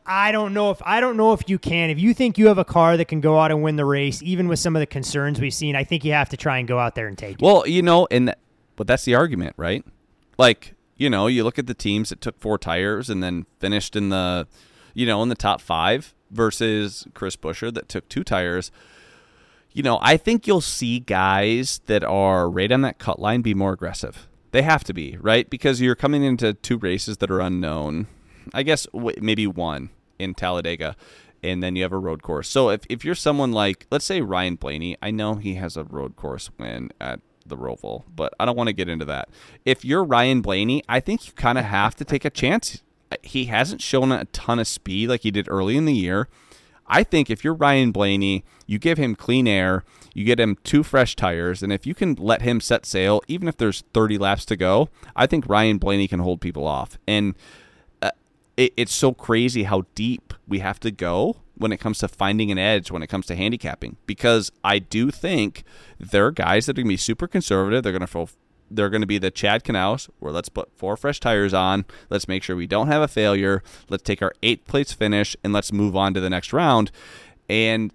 I 0.04 0.32
don't 0.32 0.52
know 0.52 0.70
if 0.72 0.82
I 0.84 1.00
don't 1.00 1.16
know 1.16 1.32
if 1.32 1.48
you 1.48 1.60
can. 1.60 1.90
If 1.90 2.00
you 2.00 2.12
think 2.12 2.38
you 2.38 2.48
have 2.48 2.58
a 2.58 2.64
car 2.64 2.96
that 2.96 3.04
can 3.06 3.20
go 3.20 3.38
out 3.38 3.52
and 3.52 3.62
win 3.62 3.76
the 3.76 3.84
race, 3.84 4.20
even 4.20 4.48
with 4.48 4.58
some 4.58 4.74
of 4.74 4.80
the 4.80 4.86
concerns 4.86 5.40
we've 5.40 5.54
seen, 5.54 5.76
I 5.76 5.84
think 5.84 6.04
you 6.04 6.12
have 6.12 6.28
to 6.30 6.36
try 6.36 6.58
and 6.58 6.66
go 6.66 6.78
out 6.78 6.96
there 6.96 7.06
and 7.06 7.16
take 7.16 7.36
it. 7.36 7.42
Well, 7.42 7.66
you 7.68 7.82
know, 7.82 8.08
and 8.10 8.28
that, 8.28 8.38
but 8.74 8.88
that's 8.88 9.04
the 9.04 9.14
argument, 9.14 9.54
right? 9.56 9.84
Like, 10.36 10.74
you 10.96 11.08
know, 11.08 11.28
you 11.28 11.44
look 11.44 11.58
at 11.58 11.68
the 11.68 11.74
teams 11.74 12.08
that 12.08 12.20
took 12.20 12.38
four 12.40 12.58
tires 12.58 13.08
and 13.08 13.22
then 13.22 13.46
finished 13.60 13.94
in 13.94 14.08
the, 14.08 14.48
you 14.92 15.06
know, 15.06 15.22
in 15.22 15.28
the 15.28 15.36
top 15.36 15.60
five 15.60 16.14
versus 16.32 17.06
Chris 17.14 17.36
Buescher 17.36 17.72
that 17.72 17.88
took 17.88 18.08
two 18.08 18.24
tires. 18.24 18.72
You 19.72 19.84
know, 19.84 20.00
I 20.02 20.16
think 20.16 20.48
you'll 20.48 20.60
see 20.60 20.98
guys 20.98 21.80
that 21.86 22.02
are 22.02 22.50
right 22.50 22.70
on 22.72 22.82
that 22.82 22.98
cut 22.98 23.20
line 23.20 23.40
be 23.42 23.54
more 23.54 23.72
aggressive. 23.72 24.26
They 24.54 24.62
have 24.62 24.84
to 24.84 24.94
be, 24.94 25.18
right? 25.20 25.50
Because 25.50 25.80
you're 25.80 25.96
coming 25.96 26.22
into 26.22 26.54
two 26.54 26.78
races 26.78 27.16
that 27.16 27.28
are 27.28 27.40
unknown. 27.40 28.06
I 28.52 28.62
guess 28.62 28.86
w- 28.92 29.18
maybe 29.20 29.48
one 29.48 29.90
in 30.16 30.32
Talladega, 30.32 30.94
and 31.42 31.60
then 31.60 31.74
you 31.74 31.82
have 31.82 31.90
a 31.90 31.98
road 31.98 32.22
course. 32.22 32.48
So 32.48 32.68
if, 32.70 32.82
if 32.88 33.04
you're 33.04 33.16
someone 33.16 33.50
like, 33.50 33.88
let's 33.90 34.04
say 34.04 34.20
Ryan 34.20 34.54
Blaney, 34.54 34.96
I 35.02 35.10
know 35.10 35.34
he 35.34 35.56
has 35.56 35.76
a 35.76 35.82
road 35.82 36.14
course 36.14 36.50
win 36.56 36.92
at 37.00 37.18
the 37.44 37.56
Roval, 37.56 38.04
but 38.14 38.32
I 38.38 38.44
don't 38.44 38.54
want 38.56 38.68
to 38.68 38.72
get 38.72 38.88
into 38.88 39.04
that. 39.06 39.28
If 39.64 39.84
you're 39.84 40.04
Ryan 40.04 40.40
Blaney, 40.40 40.84
I 40.88 41.00
think 41.00 41.26
you 41.26 41.32
kind 41.32 41.58
of 41.58 41.64
have 41.64 41.96
to 41.96 42.04
take 42.04 42.24
a 42.24 42.30
chance. 42.30 42.80
He 43.24 43.46
hasn't 43.46 43.82
shown 43.82 44.12
a 44.12 44.24
ton 44.26 44.60
of 44.60 44.68
speed 44.68 45.08
like 45.08 45.22
he 45.22 45.32
did 45.32 45.48
early 45.48 45.76
in 45.76 45.84
the 45.84 45.92
year. 45.94 46.28
I 46.86 47.02
think 47.02 47.28
if 47.28 47.42
you're 47.42 47.54
Ryan 47.54 47.90
Blaney, 47.90 48.44
you 48.68 48.78
give 48.78 48.98
him 48.98 49.16
clean 49.16 49.48
air, 49.48 49.82
you 50.14 50.24
get 50.24 50.40
him 50.40 50.56
two 50.64 50.82
fresh 50.82 51.16
tires, 51.16 51.62
and 51.62 51.72
if 51.72 51.86
you 51.86 51.94
can 51.94 52.14
let 52.14 52.42
him 52.42 52.60
set 52.60 52.86
sail, 52.86 53.20
even 53.28 53.48
if 53.48 53.56
there's 53.56 53.82
30 53.92 54.16
laps 54.16 54.44
to 54.46 54.56
go, 54.56 54.88
I 55.14 55.26
think 55.26 55.48
Ryan 55.48 55.78
Blaney 55.78 56.08
can 56.08 56.20
hold 56.20 56.40
people 56.40 56.66
off. 56.66 56.98
And 57.06 57.34
uh, 58.00 58.12
it, 58.56 58.72
it's 58.76 58.94
so 58.94 59.12
crazy 59.12 59.64
how 59.64 59.84
deep 59.94 60.32
we 60.46 60.60
have 60.60 60.78
to 60.80 60.90
go 60.90 61.36
when 61.56 61.72
it 61.72 61.78
comes 61.78 61.98
to 61.98 62.08
finding 62.08 62.50
an 62.50 62.58
edge 62.58 62.90
when 62.90 63.02
it 63.02 63.06
comes 63.06 63.26
to 63.26 63.36
handicapping 63.36 63.96
because 64.06 64.50
I 64.64 64.80
do 64.80 65.12
think 65.12 65.62
there 66.00 66.26
are 66.26 66.32
guys 66.32 66.66
that 66.66 66.72
are 66.72 66.82
going 66.82 66.86
to 66.86 66.94
be 66.94 66.96
super 66.96 67.28
conservative. 67.28 67.82
They're 67.82 67.96
going 67.96 68.06
to 68.06 68.28
they're 68.70 68.90
going 68.90 69.02
to 69.02 69.06
be 69.06 69.18
the 69.18 69.30
Chad 69.30 69.62
Knaus, 69.62 70.08
where 70.18 70.32
let's 70.32 70.48
put 70.48 70.72
four 70.76 70.96
fresh 70.96 71.20
tires 71.20 71.54
on. 71.54 71.84
Let's 72.10 72.26
make 72.26 72.42
sure 72.42 72.56
we 72.56 72.66
don't 72.66 72.88
have 72.88 73.02
a 73.02 73.08
failure. 73.08 73.62
Let's 73.88 74.02
take 74.02 74.22
our 74.22 74.32
eighth 74.42 74.66
place 74.66 74.92
finish 74.92 75.36
and 75.44 75.52
let's 75.52 75.72
move 75.72 75.94
on 75.94 76.14
to 76.14 76.20
the 76.20 76.30
next 76.30 76.52
round. 76.52 76.90
And 77.48 77.92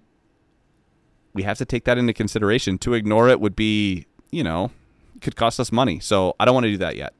we 1.32 1.42
have 1.42 1.58
to 1.58 1.64
take 1.64 1.84
that 1.84 1.98
into 1.98 2.12
consideration. 2.12 2.78
To 2.78 2.94
ignore 2.94 3.28
it 3.28 3.40
would 3.40 3.56
be, 3.56 4.06
you 4.30 4.42
know, 4.42 4.70
could 5.20 5.36
cost 5.36 5.60
us 5.60 5.70
money. 5.70 6.00
So 6.00 6.34
I 6.40 6.44
don't 6.44 6.54
want 6.54 6.64
to 6.64 6.70
do 6.70 6.78
that 6.78 6.96
yet. 6.96 7.14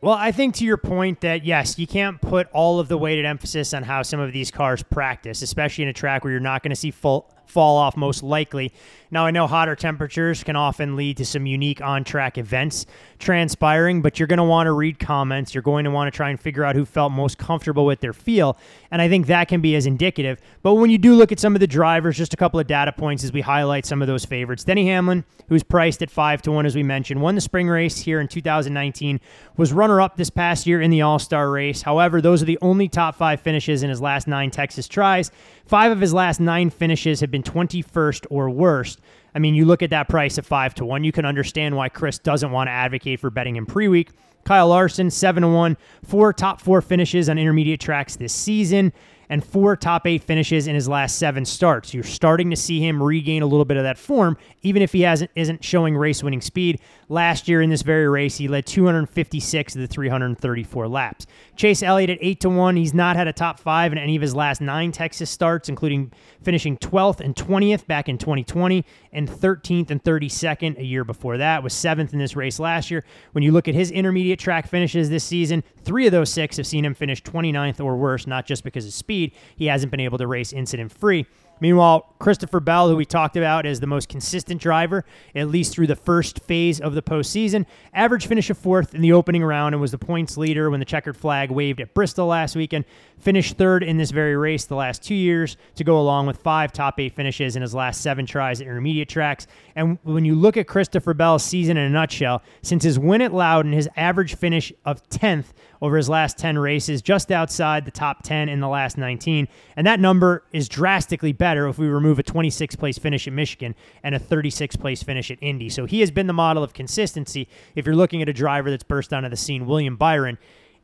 Well, 0.00 0.14
I 0.14 0.30
think 0.30 0.54
to 0.56 0.64
your 0.64 0.76
point 0.76 1.22
that 1.22 1.44
yes, 1.44 1.76
you 1.78 1.86
can't 1.86 2.20
put 2.20 2.48
all 2.52 2.78
of 2.78 2.86
the 2.86 2.96
weighted 2.96 3.24
emphasis 3.24 3.74
on 3.74 3.82
how 3.82 4.02
some 4.02 4.20
of 4.20 4.32
these 4.32 4.50
cars 4.50 4.82
practice, 4.82 5.42
especially 5.42 5.82
in 5.82 5.88
a 5.88 5.92
track 5.92 6.22
where 6.22 6.30
you're 6.30 6.40
not 6.40 6.62
going 6.62 6.70
to 6.70 6.76
see 6.76 6.92
full 6.92 7.28
fall 7.46 7.76
off 7.76 7.96
most 7.96 8.22
likely. 8.22 8.72
Now, 9.10 9.24
I 9.24 9.30
know 9.30 9.46
hotter 9.46 9.74
temperatures 9.74 10.44
can 10.44 10.54
often 10.54 10.94
lead 10.94 11.16
to 11.16 11.24
some 11.24 11.46
unique 11.46 11.80
on 11.80 12.04
track 12.04 12.36
events 12.36 12.84
transpiring, 13.18 14.02
but 14.02 14.18
you're 14.18 14.26
going 14.26 14.36
to 14.36 14.44
want 14.44 14.66
to 14.66 14.72
read 14.72 14.98
comments. 14.98 15.54
You're 15.54 15.62
going 15.62 15.84
to 15.84 15.90
want 15.90 16.12
to 16.12 16.16
try 16.16 16.28
and 16.28 16.38
figure 16.38 16.62
out 16.62 16.76
who 16.76 16.84
felt 16.84 17.10
most 17.12 17.38
comfortable 17.38 17.86
with 17.86 18.00
their 18.00 18.12
feel. 18.12 18.58
And 18.90 19.00
I 19.00 19.08
think 19.08 19.26
that 19.26 19.48
can 19.48 19.62
be 19.62 19.74
as 19.76 19.86
indicative. 19.86 20.40
But 20.62 20.74
when 20.74 20.90
you 20.90 20.98
do 20.98 21.14
look 21.14 21.32
at 21.32 21.40
some 21.40 21.56
of 21.56 21.60
the 21.60 21.66
drivers, 21.66 22.18
just 22.18 22.34
a 22.34 22.36
couple 22.36 22.60
of 22.60 22.66
data 22.66 22.92
points 22.92 23.24
as 23.24 23.32
we 23.32 23.40
highlight 23.40 23.86
some 23.86 24.02
of 24.02 24.08
those 24.08 24.26
favorites. 24.26 24.62
Denny 24.62 24.86
Hamlin, 24.86 25.24
who's 25.48 25.62
priced 25.62 26.02
at 26.02 26.10
5 26.10 26.42
to 26.42 26.52
1, 26.52 26.66
as 26.66 26.76
we 26.76 26.82
mentioned, 26.82 27.22
won 27.22 27.34
the 27.34 27.40
spring 27.40 27.68
race 27.68 27.98
here 27.98 28.20
in 28.20 28.28
2019, 28.28 29.20
was 29.56 29.72
runner 29.72 30.02
up 30.02 30.16
this 30.16 30.30
past 30.30 30.66
year 30.66 30.82
in 30.82 30.90
the 30.90 31.00
All 31.00 31.18
Star 31.18 31.50
race. 31.50 31.82
However, 31.82 32.20
those 32.20 32.42
are 32.42 32.46
the 32.46 32.58
only 32.60 32.88
top 32.88 33.16
five 33.16 33.40
finishes 33.40 33.82
in 33.82 33.88
his 33.88 34.02
last 34.02 34.28
nine 34.28 34.50
Texas 34.50 34.86
tries. 34.86 35.30
Five 35.64 35.92
of 35.92 36.00
his 36.00 36.14
last 36.14 36.40
nine 36.40 36.70
finishes 36.70 37.20
have 37.20 37.30
been 37.30 37.42
21st 37.42 38.26
or 38.30 38.50
worse. 38.50 38.97
I 39.38 39.40
mean, 39.40 39.54
you 39.54 39.66
look 39.66 39.84
at 39.84 39.90
that 39.90 40.08
price 40.08 40.36
at 40.36 40.44
five 40.44 40.74
to 40.74 40.84
one, 40.84 41.04
you 41.04 41.12
can 41.12 41.24
understand 41.24 41.76
why 41.76 41.90
Chris 41.90 42.18
doesn't 42.18 42.50
want 42.50 42.66
to 42.66 42.72
advocate 42.72 43.20
for 43.20 43.30
betting 43.30 43.54
him 43.54 43.66
pre-week. 43.66 44.10
Kyle 44.44 44.66
Larson, 44.66 45.12
seven 45.12 45.44
to 45.44 45.48
one, 45.48 45.76
four 46.04 46.32
top 46.32 46.60
four 46.60 46.82
finishes 46.82 47.28
on 47.28 47.38
intermediate 47.38 47.78
tracks 47.78 48.16
this 48.16 48.32
season. 48.32 48.92
And 49.28 49.44
four 49.44 49.76
top 49.76 50.06
eight 50.06 50.22
finishes 50.22 50.66
in 50.66 50.74
his 50.74 50.88
last 50.88 51.18
seven 51.18 51.44
starts. 51.44 51.92
You're 51.92 52.04
starting 52.04 52.50
to 52.50 52.56
see 52.56 52.80
him 52.80 53.02
regain 53.02 53.42
a 53.42 53.46
little 53.46 53.64
bit 53.64 53.76
of 53.76 53.82
that 53.82 53.98
form, 53.98 54.36
even 54.62 54.82
if 54.82 54.92
he 54.92 55.02
hasn't 55.02 55.30
isn't 55.34 55.64
showing 55.64 55.96
race 55.96 56.22
winning 56.22 56.40
speed. 56.40 56.80
Last 57.10 57.48
year 57.48 57.62
in 57.62 57.70
this 57.70 57.82
very 57.82 58.08
race, 58.08 58.36
he 58.36 58.48
led 58.48 58.66
256 58.66 59.74
of 59.74 59.80
the 59.80 59.86
334 59.86 60.88
laps. 60.88 61.26
Chase 61.56 61.82
Elliott 61.82 62.10
at 62.10 62.18
8 62.20 62.40
to 62.40 62.50
1. 62.50 62.76
He's 62.76 62.92
not 62.92 63.16
had 63.16 63.26
a 63.26 63.32
top 63.32 63.58
five 63.58 63.92
in 63.92 63.98
any 63.98 64.14
of 64.14 64.22
his 64.22 64.34
last 64.34 64.60
nine 64.60 64.92
Texas 64.92 65.30
starts, 65.30 65.68
including 65.68 66.12
finishing 66.42 66.76
12th 66.76 67.20
and 67.20 67.34
20th 67.34 67.86
back 67.86 68.08
in 68.08 68.18
2020 68.18 68.84
and 69.12 69.28
13th 69.28 69.90
and 69.90 70.02
32nd 70.04 70.78
a 70.78 70.84
year 70.84 71.04
before 71.04 71.38
that. 71.38 71.62
Was 71.62 71.72
seventh 71.72 72.12
in 72.12 72.18
this 72.18 72.36
race 72.36 72.58
last 72.58 72.90
year. 72.90 73.04
When 73.32 73.42
you 73.42 73.52
look 73.52 73.68
at 73.68 73.74
his 73.74 73.90
intermediate 73.90 74.38
track 74.38 74.68
finishes 74.68 75.08
this 75.08 75.24
season, 75.24 75.64
three 75.84 76.06
of 76.06 76.12
those 76.12 76.30
six 76.30 76.58
have 76.58 76.66
seen 76.66 76.84
him 76.84 76.94
finish 76.94 77.22
29th 77.22 77.82
or 77.82 77.96
worse, 77.96 78.26
not 78.26 78.46
just 78.46 78.64
because 78.64 78.84
of 78.86 78.92
speed. 78.92 79.17
He 79.56 79.66
hasn't 79.66 79.90
been 79.90 80.00
able 80.00 80.18
to 80.18 80.26
race 80.26 80.52
incident 80.52 80.92
free. 80.92 81.26
Meanwhile, 81.60 82.14
Christopher 82.18 82.60
Bell, 82.60 82.88
who 82.88 82.96
we 82.96 83.04
talked 83.04 83.36
about 83.36 83.66
as 83.66 83.80
the 83.80 83.86
most 83.86 84.08
consistent 84.08 84.60
driver, 84.60 85.04
at 85.34 85.48
least 85.48 85.72
through 85.72 85.88
the 85.88 85.96
first 85.96 86.40
phase 86.40 86.80
of 86.80 86.94
the 86.94 87.02
postseason, 87.02 87.66
average 87.92 88.26
finish 88.26 88.50
of 88.50 88.58
fourth 88.58 88.94
in 88.94 89.00
the 89.00 89.12
opening 89.12 89.42
round 89.42 89.74
and 89.74 89.80
was 89.80 89.90
the 89.90 89.98
points 89.98 90.36
leader 90.36 90.70
when 90.70 90.80
the 90.80 90.86
checkered 90.86 91.16
flag 91.16 91.50
waved 91.50 91.80
at 91.80 91.94
Bristol 91.94 92.26
last 92.26 92.54
weekend. 92.54 92.84
Finished 93.18 93.56
third 93.56 93.82
in 93.82 93.96
this 93.96 94.10
very 94.10 94.36
race 94.36 94.64
the 94.64 94.76
last 94.76 95.02
two 95.02 95.14
years 95.14 95.56
to 95.74 95.84
go 95.84 95.98
along 95.98 96.26
with 96.26 96.38
five 96.38 96.72
top 96.72 97.00
eight 97.00 97.14
finishes 97.14 97.56
in 97.56 97.62
his 97.62 97.74
last 97.74 98.00
seven 98.00 98.26
tries 98.26 98.60
at 98.60 98.66
intermediate 98.66 99.08
tracks. 99.08 99.46
And 99.74 99.98
when 100.04 100.24
you 100.24 100.34
look 100.34 100.56
at 100.56 100.68
Christopher 100.68 101.14
Bell's 101.14 101.44
season 101.44 101.76
in 101.76 101.84
a 101.84 101.90
nutshell, 101.90 102.42
since 102.62 102.84
his 102.84 102.98
win 102.98 103.22
at 103.22 103.32
Loudon, 103.32 103.72
his 103.72 103.88
average 103.96 104.36
finish 104.36 104.72
of 104.84 105.02
10th 105.08 105.46
over 105.80 105.96
his 105.96 106.08
last 106.08 106.38
10 106.38 106.58
races, 106.58 107.02
just 107.02 107.30
outside 107.30 107.84
the 107.84 107.90
top 107.90 108.22
10 108.22 108.48
in 108.48 108.60
the 108.60 108.68
last 108.68 108.98
19. 108.98 109.48
And 109.76 109.86
that 109.86 110.00
number 110.00 110.44
is 110.52 110.68
drastically 110.68 111.32
better 111.32 111.68
if 111.68 111.78
we 111.78 111.86
remove 111.86 112.18
a 112.18 112.22
26th 112.22 112.78
place 112.78 112.98
finish 112.98 113.26
at 113.26 113.32
Michigan 113.32 113.74
and 114.02 114.14
a 114.14 114.18
36th 114.18 114.80
place 114.80 115.02
finish 115.02 115.30
at 115.30 115.38
Indy. 115.40 115.68
So 115.68 115.86
he 115.86 116.00
has 116.00 116.10
been 116.10 116.26
the 116.26 116.32
model 116.32 116.62
of 116.62 116.72
consistency 116.72 117.48
if 117.74 117.86
you're 117.86 117.96
looking 117.96 118.22
at 118.22 118.28
a 118.28 118.32
driver 118.32 118.70
that's 118.70 118.84
burst 118.84 119.12
onto 119.12 119.28
the 119.28 119.36
scene. 119.36 119.66
William 119.66 119.96
Byron, 119.96 120.38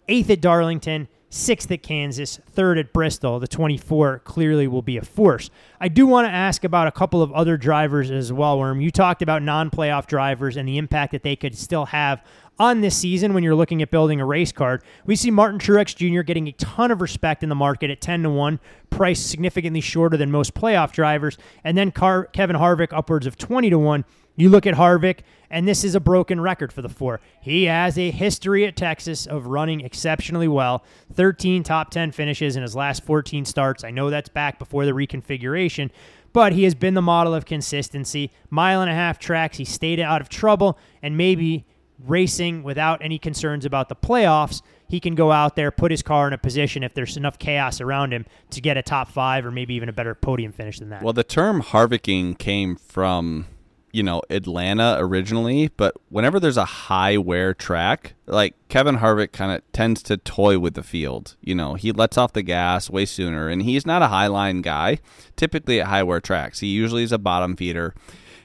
eighth 0.08 0.30
at 0.30 0.40
Darlington, 0.40 1.08
sixth 1.34 1.70
at 1.72 1.82
Kansas, 1.82 2.38
third 2.50 2.78
at 2.78 2.92
Bristol. 2.92 3.40
The 3.40 3.48
24 3.48 4.20
clearly 4.20 4.68
will 4.68 4.82
be 4.82 4.96
a 4.96 5.02
force. 5.02 5.50
I 5.80 5.88
do 5.88 6.06
want 6.06 6.26
to 6.26 6.30
ask 6.30 6.62
about 6.62 6.86
a 6.86 6.92
couple 6.92 7.22
of 7.22 7.32
other 7.32 7.56
drivers 7.56 8.10
as 8.10 8.32
well, 8.32 8.58
Worm. 8.58 8.80
You 8.80 8.90
talked 8.90 9.20
about 9.20 9.42
non 9.42 9.70
playoff 9.70 10.06
drivers 10.06 10.56
and 10.56 10.68
the 10.68 10.78
impact 10.78 11.12
that 11.12 11.22
they 11.22 11.36
could 11.36 11.56
still 11.58 11.86
have 11.86 12.24
on 12.58 12.80
this 12.80 12.96
season 12.96 13.34
when 13.34 13.42
you're 13.42 13.54
looking 13.54 13.82
at 13.82 13.90
building 13.90 14.20
a 14.20 14.24
race 14.26 14.52
card. 14.52 14.82
We 15.06 15.16
see 15.16 15.30
Martin 15.30 15.58
Truex 15.58 15.94
Jr. 15.96 16.22
getting 16.22 16.48
a 16.48 16.52
ton 16.52 16.90
of 16.90 17.00
respect 17.00 17.42
in 17.42 17.48
the 17.48 17.54
market 17.54 17.90
at 17.90 18.00
10 18.00 18.22
to 18.22 18.30
1, 18.30 18.60
priced 18.90 19.28
significantly 19.28 19.80
shorter 19.80 20.16
than 20.16 20.30
most 20.30 20.54
playoff 20.54 20.92
drivers, 20.92 21.36
and 21.64 21.76
then 21.76 21.90
Car- 21.90 22.26
Kevin 22.26 22.56
Harvick 22.56 22.92
upwards 22.92 23.26
of 23.26 23.36
20 23.36 23.70
to 23.70 23.78
1. 23.78 24.04
You 24.36 24.48
look 24.48 24.66
at 24.66 24.74
Harvick, 24.74 25.20
and 25.48 25.68
this 25.68 25.84
is 25.84 25.94
a 25.94 26.00
broken 26.00 26.40
record 26.40 26.72
for 26.72 26.82
the 26.82 26.88
four. 26.88 27.20
He 27.40 27.64
has 27.64 27.96
a 27.96 28.10
history 28.10 28.64
at 28.66 28.76
Texas 28.76 29.26
of 29.26 29.46
running 29.46 29.80
exceptionally 29.80 30.48
well 30.48 30.84
13 31.12 31.62
top 31.62 31.90
10 31.90 32.10
finishes 32.10 32.56
in 32.56 32.62
his 32.62 32.74
last 32.74 33.04
14 33.04 33.44
starts. 33.44 33.84
I 33.84 33.92
know 33.92 34.10
that's 34.10 34.28
back 34.28 34.58
before 34.58 34.86
the 34.86 34.92
reconfiguration, 34.92 35.90
but 36.32 36.52
he 36.52 36.64
has 36.64 36.74
been 36.74 36.94
the 36.94 37.02
model 37.02 37.32
of 37.32 37.44
consistency. 37.44 38.32
Mile 38.50 38.82
and 38.82 38.90
a 38.90 38.94
half 38.94 39.20
tracks, 39.20 39.58
he 39.58 39.64
stayed 39.64 40.00
out 40.00 40.20
of 40.20 40.28
trouble, 40.28 40.76
and 41.00 41.16
maybe 41.16 41.64
racing 42.06 42.62
without 42.62 43.02
any 43.02 43.18
concerns 43.18 43.64
about 43.64 43.88
the 43.88 43.96
playoffs, 43.96 44.62
he 44.88 45.00
can 45.00 45.14
go 45.14 45.32
out 45.32 45.56
there, 45.56 45.70
put 45.70 45.90
his 45.90 46.02
car 46.02 46.26
in 46.26 46.32
a 46.32 46.38
position 46.38 46.82
if 46.82 46.94
there's 46.94 47.16
enough 47.16 47.38
chaos 47.38 47.80
around 47.80 48.12
him 48.12 48.26
to 48.50 48.60
get 48.60 48.76
a 48.76 48.82
top 48.82 49.10
five 49.10 49.44
or 49.44 49.50
maybe 49.50 49.74
even 49.74 49.88
a 49.88 49.92
better 49.92 50.14
podium 50.14 50.52
finish 50.52 50.78
than 50.78 50.90
that. 50.90 51.02
Well, 51.02 51.12
the 51.12 51.24
term 51.24 51.62
Harvicking 51.62 52.38
came 52.38 52.76
from, 52.76 53.46
you 53.92 54.02
know, 54.02 54.22
Atlanta 54.30 54.96
originally, 54.98 55.68
but 55.76 55.94
whenever 56.10 56.38
there's 56.38 56.56
a 56.56 56.64
high 56.64 57.16
wear 57.16 57.54
track, 57.54 58.14
like 58.26 58.54
Kevin 58.68 58.98
Harvick 58.98 59.32
kind 59.32 59.52
of 59.52 59.62
tends 59.72 60.02
to 60.04 60.16
toy 60.16 60.58
with 60.58 60.74
the 60.74 60.82
field. 60.82 61.36
You 61.40 61.54
know, 61.54 61.74
he 61.74 61.92
lets 61.92 62.18
off 62.18 62.32
the 62.32 62.42
gas 62.42 62.90
way 62.90 63.06
sooner, 63.06 63.48
and 63.48 63.62
he's 63.62 63.86
not 63.86 64.02
a 64.02 64.08
high 64.08 64.28
line 64.28 64.60
guy 64.60 64.98
typically 65.36 65.80
at 65.80 65.86
high 65.86 66.02
wear 66.02 66.20
tracks. 66.20 66.60
He 66.60 66.68
usually 66.68 67.02
is 67.02 67.12
a 67.12 67.18
bottom 67.18 67.56
feeder, 67.56 67.94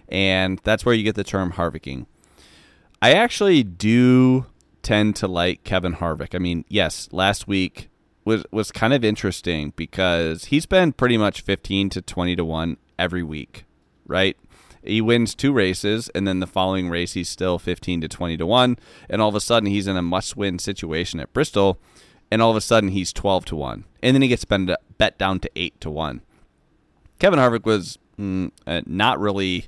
and 0.07 0.59
that's 0.63 0.85
where 0.85 0.95
you 0.95 1.03
get 1.03 1.15
the 1.15 1.23
term 1.23 1.53
Harvicking. 1.53 2.05
I 3.01 3.13
actually 3.13 3.63
do 3.63 4.45
tend 4.81 5.15
to 5.17 5.27
like 5.27 5.63
Kevin 5.63 5.95
Harvick. 5.95 6.35
I 6.35 6.39
mean, 6.39 6.65
yes, 6.67 7.07
last 7.11 7.47
week 7.47 7.89
was 8.25 8.43
was 8.51 8.71
kind 8.71 8.93
of 8.93 9.03
interesting 9.03 9.73
because 9.75 10.45
he's 10.45 10.65
been 10.65 10.93
pretty 10.93 11.17
much 11.17 11.41
15 11.41 11.89
to 11.91 12.01
20 12.01 12.35
to 12.35 12.45
1 12.45 12.77
every 12.97 13.23
week, 13.23 13.65
right? 14.05 14.35
He 14.83 15.01
wins 15.01 15.35
two 15.35 15.53
races 15.53 16.09
and 16.15 16.27
then 16.27 16.39
the 16.39 16.47
following 16.47 16.89
race 16.89 17.13
he's 17.13 17.29
still 17.29 17.59
15 17.59 18.01
to 18.01 18.07
20 18.07 18.37
to 18.37 18.45
1 18.45 18.77
and 19.09 19.21
all 19.21 19.29
of 19.29 19.35
a 19.35 19.41
sudden 19.41 19.69
he's 19.69 19.87
in 19.87 19.97
a 19.97 20.01
must-win 20.01 20.59
situation 20.59 21.19
at 21.19 21.33
Bristol 21.33 21.79
and 22.31 22.41
all 22.41 22.51
of 22.51 22.57
a 22.57 22.61
sudden 22.61 22.89
he's 22.89 23.11
12 23.11 23.45
to 23.45 23.55
1 23.55 23.85
and 24.01 24.15
then 24.15 24.21
he 24.21 24.27
gets 24.27 24.45
bet 24.45 25.17
down 25.17 25.39
to 25.39 25.51
8 25.55 25.81
to 25.81 25.89
1. 25.89 26.21
Kevin 27.19 27.39
Harvick 27.39 27.65
was 27.65 27.99
mm, 28.17 28.51
uh, 28.65 28.81
not 28.85 29.19
really 29.19 29.67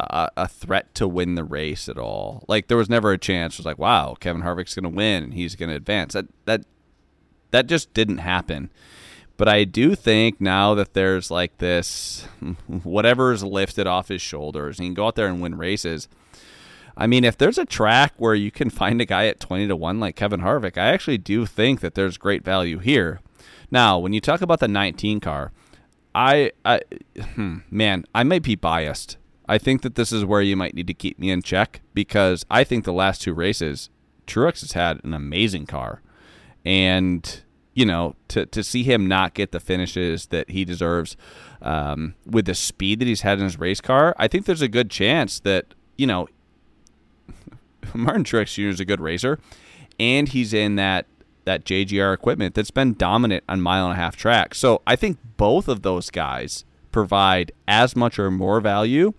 a, 0.00 0.30
a, 0.36 0.48
threat 0.48 0.94
to 0.94 1.08
win 1.08 1.34
the 1.34 1.44
race 1.44 1.88
at 1.88 1.98
all. 1.98 2.44
Like 2.48 2.68
there 2.68 2.76
was 2.76 2.90
never 2.90 3.12
a 3.12 3.18
chance. 3.18 3.54
It 3.54 3.60
was 3.60 3.66
like, 3.66 3.78
wow, 3.78 4.16
Kevin 4.18 4.42
Harvick's 4.42 4.74
going 4.74 4.90
to 4.90 4.96
win 4.96 5.24
and 5.24 5.34
he's 5.34 5.56
going 5.56 5.70
to 5.70 5.76
advance. 5.76 6.14
That 6.14 6.26
that 6.44 6.64
that 7.50 7.66
just 7.66 7.94
didn't 7.94 8.18
happen. 8.18 8.70
But 9.36 9.48
I 9.48 9.64
do 9.64 9.94
think 9.94 10.40
now 10.40 10.74
that 10.74 10.94
there's 10.94 11.30
like 11.30 11.58
this, 11.58 12.26
whatever 12.66 13.32
is 13.32 13.44
lifted 13.44 13.86
off 13.86 14.08
his 14.08 14.22
shoulders, 14.22 14.78
and 14.78 14.84
he 14.84 14.88
can 14.88 14.94
go 14.94 15.06
out 15.06 15.14
there 15.14 15.28
and 15.28 15.40
win 15.40 15.56
races. 15.56 16.08
I 16.96 17.06
mean, 17.06 17.24
if 17.24 17.36
there's 17.36 17.58
a 17.58 17.66
track 17.66 18.14
where 18.16 18.34
you 18.34 18.50
can 18.50 18.70
find 18.70 19.00
a 19.00 19.04
guy 19.04 19.26
at 19.26 19.40
20 19.40 19.68
to 19.68 19.76
1 19.76 20.00
like 20.00 20.16
Kevin 20.16 20.40
Harvick, 20.40 20.78
I 20.78 20.86
actually 20.86 21.18
do 21.18 21.44
think 21.44 21.80
that 21.80 21.94
there's 21.94 22.16
great 22.16 22.42
value 22.42 22.78
here. 22.78 23.20
Now, 23.70 23.98
when 23.98 24.14
you 24.14 24.20
talk 24.22 24.40
about 24.40 24.60
the 24.60 24.68
19 24.68 25.20
car, 25.20 25.52
I, 26.14 26.52
I 26.64 26.80
hmm, 27.34 27.58
man, 27.70 28.06
I 28.14 28.22
might 28.22 28.42
be 28.42 28.54
biased 28.54 29.18
I 29.48 29.58
think 29.58 29.82
that 29.82 29.94
this 29.94 30.12
is 30.12 30.24
where 30.24 30.42
you 30.42 30.56
might 30.56 30.74
need 30.74 30.86
to 30.88 30.94
keep 30.94 31.18
me 31.18 31.30
in 31.30 31.42
check 31.42 31.80
because 31.94 32.44
I 32.50 32.64
think 32.64 32.84
the 32.84 32.92
last 32.92 33.22
two 33.22 33.32
races, 33.32 33.90
Truex 34.26 34.60
has 34.60 34.72
had 34.72 35.02
an 35.04 35.14
amazing 35.14 35.66
car. 35.66 36.02
And, 36.64 37.42
you 37.74 37.86
know, 37.86 38.16
to, 38.28 38.46
to 38.46 38.64
see 38.64 38.82
him 38.82 39.06
not 39.06 39.34
get 39.34 39.52
the 39.52 39.60
finishes 39.60 40.26
that 40.26 40.50
he 40.50 40.64
deserves 40.64 41.16
um, 41.62 42.14
with 42.26 42.46
the 42.46 42.54
speed 42.54 42.98
that 42.98 43.06
he's 43.06 43.20
had 43.20 43.38
in 43.38 43.44
his 43.44 43.58
race 43.58 43.80
car, 43.80 44.16
I 44.18 44.26
think 44.26 44.46
there's 44.46 44.62
a 44.62 44.68
good 44.68 44.90
chance 44.90 45.38
that, 45.40 45.74
you 45.96 46.06
know, 46.06 46.28
Martin 47.94 48.24
Truex 48.24 48.54
Jr. 48.54 48.68
is 48.68 48.80
a 48.80 48.84
good 48.84 49.00
racer 49.00 49.38
and 49.98 50.28
he's 50.28 50.52
in 50.52 50.76
that 50.76 51.06
that 51.44 51.64
JGR 51.64 52.12
equipment 52.12 52.54
that's 52.54 52.72
been 52.72 52.94
dominant 52.94 53.44
on 53.48 53.60
mile 53.60 53.84
and 53.84 53.92
a 53.92 53.96
half 53.96 54.16
tracks. 54.16 54.58
So 54.58 54.82
I 54.84 54.96
think 54.96 55.18
both 55.36 55.68
of 55.68 55.82
those 55.82 56.10
guys 56.10 56.64
provide 56.92 57.52
as 57.66 57.96
much 57.96 58.18
or 58.18 58.30
more 58.30 58.60
value 58.60 59.12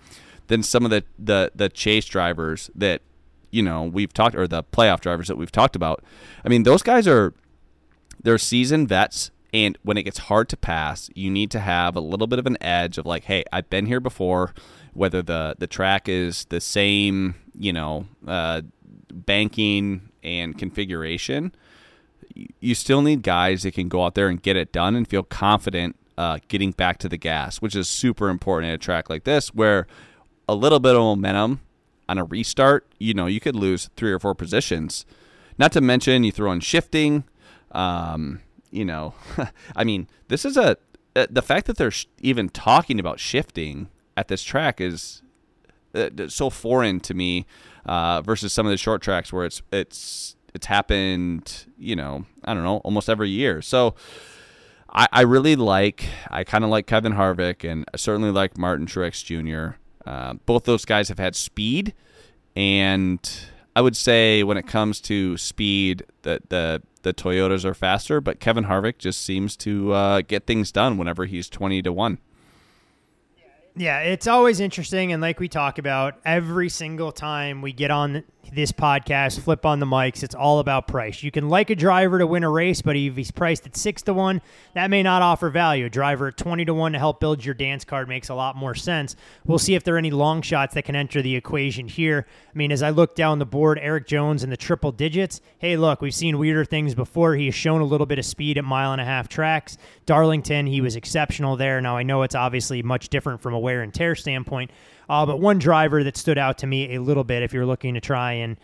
than 0.48 0.64
some 0.64 0.86
of 0.86 0.92
the, 0.92 1.04
the, 1.20 1.52
the 1.56 1.70
chase 1.70 2.06
drivers 2.06 2.70
that 2.76 3.02
you 3.52 3.64
know 3.64 3.84
we've 3.84 4.14
talked 4.14 4.36
or 4.36 4.48
the 4.48 4.64
playoff 4.64 5.00
drivers 5.00 5.28
that 5.28 5.38
we've 5.38 5.52
talked 5.52 5.76
about. 5.76 6.04
I 6.44 6.50
mean, 6.50 6.64
those 6.64 6.84
guys 6.84 7.08
are 7.08 7.34
they're 8.24 8.38
seasoned 8.38 8.90
vets 8.90 9.32
and 9.54 9.78
when 9.84 9.98
it 9.98 10.04
gets 10.04 10.18
hard 10.18 10.50
to 10.50 10.58
pass, 10.58 11.10
you 11.16 11.32
need 11.32 11.52
to 11.52 11.60
have 11.60 11.96
a 11.96 12.00
little 12.00 12.28
bit 12.28 12.40
of 12.40 12.46
an 12.46 12.58
edge 12.62 12.98
of 12.98 13.06
like, 13.06 13.24
hey, 13.26 13.44
I've 13.52 13.70
been 13.70 13.86
here 13.86 14.00
before. 14.00 14.54
Whether 14.94 15.22
the 15.22 15.56
the 15.60 15.68
track 15.68 16.10
is 16.10 16.46
the 16.46 16.60
same, 16.60 17.36
you 17.58 17.72
know, 17.72 18.08
uh, 18.28 18.64
banking 19.12 20.10
and 20.24 20.58
configuration, 20.58 21.54
you 22.60 22.74
still 22.74 23.02
need 23.02 23.22
guys 23.22 23.64
that 23.64 23.74
can 23.76 23.90
go 23.90 24.04
out 24.04 24.16
there 24.16 24.28
and 24.28 24.42
get 24.42 24.56
it 24.56 24.72
done 24.72 24.96
and 24.96 25.08
feel 25.08 25.24
confident 25.24 25.96
uh, 26.18 26.40
getting 26.48 26.72
back 26.72 26.98
to 27.00 27.10
the 27.10 27.18
gas, 27.18 27.58
which 27.58 27.76
is 27.76 27.88
super 27.88 28.30
important 28.30 28.70
in 28.70 28.76
a 28.76 28.78
track 28.78 29.10
like 29.10 29.24
this, 29.24 29.54
where 29.54 29.88
a 30.50 30.56
little 30.56 30.80
bit 30.80 30.96
of 30.96 31.02
momentum 31.02 31.62
on 32.10 32.18
a 32.18 32.24
restart, 32.24 32.88
you 33.00 33.14
know, 33.14 33.26
you 33.26 33.40
could 33.40 33.56
lose 33.56 33.90
three 33.96 34.12
or 34.12 34.20
four 34.20 34.34
positions. 34.34 35.06
Not 35.58 35.72
to 35.74 35.82
mention, 35.82 36.24
you 36.24 36.32
throw 36.32 36.52
in 36.52 36.60
shifting. 36.62 37.26
Um, 37.72 38.42
you 38.72 38.86
know, 38.86 39.14
I 39.76 39.84
mean, 39.84 40.08
this 40.28 40.46
is 40.46 40.58
a 40.58 40.78
uh, 41.16 41.26
the 41.30 41.42
fact 41.42 41.66
that 41.66 41.78
they're 41.78 41.92
sh- 41.92 42.06
even 42.20 42.50
talking 42.50 43.00
about 43.00 43.20
shifting 43.20 43.90
at 44.16 44.28
this 44.28 44.44
track 44.44 44.80
is 44.80 45.24
uh, 45.96 46.10
so 46.28 46.50
foreign 46.50 47.00
to 47.00 47.14
me 47.14 47.46
uh, 47.86 48.22
versus 48.22 48.54
some 48.54 48.68
of 48.68 48.70
the 48.70 48.78
short 48.78 49.02
tracks 49.02 49.34
where 49.34 49.46
it's 49.46 49.62
it's 49.72 50.36
it's 50.54 50.68
happened. 50.68 51.66
You 51.78 51.96
know, 51.96 52.26
I 52.44 52.54
don't 52.54 52.64
know, 52.64 52.78
almost 52.78 53.10
every 53.10 53.30
year. 53.30 53.62
So 53.62 53.96
I, 54.90 55.08
I 55.12 55.22
really 55.22 55.56
like, 55.56 56.06
I 56.30 56.44
kind 56.44 56.64
of 56.64 56.70
like 56.70 56.88
Kevin 56.88 57.14
Harvick 57.14 57.70
and 57.70 57.86
I 57.94 57.98
certainly 57.98 58.32
like 58.32 58.58
Martin 58.58 58.86
Truex 58.86 59.24
Jr. 59.24 59.78
Uh, 60.06 60.34
both 60.46 60.64
those 60.64 60.86
guys 60.86 61.10
have 61.10 61.20
had 61.20 61.36
speed, 61.36 61.94
and 62.56 63.20
I 63.76 63.82
would 63.82 63.98
say 63.98 64.44
when 64.44 64.58
it 64.58 64.66
comes 64.66 65.02
to 65.02 65.38
speed, 65.38 66.04
the 66.22 66.42
the 66.50 66.82
the 67.04 67.14
Toyotas 67.14 67.64
are 67.64 67.74
faster, 67.74 68.20
but 68.20 68.40
Kevin 68.40 68.66
Harvick 68.66 68.98
just 68.98 69.22
seems 69.22 69.56
to 69.58 69.94
uh, 69.94 70.22
get 70.22 70.46
things 70.46 70.72
done 70.72 70.98
whenever 70.98 71.26
he's 71.26 71.48
20 71.48 71.82
to 71.84 71.94
1. 71.94 72.18
Yeah, 73.78 74.00
it's 74.00 74.26
always 74.26 74.60
interesting. 74.60 75.14
And 75.14 75.22
like 75.22 75.40
we 75.40 75.48
talk 75.48 75.78
about, 75.78 76.16
every 76.26 76.68
single 76.68 77.12
time 77.12 77.62
we 77.62 77.74
get 77.74 77.92
on 77.92 78.24
this 78.52 78.72
podcast, 78.72 79.40
flip 79.40 79.66
on 79.66 79.80
the 79.80 79.86
mics, 79.86 80.24
it's 80.24 80.34
all 80.34 80.60
about 80.60 80.88
price. 80.88 81.22
You 81.22 81.32
can 81.32 81.50
like 81.50 81.70
a 81.70 81.76
driver 81.76 82.18
to 82.20 82.26
win 82.28 82.44
a 82.44 82.50
race, 82.50 82.82
but 82.82 82.96
if 82.96 83.16
he's 83.16 83.32
priced 83.32 83.66
at 83.66 83.76
six 83.76 84.02
to 84.04 84.14
one, 84.14 84.42
that 84.74 84.90
may 84.90 85.04
not 85.04 85.22
offer 85.22 85.50
value. 85.50 85.86
A 85.86 85.90
driver 85.90 86.28
at 86.28 86.38
20 86.38 86.66
to 86.66 86.74
one 86.74 86.94
to 86.94 87.00
help 87.00 87.20
build 87.20 87.44
your 87.44 87.54
dance 87.54 87.84
card 87.86 88.08
makes 88.08 88.30
a 88.30 88.36
lot 88.36 88.56
more 88.56 88.76
sense. 88.76 89.16
We'll 89.46 89.60
see 89.60 89.76
if 89.76 89.84
there 89.84 89.96
are 89.96 90.00
any 90.00 90.12
long 90.12 90.42
shots 90.42 90.74
that 90.74 90.86
can 90.86 90.96
enter 90.96 91.22
the 91.22 91.36
equation 91.36 91.88
here. 91.88 92.26
I 92.48 92.58
mean, 92.58 92.72
as 92.72 92.82
I 92.82 92.90
look 92.90 93.16
down 93.16 93.40
the 93.40 93.46
board, 93.46 93.80
Eric 93.82 94.08
Jones 94.08 94.44
in 94.44 94.50
the 94.50 94.58
triple 94.58 94.92
digits. 94.92 95.42
Hey, 95.60 95.78
look, 95.78 96.02
we've 96.02 96.16
seen 96.16 96.38
weirder 96.38 96.66
things 96.66 96.96
before. 96.96 97.36
He 97.36 97.46
has 97.46 97.56
shown 97.56 97.82
a 97.82 97.86
little 97.86 98.08
bit 98.08 98.20
of 98.20 98.26
speed 98.26 98.58
at 98.58 98.64
mile 98.64 98.92
and 98.92 99.02
a 99.02 99.06
half 99.06 99.28
tracks. 99.28 99.78
Darlington, 100.06 100.68
he 100.68 100.82
was 100.82 100.96
exceptional 100.96 101.58
there. 101.58 101.82
Now, 101.82 101.98
I 101.98 102.04
know 102.04 102.24
it's 102.24 102.36
obviously 102.36 102.82
much 102.82 103.10
different 103.10 103.42
from 103.42 103.54
a 103.54 103.60
wear 103.68 103.82
and 103.82 103.94
tear 103.94 104.16
standpoint. 104.16 104.72
Uh, 105.10 105.26
but 105.26 105.40
one 105.42 105.60
driver 105.60 106.04
that 106.06 106.16
stood 106.16 106.38
out 106.38 106.58
to 106.60 106.68
me 106.68 106.96
a 106.96 107.02
little 107.02 107.26
bit, 107.26 107.44
if 107.44 107.52
you're 107.52 107.66
looking 107.66 107.96
to 107.96 108.02
try 108.02 108.34
and 108.34 108.58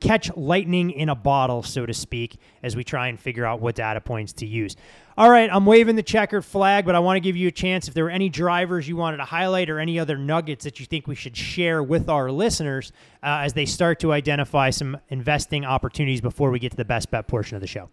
catch 0.00 0.34
lightning 0.36 0.90
in 0.90 1.08
a 1.08 1.14
bottle, 1.14 1.62
so 1.62 1.86
to 1.86 1.94
speak, 1.94 2.36
as 2.62 2.74
we 2.74 2.84
try 2.84 3.08
and 3.08 3.18
figure 3.18 3.44
out 3.44 3.60
what 3.60 3.74
data 3.74 4.00
points 4.00 4.32
to 4.34 4.46
use. 4.46 4.76
All 5.16 5.30
right, 5.30 5.50
I'm 5.52 5.66
waving 5.66 5.96
the 5.96 6.02
checkered 6.02 6.44
flag, 6.44 6.86
but 6.86 6.94
I 6.94 6.98
want 6.98 7.16
to 7.16 7.20
give 7.20 7.36
you 7.36 7.48
a 7.48 7.52
chance 7.52 7.88
if 7.88 7.94
there 7.94 8.04
were 8.04 8.10
any 8.10 8.28
drivers 8.28 8.88
you 8.88 8.96
wanted 8.96 9.18
to 9.18 9.24
highlight 9.24 9.68
or 9.68 9.78
any 9.78 9.98
other 9.98 10.16
nuggets 10.16 10.64
that 10.64 10.80
you 10.80 10.86
think 10.86 11.06
we 11.06 11.14
should 11.14 11.36
share 11.36 11.82
with 11.82 12.08
our 12.08 12.30
listeners 12.30 12.92
uh, 13.22 13.44
as 13.44 13.52
they 13.52 13.66
start 13.66 14.00
to 14.00 14.12
identify 14.12 14.70
some 14.70 14.98
investing 15.10 15.64
opportunities 15.64 16.22
before 16.22 16.50
we 16.50 16.58
get 16.58 16.70
to 16.70 16.76
the 16.76 16.84
best 16.84 17.10
bet 17.10 17.26
portion 17.28 17.54
of 17.54 17.60
the 17.60 17.66
show. 17.66 17.90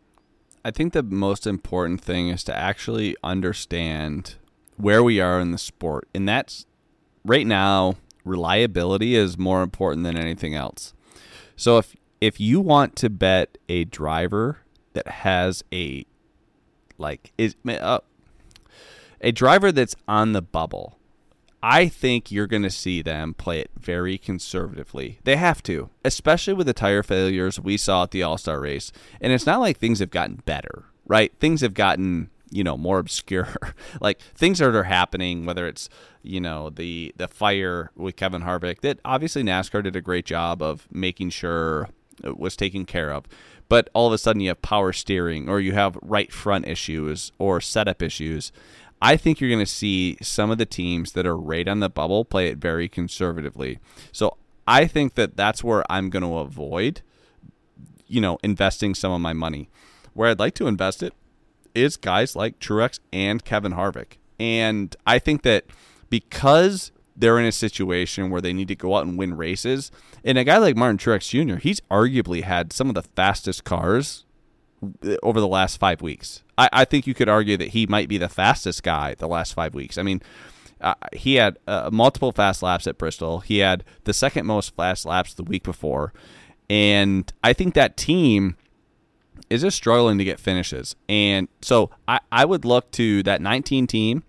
I 0.64 0.72
think 0.72 0.94
the 0.94 1.04
most 1.04 1.46
important 1.46 2.02
thing 2.02 2.30
is 2.30 2.44
to 2.46 2.56
actually 2.56 3.16
understand 3.24 4.36
where 4.78 5.04
we 5.04 5.20
are 5.20 5.40
in 5.40 5.52
the 5.52 5.58
sport. 5.58 6.08
And 6.14 6.28
that's 6.28 6.66
right 7.26 7.46
now, 7.46 7.96
reliability 8.24 9.16
is 9.16 9.38
more 9.38 9.62
important 9.62 10.04
than 10.04 10.18
anything 10.18 10.56
else. 10.56 10.94
So 11.56 11.78
if 11.78 11.96
if 12.20 12.40
you 12.40 12.60
want 12.60 12.96
to 12.98 13.10
bet 13.10 13.58
a 13.70 13.84
driver 13.84 14.60
that 14.94 15.08
has 15.08 15.64
a 15.72 16.06
like 16.98 17.32
is 17.38 17.56
uh, 17.68 18.00
a 19.22 19.32
driver 19.32 19.72
that's 19.72 19.96
on 20.08 20.34
the 20.34 20.42
bubble, 20.42 20.98
I 21.62 21.88
think 21.88 22.32
you're 22.32 22.48
going 22.48 22.64
to 22.64 22.70
see 22.70 23.02
them 23.02 23.34
play 23.34 23.60
it 23.60 23.72
very 23.80 24.18
conservatively. 24.18 25.20
They 25.24 25.38
have 25.38 25.64
to, 25.64 25.90
especially 26.06 26.54
with 26.54 26.68
the 26.68 26.74
tire 26.74 27.04
failures 27.04 27.60
we 27.60 27.78
saw 27.78 28.04
at 28.04 28.12
the 28.12 28.24
All 28.24 28.38
Star 28.38 28.60
race. 28.60 28.92
And 29.20 29.34
it's 29.34 29.46
not 29.46 29.60
like 29.60 29.78
things 29.78 30.00
have 30.00 30.12
gotten 30.12 30.42
better, 30.46 30.86
right? 31.06 31.32
Things 31.40 31.62
have 31.62 31.74
gotten 31.74 32.30
you 32.50 32.64
know 32.64 32.78
more 32.78 33.00
obscure 33.00 33.54
like 34.02 34.22
things 34.22 34.60
that 34.60 34.74
are 34.74 34.84
happening 34.84 35.46
whether 35.46 35.68
it's 35.68 35.90
you 36.28 36.40
know 36.40 36.70
the 36.70 37.14
the 37.18 37.28
fire 37.28 37.92
with 37.96 38.16
Kevin 38.16 38.44
Harvick 38.44 38.82
that 38.82 39.00
obviously 39.06 39.44
NASCAR 39.44 39.84
did 39.84 39.96
a 39.96 40.02
great 40.02 40.26
job 40.26 40.62
of 40.62 40.88
making 40.92 41.30
sure 41.30 41.90
it 42.24 42.38
was 42.38 42.56
taken 42.56 42.86
care 42.86 43.12
of. 43.12 43.26
But 43.70 43.90
all 43.94 44.08
of 44.08 44.14
a 44.14 44.18
sudden 44.18 44.42
you 44.42 44.50
have 44.50 44.62
power 44.62 44.94
steering 44.94 45.50
or 45.50 45.60
you 45.60 45.74
have 45.74 45.98
right 46.02 46.32
front 46.32 46.68
issues 46.68 47.32
or 47.38 47.60
setup 47.62 48.02
issues. 48.02 48.52
I 49.02 49.18
think 49.18 49.40
you're 49.40 49.50
going 49.50 49.60
to 49.60 49.72
see 49.72 50.18
some 50.22 50.50
of 50.50 50.58
the 50.58 50.66
teams 50.66 51.12
that 51.12 51.28
are 51.28 51.38
right 51.38 51.68
on 51.68 51.82
the 51.82 51.90
bubble 51.90 52.26
play 52.26 52.48
it 52.48 52.58
very 52.58 52.90
conservatively. 52.90 53.80
So 54.12 54.38
I 54.66 54.88
think 54.88 55.16
that 55.16 55.38
that's 55.38 55.64
where 55.64 55.84
I'm 55.92 56.10
going 56.10 56.24
to 56.24 56.38
avoid 56.38 57.02
you 58.08 58.22
know 58.22 58.38
investing 58.42 58.96
some 58.96 59.12
of 59.12 59.22
my 59.22 59.34
money. 59.34 59.70
Where 60.14 60.30
I'd 60.30 60.40
like 60.40 60.56
to 60.56 60.68
invest 60.68 61.04
it 61.04 61.14
is 61.78 61.98
guys 61.98 62.36
like 62.36 62.60
Truex 62.60 63.00
and 63.14 63.44
Kevin 63.44 63.74
Harvick. 63.74 64.18
And 64.40 64.96
I 65.06 65.20
think 65.20 65.44
that 65.44 65.66
because 66.10 66.92
they're 67.16 67.40
in 67.40 67.46
a 67.46 67.52
situation 67.52 68.30
where 68.30 68.42
they 68.42 68.54
need 68.54 68.68
to 68.68 68.76
go 68.76 68.96
out 68.96 69.06
and 69.06 69.18
win 69.18 69.36
races, 69.36 69.92
and 70.24 70.38
a 70.38 70.44
guy 70.44 70.58
like 70.58 70.76
Martin 70.76 70.98
Truex 70.98 71.30
Jr., 71.30 71.58
he's 71.58 71.80
arguably 71.92 72.44
had 72.44 72.72
some 72.72 72.90
of 72.90 72.96
the 72.96 73.04
fastest 73.04 73.64
cars 73.64 74.26
over 75.24 75.40
the 75.40 75.48
last 75.48 75.78
five 75.78 76.02
weeks. 76.02 76.44
I, 76.58 76.70
I 76.72 76.86
think 76.86 77.08
you 77.08 77.14
could 77.14 77.30
argue 77.30 77.58
that 77.58 77.70
he 77.70 77.88
might 77.88 78.08
be 78.08 78.18
the 78.18 78.30
fastest 78.30 78.84
guy 78.84 79.16
the 79.16 79.28
last 79.28 79.54
five 79.54 79.74
weeks. 79.74 79.98
I 79.98 80.04
mean, 80.04 80.22
uh, 80.80 80.94
he 81.14 81.36
had 81.36 81.58
uh, 81.68 81.90
multiple 81.92 82.32
fast 82.32 82.62
laps 82.62 82.86
at 82.86 82.98
Bristol. 82.98 83.40
He 83.40 83.60
had 83.60 83.84
the 84.04 84.14
second 84.14 84.46
most 84.46 84.76
fast 84.76 85.06
laps 85.06 85.34
the 85.34 85.44
week 85.44 85.64
before. 85.64 86.14
And 86.70 87.32
I 87.44 87.54
think 87.54 87.74
that 87.74 87.98
team 87.98 88.58
is 89.50 89.62
just 89.62 89.78
struggling 89.78 90.18
to 90.18 90.24
get 90.24 90.40
finishes. 90.40 90.96
And 91.08 91.48
so 91.62 91.90
I, 92.08 92.20
I 92.32 92.46
would 92.46 92.66
look 92.66 92.92
to 92.92 93.24
that 93.24 93.42
19 93.42 93.88
team 93.88 94.24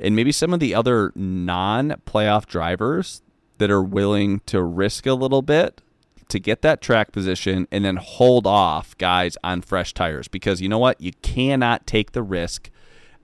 and 0.00 0.16
maybe 0.16 0.32
some 0.32 0.52
of 0.52 0.60
the 0.60 0.74
other 0.74 1.12
non 1.14 1.94
playoff 2.06 2.46
drivers 2.46 3.22
that 3.58 3.70
are 3.70 3.82
willing 3.82 4.40
to 4.46 4.62
risk 4.62 5.06
a 5.06 5.14
little 5.14 5.42
bit 5.42 5.80
to 6.28 6.40
get 6.40 6.62
that 6.62 6.80
track 6.80 7.12
position 7.12 7.68
and 7.70 7.84
then 7.84 7.96
hold 7.96 8.46
off 8.46 8.96
guys 8.98 9.36
on 9.44 9.60
fresh 9.60 9.92
tires 9.92 10.28
because 10.28 10.60
you 10.60 10.68
know 10.68 10.78
what? 10.78 11.00
You 11.00 11.12
cannot 11.22 11.86
take 11.86 12.12
the 12.12 12.22
risk 12.22 12.70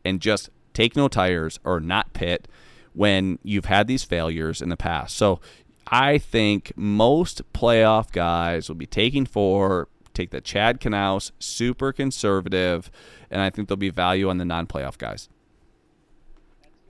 and 0.05 0.21
just 0.21 0.51
take 0.75 0.95
no 0.95 1.09
tires 1.09 1.59
or 1.65 1.81
not 1.81 2.13
pit 2.13 2.47
when 2.93 3.39
you've 3.43 3.65
had 3.65 3.87
these 3.87 4.05
failures 4.05 4.61
in 4.61 4.69
the 4.69 4.77
past. 4.77 5.17
So 5.17 5.41
I 5.87 6.19
think 6.19 6.73
most 6.77 7.43
playoff 7.53 8.13
guys 8.13 8.69
will 8.69 8.77
be 8.77 8.87
taking 8.87 9.25
four, 9.25 9.89
take 10.19 10.31
the 10.31 10.41
Chad 10.41 10.81
Knaus, 10.81 11.33
super 11.39 11.93
conservative, 11.93 12.91
and 13.31 13.41
I 13.41 13.51
think 13.51 13.69
there'll 13.69 13.79
be 13.79 13.91
value 13.91 14.29
on 14.29 14.39
the 14.39 14.45
non-playoff 14.45 14.99
guys. 14.99 15.29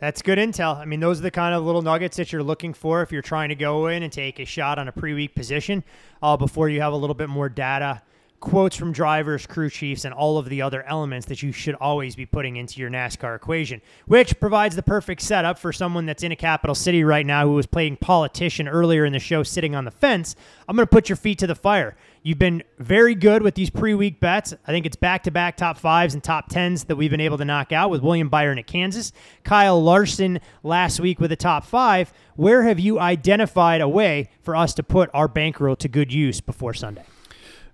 That's 0.01 0.23
good 0.23 0.39
intel. 0.39 0.77
I 0.77 0.85
mean, 0.85 1.01
those 1.01 1.19
are 1.19 1.25
the 1.25 1.31
kind 1.31 1.55
of 1.55 1.65
little 1.65 1.83
nuggets 1.83 2.17
that 2.19 2.33
you're 2.33 2.43
looking 2.43 2.73
for 2.73 3.03
if 3.03 3.11
you're 3.11 3.21
trying 3.21 3.49
to 3.49 3.57
go 3.57 3.89
in 3.89 4.05
and 4.05 4.13
take 4.13 4.39
a 4.39 4.45
shot 4.45 4.79
on 4.79 4.87
a 4.87 4.93
pre-week 4.93 5.35
position 5.35 5.83
uh, 6.23 6.37
before 6.37 6.69
you 6.69 6.81
have 6.81 6.93
a 6.93 6.97
little 6.97 7.15
bit 7.15 7.29
more 7.29 7.49
data 7.49 8.03
quotes 8.41 8.77
from 8.77 8.93
drivers, 8.93 9.47
crew 9.47 9.69
chiefs, 9.69 10.05
and 10.05 10.15
all 10.15 10.39
of 10.39 10.49
the 10.49 10.63
other 10.63 10.83
elements 10.85 11.27
that 11.27 11.43
you 11.43 11.53
should 11.53 11.75
always 11.77 12.15
be 12.15 12.25
putting 12.25 12.57
into 12.57 12.81
your 12.81 12.91
NASCAR 12.91 13.35
equation, 13.35 13.81
which 14.07 14.39
provides 14.39 14.77
the 14.77 14.83
perfect 14.83 15.23
setup 15.23 15.59
for 15.59 15.73
someone 15.73 16.07
that's 16.07 16.23
in 16.23 16.33
a 16.33 16.37
capital 16.37 16.75
city 16.75 17.03
right 17.03 17.27
now 17.27 17.45
who 17.45 17.55
was 17.55 17.67
playing 17.67 17.97
politician 17.97 18.69
earlier 18.69 19.05
in 19.05 19.13
the 19.13 19.19
show, 19.19 19.43
sitting 19.43 19.75
on 19.75 19.85
the 19.85 19.91
fence. 19.91 20.37
I'm 20.69 20.77
going 20.77 20.87
to 20.87 20.91
put 20.91 21.09
your 21.09 21.17
feet 21.17 21.39
to 21.41 21.47
the 21.47 21.55
fire. 21.55 21.97
You've 22.23 22.39
been 22.39 22.63
very 22.79 23.15
good 23.15 23.43
with 23.43 23.55
these 23.55 23.71
pre 23.71 23.95
week 23.95 24.21
bets. 24.21 24.55
I 24.67 24.73
think 24.73 24.87
it's 24.87 24.97
back 24.97 25.23
to 25.25 25.31
back 25.31 25.57
top 25.57 25.79
fives 25.79 26.15
and 26.15 26.23
top 26.23 26.49
tens 26.49 26.85
that 26.85 26.97
we've 26.97 27.11
been 27.11 27.21
able 27.21 27.39
to 27.39 27.45
knock 27.45 27.73
out 27.73 27.91
with 27.91 28.03
William 28.03 28.29
Byron 28.29 28.59
at 28.59 28.67
Kansas, 28.67 29.13
Kyle 29.45 29.83
Larson 29.83 30.41
last 30.63 31.01
week 31.01 31.21
with 31.21 31.33
a 31.33 31.37
top 31.37 31.65
five. 31.65 32.13
Where 32.37 32.65
have 32.65 32.79
you 32.79 32.99
identified 33.01 33.81
a 33.81 33.89
way 33.89 34.31
for 34.43 34.55
us 34.55 34.75
to 34.75 34.83
put 34.83 35.11
our 35.15 35.29
bankroll 35.29 35.77
to 35.77 35.89
good 35.89 36.13
use 36.13 36.41
before 36.41 36.75
Sunday? 36.75 37.05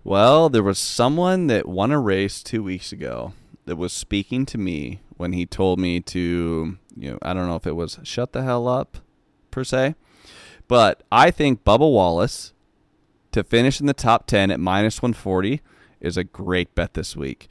Well, 0.03 0.49
there 0.49 0.63
was 0.63 0.79
someone 0.79 1.47
that 1.49 1.67
won 1.67 1.91
a 1.91 2.01
race 2.01 2.43
two 2.43 2.63
weeks 2.63 2.93
ago 2.93 3.33
that 3.67 3.77
was 3.77 3.93
speaking 3.93 4.47
to 4.47 4.59
me 4.59 5.01
when 5.17 5.33
he 5.33 5.47
told 5.47 5.79
me 5.79 6.01
to, 6.01 6.77
you 6.97 7.11
know, 7.11 7.19
I 7.23 7.33
don't 7.33 7.47
know 7.47 7.57
if 7.57 7.67
it 7.67 7.77
was 7.77 7.99
shut 8.03 8.33
the 8.33 8.43
hell 8.43 8.69
up 8.69 8.99
per 9.51 9.65
se, 9.65 9.95
but 10.69 11.03
I 11.11 11.31
think 11.31 11.65
Bubba 11.65 11.91
Wallace 11.91 12.53
to 13.35 13.43
finish 13.43 13.81
in 13.81 13.87
the 13.87 13.93
top 13.93 14.29
10 14.29 14.53
at 14.53 14.61
minus 14.61 15.03
140 15.03 15.61
is 16.01 16.17
a 16.17 16.23
great 16.23 16.73
bet 16.77 16.95
this 16.95 17.17
week. 17.17 17.49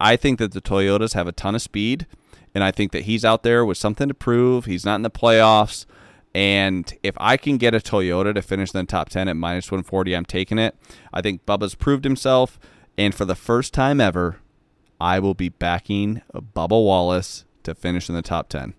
I 0.00 0.16
think 0.16 0.38
that 0.38 0.52
the 0.52 0.62
Toyotas 0.62 1.12
have 1.12 1.26
a 1.26 1.32
ton 1.32 1.54
of 1.54 1.60
speed, 1.60 2.06
and 2.54 2.64
I 2.64 2.70
think 2.70 2.92
that 2.92 3.02
he's 3.02 3.22
out 3.22 3.42
there 3.42 3.62
with 3.62 3.76
something 3.76 4.08
to 4.08 4.14
prove. 4.14 4.64
He's 4.64 4.86
not 4.86 4.96
in 4.96 5.02
the 5.02 5.10
playoffs. 5.10 5.84
And 6.34 6.90
if 7.02 7.14
I 7.18 7.36
can 7.36 7.58
get 7.58 7.74
a 7.74 7.78
Toyota 7.78 8.34
to 8.34 8.40
finish 8.40 8.72
in 8.72 8.80
the 8.80 8.86
top 8.86 9.10
10 9.10 9.28
at 9.28 9.36
minus 9.36 9.70
140, 9.70 10.16
I'm 10.16 10.24
taking 10.24 10.58
it. 10.58 10.74
I 11.12 11.20
think 11.20 11.44
Bubba's 11.44 11.74
proved 11.74 12.04
himself. 12.04 12.58
And 12.96 13.14
for 13.14 13.26
the 13.26 13.34
first 13.34 13.74
time 13.74 14.00
ever, 14.00 14.38
I 14.98 15.18
will 15.18 15.34
be 15.34 15.50
backing 15.50 16.22
Bubba 16.34 16.70
Wallace 16.70 17.44
to 17.64 17.74
finish 17.74 18.08
in 18.08 18.14
the 18.14 18.22
top 18.22 18.48
10. 18.48 18.72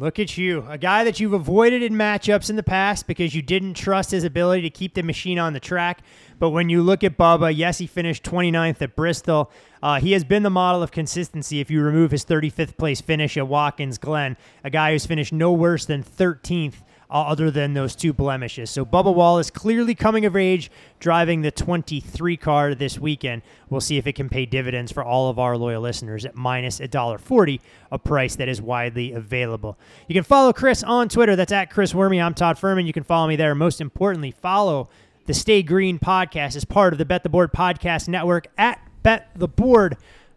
Look 0.00 0.18
at 0.18 0.38
you, 0.38 0.64
a 0.66 0.78
guy 0.78 1.04
that 1.04 1.20
you've 1.20 1.34
avoided 1.34 1.82
in 1.82 1.92
matchups 1.92 2.48
in 2.48 2.56
the 2.56 2.62
past 2.62 3.06
because 3.06 3.34
you 3.34 3.42
didn't 3.42 3.74
trust 3.74 4.12
his 4.12 4.24
ability 4.24 4.62
to 4.62 4.70
keep 4.70 4.94
the 4.94 5.02
machine 5.02 5.38
on 5.38 5.52
the 5.52 5.60
track. 5.60 6.00
But 6.38 6.50
when 6.50 6.70
you 6.70 6.80
look 6.80 7.04
at 7.04 7.18
Bubba, 7.18 7.54
yes, 7.54 7.76
he 7.76 7.86
finished 7.86 8.24
29th 8.24 8.80
at 8.80 8.96
Bristol. 8.96 9.52
Uh, 9.82 10.00
he 10.00 10.12
has 10.12 10.24
been 10.24 10.42
the 10.42 10.48
model 10.48 10.82
of 10.82 10.90
consistency 10.90 11.60
if 11.60 11.70
you 11.70 11.82
remove 11.82 12.12
his 12.12 12.24
35th 12.24 12.78
place 12.78 13.02
finish 13.02 13.36
at 13.36 13.46
Watkins 13.46 13.98
Glen, 13.98 14.38
a 14.64 14.70
guy 14.70 14.92
who's 14.92 15.04
finished 15.04 15.34
no 15.34 15.52
worse 15.52 15.84
than 15.84 16.02
13th 16.02 16.76
uh, 17.10 17.22
other 17.22 17.50
than 17.50 17.74
those 17.74 17.96
two 17.96 18.12
blemishes. 18.12 18.70
So 18.70 18.84
Bubba 18.84 19.12
Wallace 19.12 19.50
clearly 19.50 19.94
coming 19.94 20.24
of 20.24 20.36
age, 20.36 20.70
driving 21.00 21.42
the 21.42 21.50
23 21.50 22.36
car 22.36 22.74
this 22.74 22.98
weekend. 22.98 23.42
We'll 23.68 23.80
see 23.80 23.98
if 23.98 24.06
it 24.06 24.12
can 24.14 24.28
pay 24.28 24.46
dividends 24.46 24.92
for 24.92 25.02
all 25.02 25.28
of 25.28 25.38
our 25.38 25.56
loyal 25.56 25.82
listeners 25.82 26.24
at 26.24 26.36
minus 26.36 26.78
$1.40, 26.78 27.60
a 27.90 27.98
price 27.98 28.36
that 28.36 28.48
is 28.48 28.62
widely 28.62 29.12
available. 29.12 29.76
You 30.06 30.14
can 30.14 30.24
follow 30.24 30.52
Chris 30.52 30.82
on 30.82 31.08
Twitter. 31.08 31.34
That's 31.34 31.52
at 31.52 31.70
Chris 31.70 31.92
Werme. 31.92 32.22
I'm 32.22 32.34
Todd 32.34 32.56
Fuhrman. 32.56 32.86
You 32.86 32.92
can 32.92 33.04
follow 33.04 33.26
me 33.26 33.36
there. 33.36 33.54
Most 33.54 33.80
importantly, 33.80 34.30
follow 34.30 34.88
the 35.26 35.34
Stay 35.34 35.62
Green 35.62 35.98
podcast 35.98 36.54
as 36.54 36.64
part 36.64 36.92
of 36.92 36.98
the 36.98 37.04
Bet 37.04 37.24
the 37.24 37.28
Board 37.28 37.52
podcast 37.52 38.08
network 38.08 38.46
at 38.56 38.80
Bet 39.02 39.30
the 39.34 39.48
board. 39.48 39.96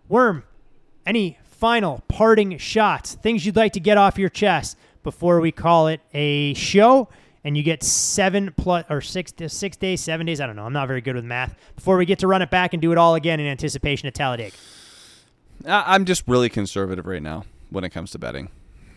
Worm, 0.09 0.43
any 1.05 1.38
final 1.43 2.03
parting 2.07 2.57
shots, 2.57 3.13
things 3.15 3.45
you'd 3.45 3.55
like 3.55 3.74
to 3.74 3.80
get 3.80 3.97
off 3.97 4.17
your 4.17 4.30
chest 4.30 4.78
before 5.04 5.39
we 5.39 5.51
call 5.51 5.88
it 5.88 6.01
a 6.14 6.54
show? 6.54 7.10
And 7.45 7.58
you 7.58 7.64
get 7.64 7.84
seven 7.84 8.54
plus 8.56 8.86
or 8.89 9.01
six 9.01 9.34
six 9.47 9.76
days, 9.76 9.99
seven 9.99 10.26
days. 10.26 10.39
I 10.39 10.47
don't 10.47 10.56
know. 10.56 10.66
I'm 10.66 10.72
not 10.72 10.88
very 10.88 11.01
good 11.01 11.16
with 11.16 11.26
math. 11.26 11.56
Before 11.76 11.97
we 11.97 12.06
get 12.06 12.20
to 12.20 12.28
run 12.28 12.41
it 12.41 12.49
back 12.49 12.74
and 12.74 12.82
do 12.82 12.93
it 12.93 12.97
all 12.97 13.16
again 13.16 13.41
in 13.41 13.47
anticipation 13.47 14.08
of 14.08 14.14
Talladega. 14.14 14.56
I'm 15.66 16.06
just 16.06 16.24
really 16.28 16.49
conservative 16.49 17.06
right 17.06 17.22
now 17.22 17.43
when 17.70 17.84
it 17.84 17.89
comes 17.89 18.12
to 18.12 18.20
betting. 18.20 18.49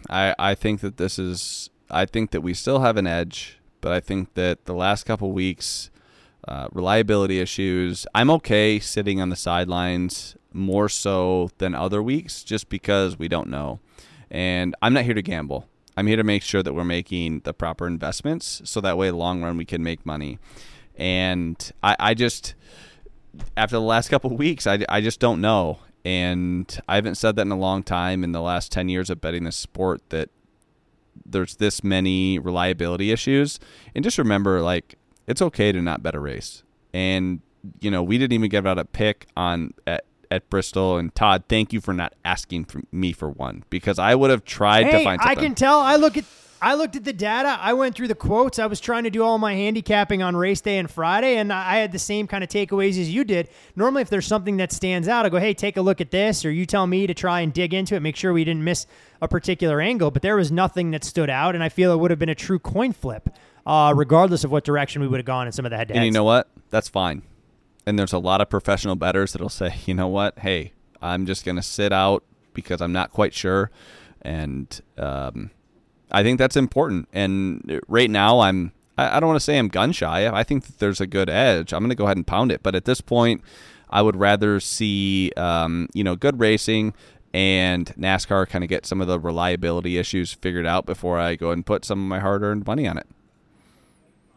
I, 0.09 0.35
I 0.39 0.55
think 0.55 0.81
that 0.81 0.97
this 0.97 1.19
is 1.19 1.71
I 1.91 2.05
think 2.05 2.31
that 2.31 2.41
we 2.41 2.55
still 2.55 2.81
have 2.81 2.97
an 2.97 3.07
edge, 3.07 3.59
but 3.81 3.93
I 3.93 4.01
think 4.01 4.35
that 4.35 4.67
the 4.67 4.75
last 4.75 5.05
couple 5.05 5.33
weeks, 5.33 5.91
uh, 6.47 6.69
reliability 6.73 7.41
issues. 7.41 8.07
I'm 8.15 8.31
okay 8.31 8.79
sitting 8.79 9.21
on 9.21 9.31
the 9.31 9.37
sidelines 9.37 10.37
more 10.53 10.89
so 10.89 11.51
than 11.59 11.75
other 11.75 12.03
weeks, 12.03 12.45
just 12.45 12.69
because 12.69 13.19
we 13.19 13.29
don't 13.29 13.49
know, 13.49 13.81
and 14.31 14.75
I'm 14.81 14.93
not 14.93 15.05
here 15.05 15.15
to 15.15 15.23
gamble. 15.23 15.69
I'm 15.97 16.07
here 16.07 16.17
to 16.17 16.25
make 16.25 16.43
sure 16.43 16.63
that 16.63 16.75
we're 16.75 16.85
making 16.85 17.41
the 17.41 17.55
proper 17.55 17.87
investments, 17.87 18.63
so 18.65 18.81
that 18.81 18.99
way, 18.99 19.11
long 19.11 19.43
run, 19.43 19.57
we 19.57 19.65
can 19.65 19.83
make 19.83 20.05
money. 20.05 20.39
And 20.97 21.73
I, 21.83 21.97
I 21.99 22.15
just 22.15 22.55
after 23.57 23.77
the 23.77 23.83
last 23.83 24.09
couple 24.09 24.35
weeks, 24.37 24.67
I, 24.67 24.85
I 24.89 25.01
just 25.01 25.21
don't 25.21 25.41
know. 25.41 25.81
And 26.05 26.81
I 26.89 26.95
haven't 26.95 27.17
said 27.17 27.37
that 27.37 27.43
in 27.43 27.51
a 27.51 27.59
long 27.59 27.83
time 27.83 28.23
in 28.23 28.33
the 28.33 28.41
last 28.41 28.71
10 28.71 28.89
years 28.89 29.11
of 29.11 29.21
betting 29.21 29.45
this 29.45 29.57
sport 29.57 30.03
that 30.11 30.31
there's 31.25 31.57
this 31.57 31.83
many 31.83 32.39
reliability 32.39 33.11
issues. 33.11 33.59
And 33.95 34.05
just 34.05 34.19
remember, 34.19 34.61
like, 34.61 34.97
it's 35.27 35.43
okay 35.43 35.73
to 35.73 35.83
not 35.83 36.03
bet 36.03 36.15
a 36.15 36.21
race. 36.21 36.63
And, 36.95 37.41
you 37.81 37.91
know, 37.91 38.03
we 38.03 38.19
didn't 38.19 38.35
even 38.35 38.49
give 38.49 38.67
out 38.67 38.79
a 38.79 38.85
pick 38.85 39.27
on 39.37 39.75
at, 39.87 40.05
at 40.31 40.49
Bristol. 40.51 40.97
And 40.97 41.15
Todd, 41.15 41.45
thank 41.49 41.73
you 41.73 41.81
for 41.81 41.93
not 41.93 42.15
asking 42.25 42.67
for 42.67 42.83
me 42.93 43.13
for 43.13 43.29
one 43.31 43.65
because 43.71 43.99
I 43.99 44.15
would 44.15 44.31
have 44.31 44.45
tried 44.45 44.87
hey, 44.87 44.99
to 44.99 45.05
find 45.05 45.21
something. 45.21 45.39
I 45.39 45.41
can 45.41 45.55
tell. 45.55 45.81
I 45.81 45.97
look 45.97 46.17
at 46.17 46.25
I 46.61 46.75
looked 46.75 46.97
at 46.97 47.05
the 47.05 47.13
data. 47.13 47.59
I 47.61 47.75
went 47.75 47.95
through 47.95 48.09
the 48.09 48.15
quotes. 48.15 48.59
I 48.59 48.67
was 48.67 48.81
trying 48.81 49.05
to 49.05 49.11
do 49.11 49.23
all 49.23 49.39
my 49.39 49.55
handicapping 49.55 50.23
on 50.23 50.35
race 50.35 50.61
day 50.61 50.79
and 50.79 50.91
Friday, 50.91 51.37
and 51.37 51.53
I 51.53 51.77
had 51.77 51.93
the 51.93 51.99
same 51.99 52.27
kind 52.27 52.43
of 52.43 52.49
takeaways 52.49 52.99
as 53.01 53.13
you 53.13 53.25
did. 53.25 53.49
Normally, 53.77 54.03
if 54.03 54.11
there's 54.11 54.27
something 54.27 54.57
that 54.57 54.73
stands 54.73 55.07
out, 55.07 55.27
I 55.27 55.29
go, 55.29 55.39
hey, 55.39 55.53
take 55.53 55.77
a 55.77 55.83
look 55.83 56.01
at 56.01 56.11
this, 56.11 56.45
or 56.45 56.51
you 56.51 56.65
tell 56.65 56.87
me 56.87 57.07
to 57.07 57.15
try 57.15 57.41
and 57.41 57.53
dig 57.53 57.75
into 57.75 57.95
it, 57.95 58.01
make 58.01 58.17
sure 58.17 58.33
we 58.33 58.45
didn't 58.45 58.65
miss 58.65 58.87
a 59.21 59.29
particular 59.29 59.81
angle. 59.81 60.11
But 60.11 60.23
there 60.23 60.37
was 60.37 60.51
nothing 60.51 60.93
that 60.93 61.05
stood 61.05 61.29
out, 61.29 61.55
and 61.55 61.63
I 61.63 61.69
feel 61.69 61.93
it 61.93 61.99
would 61.99 62.11
have 62.11 62.19
been 62.19 62.31
a 62.31 62.35
true 62.35 62.59
coin 62.59 62.93
flip, 62.93 63.29
uh, 63.67 63.93
regardless 63.95 64.43
of 64.43 64.51
what 64.51 64.65
direction 64.65 65.03
we 65.03 65.09
would 65.09 65.19
have 65.19 65.27
gone 65.27 65.47
in 65.47 65.53
some 65.53 65.67
of 65.67 65.71
the 65.71 65.77
head 65.77 65.89
to 65.89 65.95
And 65.95 66.05
you 66.07 66.11
know 66.11 66.25
what? 66.25 66.49
That's 66.71 66.89
fine. 66.89 67.23
And 67.87 67.99
there's 67.99 68.13
a 68.13 68.19
lot 68.19 68.41
of 68.41 68.51
professional 68.51 68.97
bettors 68.97 69.33
that'll 69.33 69.49
say, 69.49 69.75
you 69.87 69.95
know 69.95 70.09
what? 70.09 70.39
Hey, 70.41 70.73
I'm 71.01 71.27
just 71.27 71.45
going 71.45 71.57
to 71.57 71.63
sit 71.63 71.93
out 71.93 72.25
because 72.53 72.81
I'm 72.81 72.93
not 72.93 73.13
quite 73.13 73.33
sure. 73.33 73.71
And, 74.23 74.81
um, 74.99 75.51
I 76.11 76.23
think 76.23 76.39
that's 76.39 76.57
important. 76.57 77.09
And 77.13 77.81
right 77.89 78.11
now, 78.11 78.41
I'm 78.41 78.73
I, 78.99 79.21
don't 79.21 79.29
want 79.29 79.37
to 79.37 79.45
say 79.45 79.59
I'm 79.59 79.69
gun 79.69 79.93
shy. 79.93 80.27
I 80.27 80.43
think 80.43 80.65
that 80.65 80.79
there's 80.79 81.01
a 81.01 81.07
good 81.07 81.29
edge. 81.29 81.73
I'm 81.73 81.81
going 81.81 81.91
to 81.91 81.97
go 81.97 82.05
ahead 82.05 82.17
and 82.17 82.27
pound 82.27 82.51
it. 82.51 82.63
But 82.63 82.75
at 82.75 82.87
this 82.87 83.01
point, 83.01 83.43
I 83.91 84.03
would 84.03 84.17
rather 84.17 84.59
see 84.61 85.33
um, 85.37 85.89
you 85.93 86.03
know 86.03 86.17
good 86.17 86.41
racing 86.41 86.95
and 87.35 87.87
NASCAR 87.97 88.49
kind 88.49 88.65
of 88.65 88.71
get 88.71 88.87
some 88.87 89.01
of 89.01 89.09
the 89.09 89.21
reliability 89.21 89.99
issues 89.99 90.33
figured 90.33 90.67
out 90.67 90.87
before 90.87 91.19
I 91.19 91.37
go 91.37 91.51
and 91.51 91.67
put 91.67 91.85
some 91.85 92.01
of 92.01 92.09
my 92.09 92.21
hard 92.21 92.43
earned 92.43 92.67
money 92.67 92.89
on 92.89 92.97
it. 92.97 93.07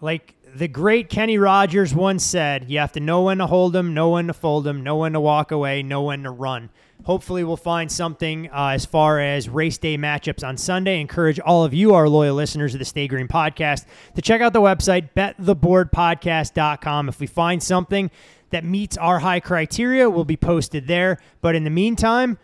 Like 0.01 0.35
the 0.55 0.67
great 0.67 1.09
Kenny 1.09 1.37
Rogers 1.37 1.93
once 1.93 2.25
said, 2.25 2.69
you 2.69 2.79
have 2.79 2.91
to 2.93 2.99
know 2.99 3.23
when 3.23 3.37
to 3.39 3.47
hold 3.47 3.73
them, 3.73 3.93
know 3.93 4.11
when 4.11 4.27
to 4.27 4.33
fold 4.33 4.63
them, 4.63 4.83
know 4.83 4.97
when 4.97 5.13
to 5.13 5.19
walk 5.19 5.51
away, 5.51 5.83
know 5.83 6.03
when 6.03 6.23
to 6.23 6.31
run. 6.31 6.69
Hopefully, 7.05 7.43
we'll 7.43 7.57
find 7.57 7.91
something 7.91 8.49
uh, 8.49 8.71
as 8.73 8.85
far 8.85 9.19
as 9.19 9.47
race 9.47 9.77
day 9.77 9.97
matchups 9.97 10.45
on 10.45 10.57
Sunday. 10.57 10.99
Encourage 10.99 11.39
all 11.39 11.63
of 11.63 11.73
you, 11.73 11.93
our 11.93 12.09
loyal 12.09 12.35
listeners 12.35 12.73
of 12.73 12.79
the 12.79 12.85
Stay 12.85 13.07
Green 13.07 13.27
podcast, 13.27 13.85
to 14.15 14.21
check 14.21 14.41
out 14.41 14.51
the 14.51 14.61
website, 14.61 15.09
bettheboardpodcast.com. 15.15 17.07
If 17.09 17.19
we 17.21 17.27
find 17.27 17.63
something 17.63 18.11
that 18.49 18.65
meets 18.65 18.97
our 18.97 19.19
high 19.19 19.39
criteria, 19.39 20.09
will 20.09 20.25
be 20.25 20.35
posted 20.35 20.87
there. 20.87 21.19
But 21.41 21.55
in 21.55 21.63
the 21.63 21.69
meantime, 21.69 22.37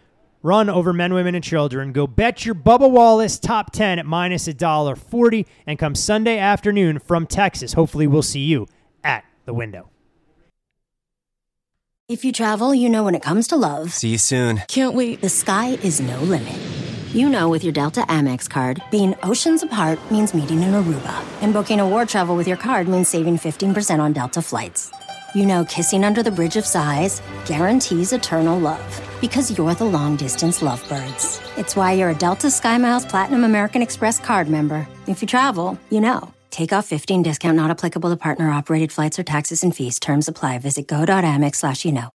run 0.45 0.69
over 0.69 0.93
men, 0.93 1.13
women, 1.13 1.35
and 1.35 1.43
children. 1.43 1.91
Go 1.91 2.05
bet 2.05 2.45
your 2.45 2.55
Bubba 2.55 2.89
Wallace 2.89 3.39
top 3.39 3.71
10 3.71 3.99
at 3.99 4.05
minus 4.05 4.47
a 4.47 4.53
dollar 4.53 4.95
40 4.95 5.45
and 5.65 5.79
come 5.79 5.95
Sunday 5.95 6.37
afternoon 6.37 6.99
from 6.99 7.25
Texas. 7.25 7.73
Hopefully, 7.73 8.07
we'll 8.07 8.21
see 8.21 8.45
you 8.45 8.67
at 9.03 9.25
the 9.45 9.53
window. 9.53 9.89
If 12.07 12.23
you 12.23 12.31
travel, 12.31 12.75
you 12.75 12.87
know 12.87 13.03
when 13.03 13.15
it 13.15 13.23
comes 13.23 13.47
to 13.47 13.55
love. 13.55 13.91
See 13.91 14.09
you 14.09 14.19
soon. 14.19 14.61
Can't 14.67 14.93
wait. 14.93 15.21
The 15.21 15.29
sky 15.29 15.69
is 15.81 15.99
no 15.99 16.19
limit. 16.19 16.55
You 17.15 17.29
know 17.29 17.49
with 17.49 17.63
your 17.63 17.73
Delta 17.73 18.01
Amex 18.01 18.47
card, 18.47 18.79
being 18.91 19.15
oceans 19.23 19.63
apart 19.63 19.99
means 20.11 20.33
meeting 20.33 20.61
in 20.61 20.73
Aruba, 20.73 21.25
and 21.41 21.53
booking 21.53 21.79
a 21.79 21.87
war 21.87 22.05
travel 22.05 22.35
with 22.35 22.47
your 22.47 22.57
card 22.57 22.87
means 22.87 23.07
saving 23.07 23.37
15% 23.37 23.99
on 23.99 24.13
Delta 24.13 24.41
flights. 24.41 24.91
You 25.36 25.45
know 25.45 25.65
kissing 25.65 26.05
under 26.05 26.23
the 26.23 26.31
bridge 26.31 26.55
of 26.55 26.65
sighs 26.65 27.21
guarantees 27.43 28.13
eternal 28.13 28.57
love 28.57 29.17
because 29.19 29.57
you're 29.57 29.75
the 29.75 29.83
long 29.83 30.15
distance 30.15 30.61
lovebirds. 30.61 31.41
It's 31.57 31.75
why 31.75 31.91
you're 31.91 32.11
a 32.11 32.15
Delta 32.15 32.47
SkyMiles 32.47 33.09
Platinum 33.09 33.43
American 33.43 33.81
Express 33.81 34.17
card 34.17 34.47
member. 34.47 34.88
If 35.07 35.21
you 35.21 35.27
travel, 35.27 35.77
you 35.89 35.99
know. 35.99 36.31
Take 36.51 36.71
off 36.71 36.86
15 36.86 37.21
discount 37.21 37.57
not 37.57 37.69
applicable 37.69 38.09
to 38.11 38.15
partner 38.15 38.49
operated 38.49 38.93
flights 38.93 39.19
or 39.19 39.23
taxes 39.23 39.61
and 39.61 39.75
fees. 39.75 39.99
Terms 39.99 40.29
apply. 40.29 40.59
Visit 40.59 40.88
go.amex 40.88 41.55
slash 41.55 41.83
you 41.83 41.91
know. 41.91 42.03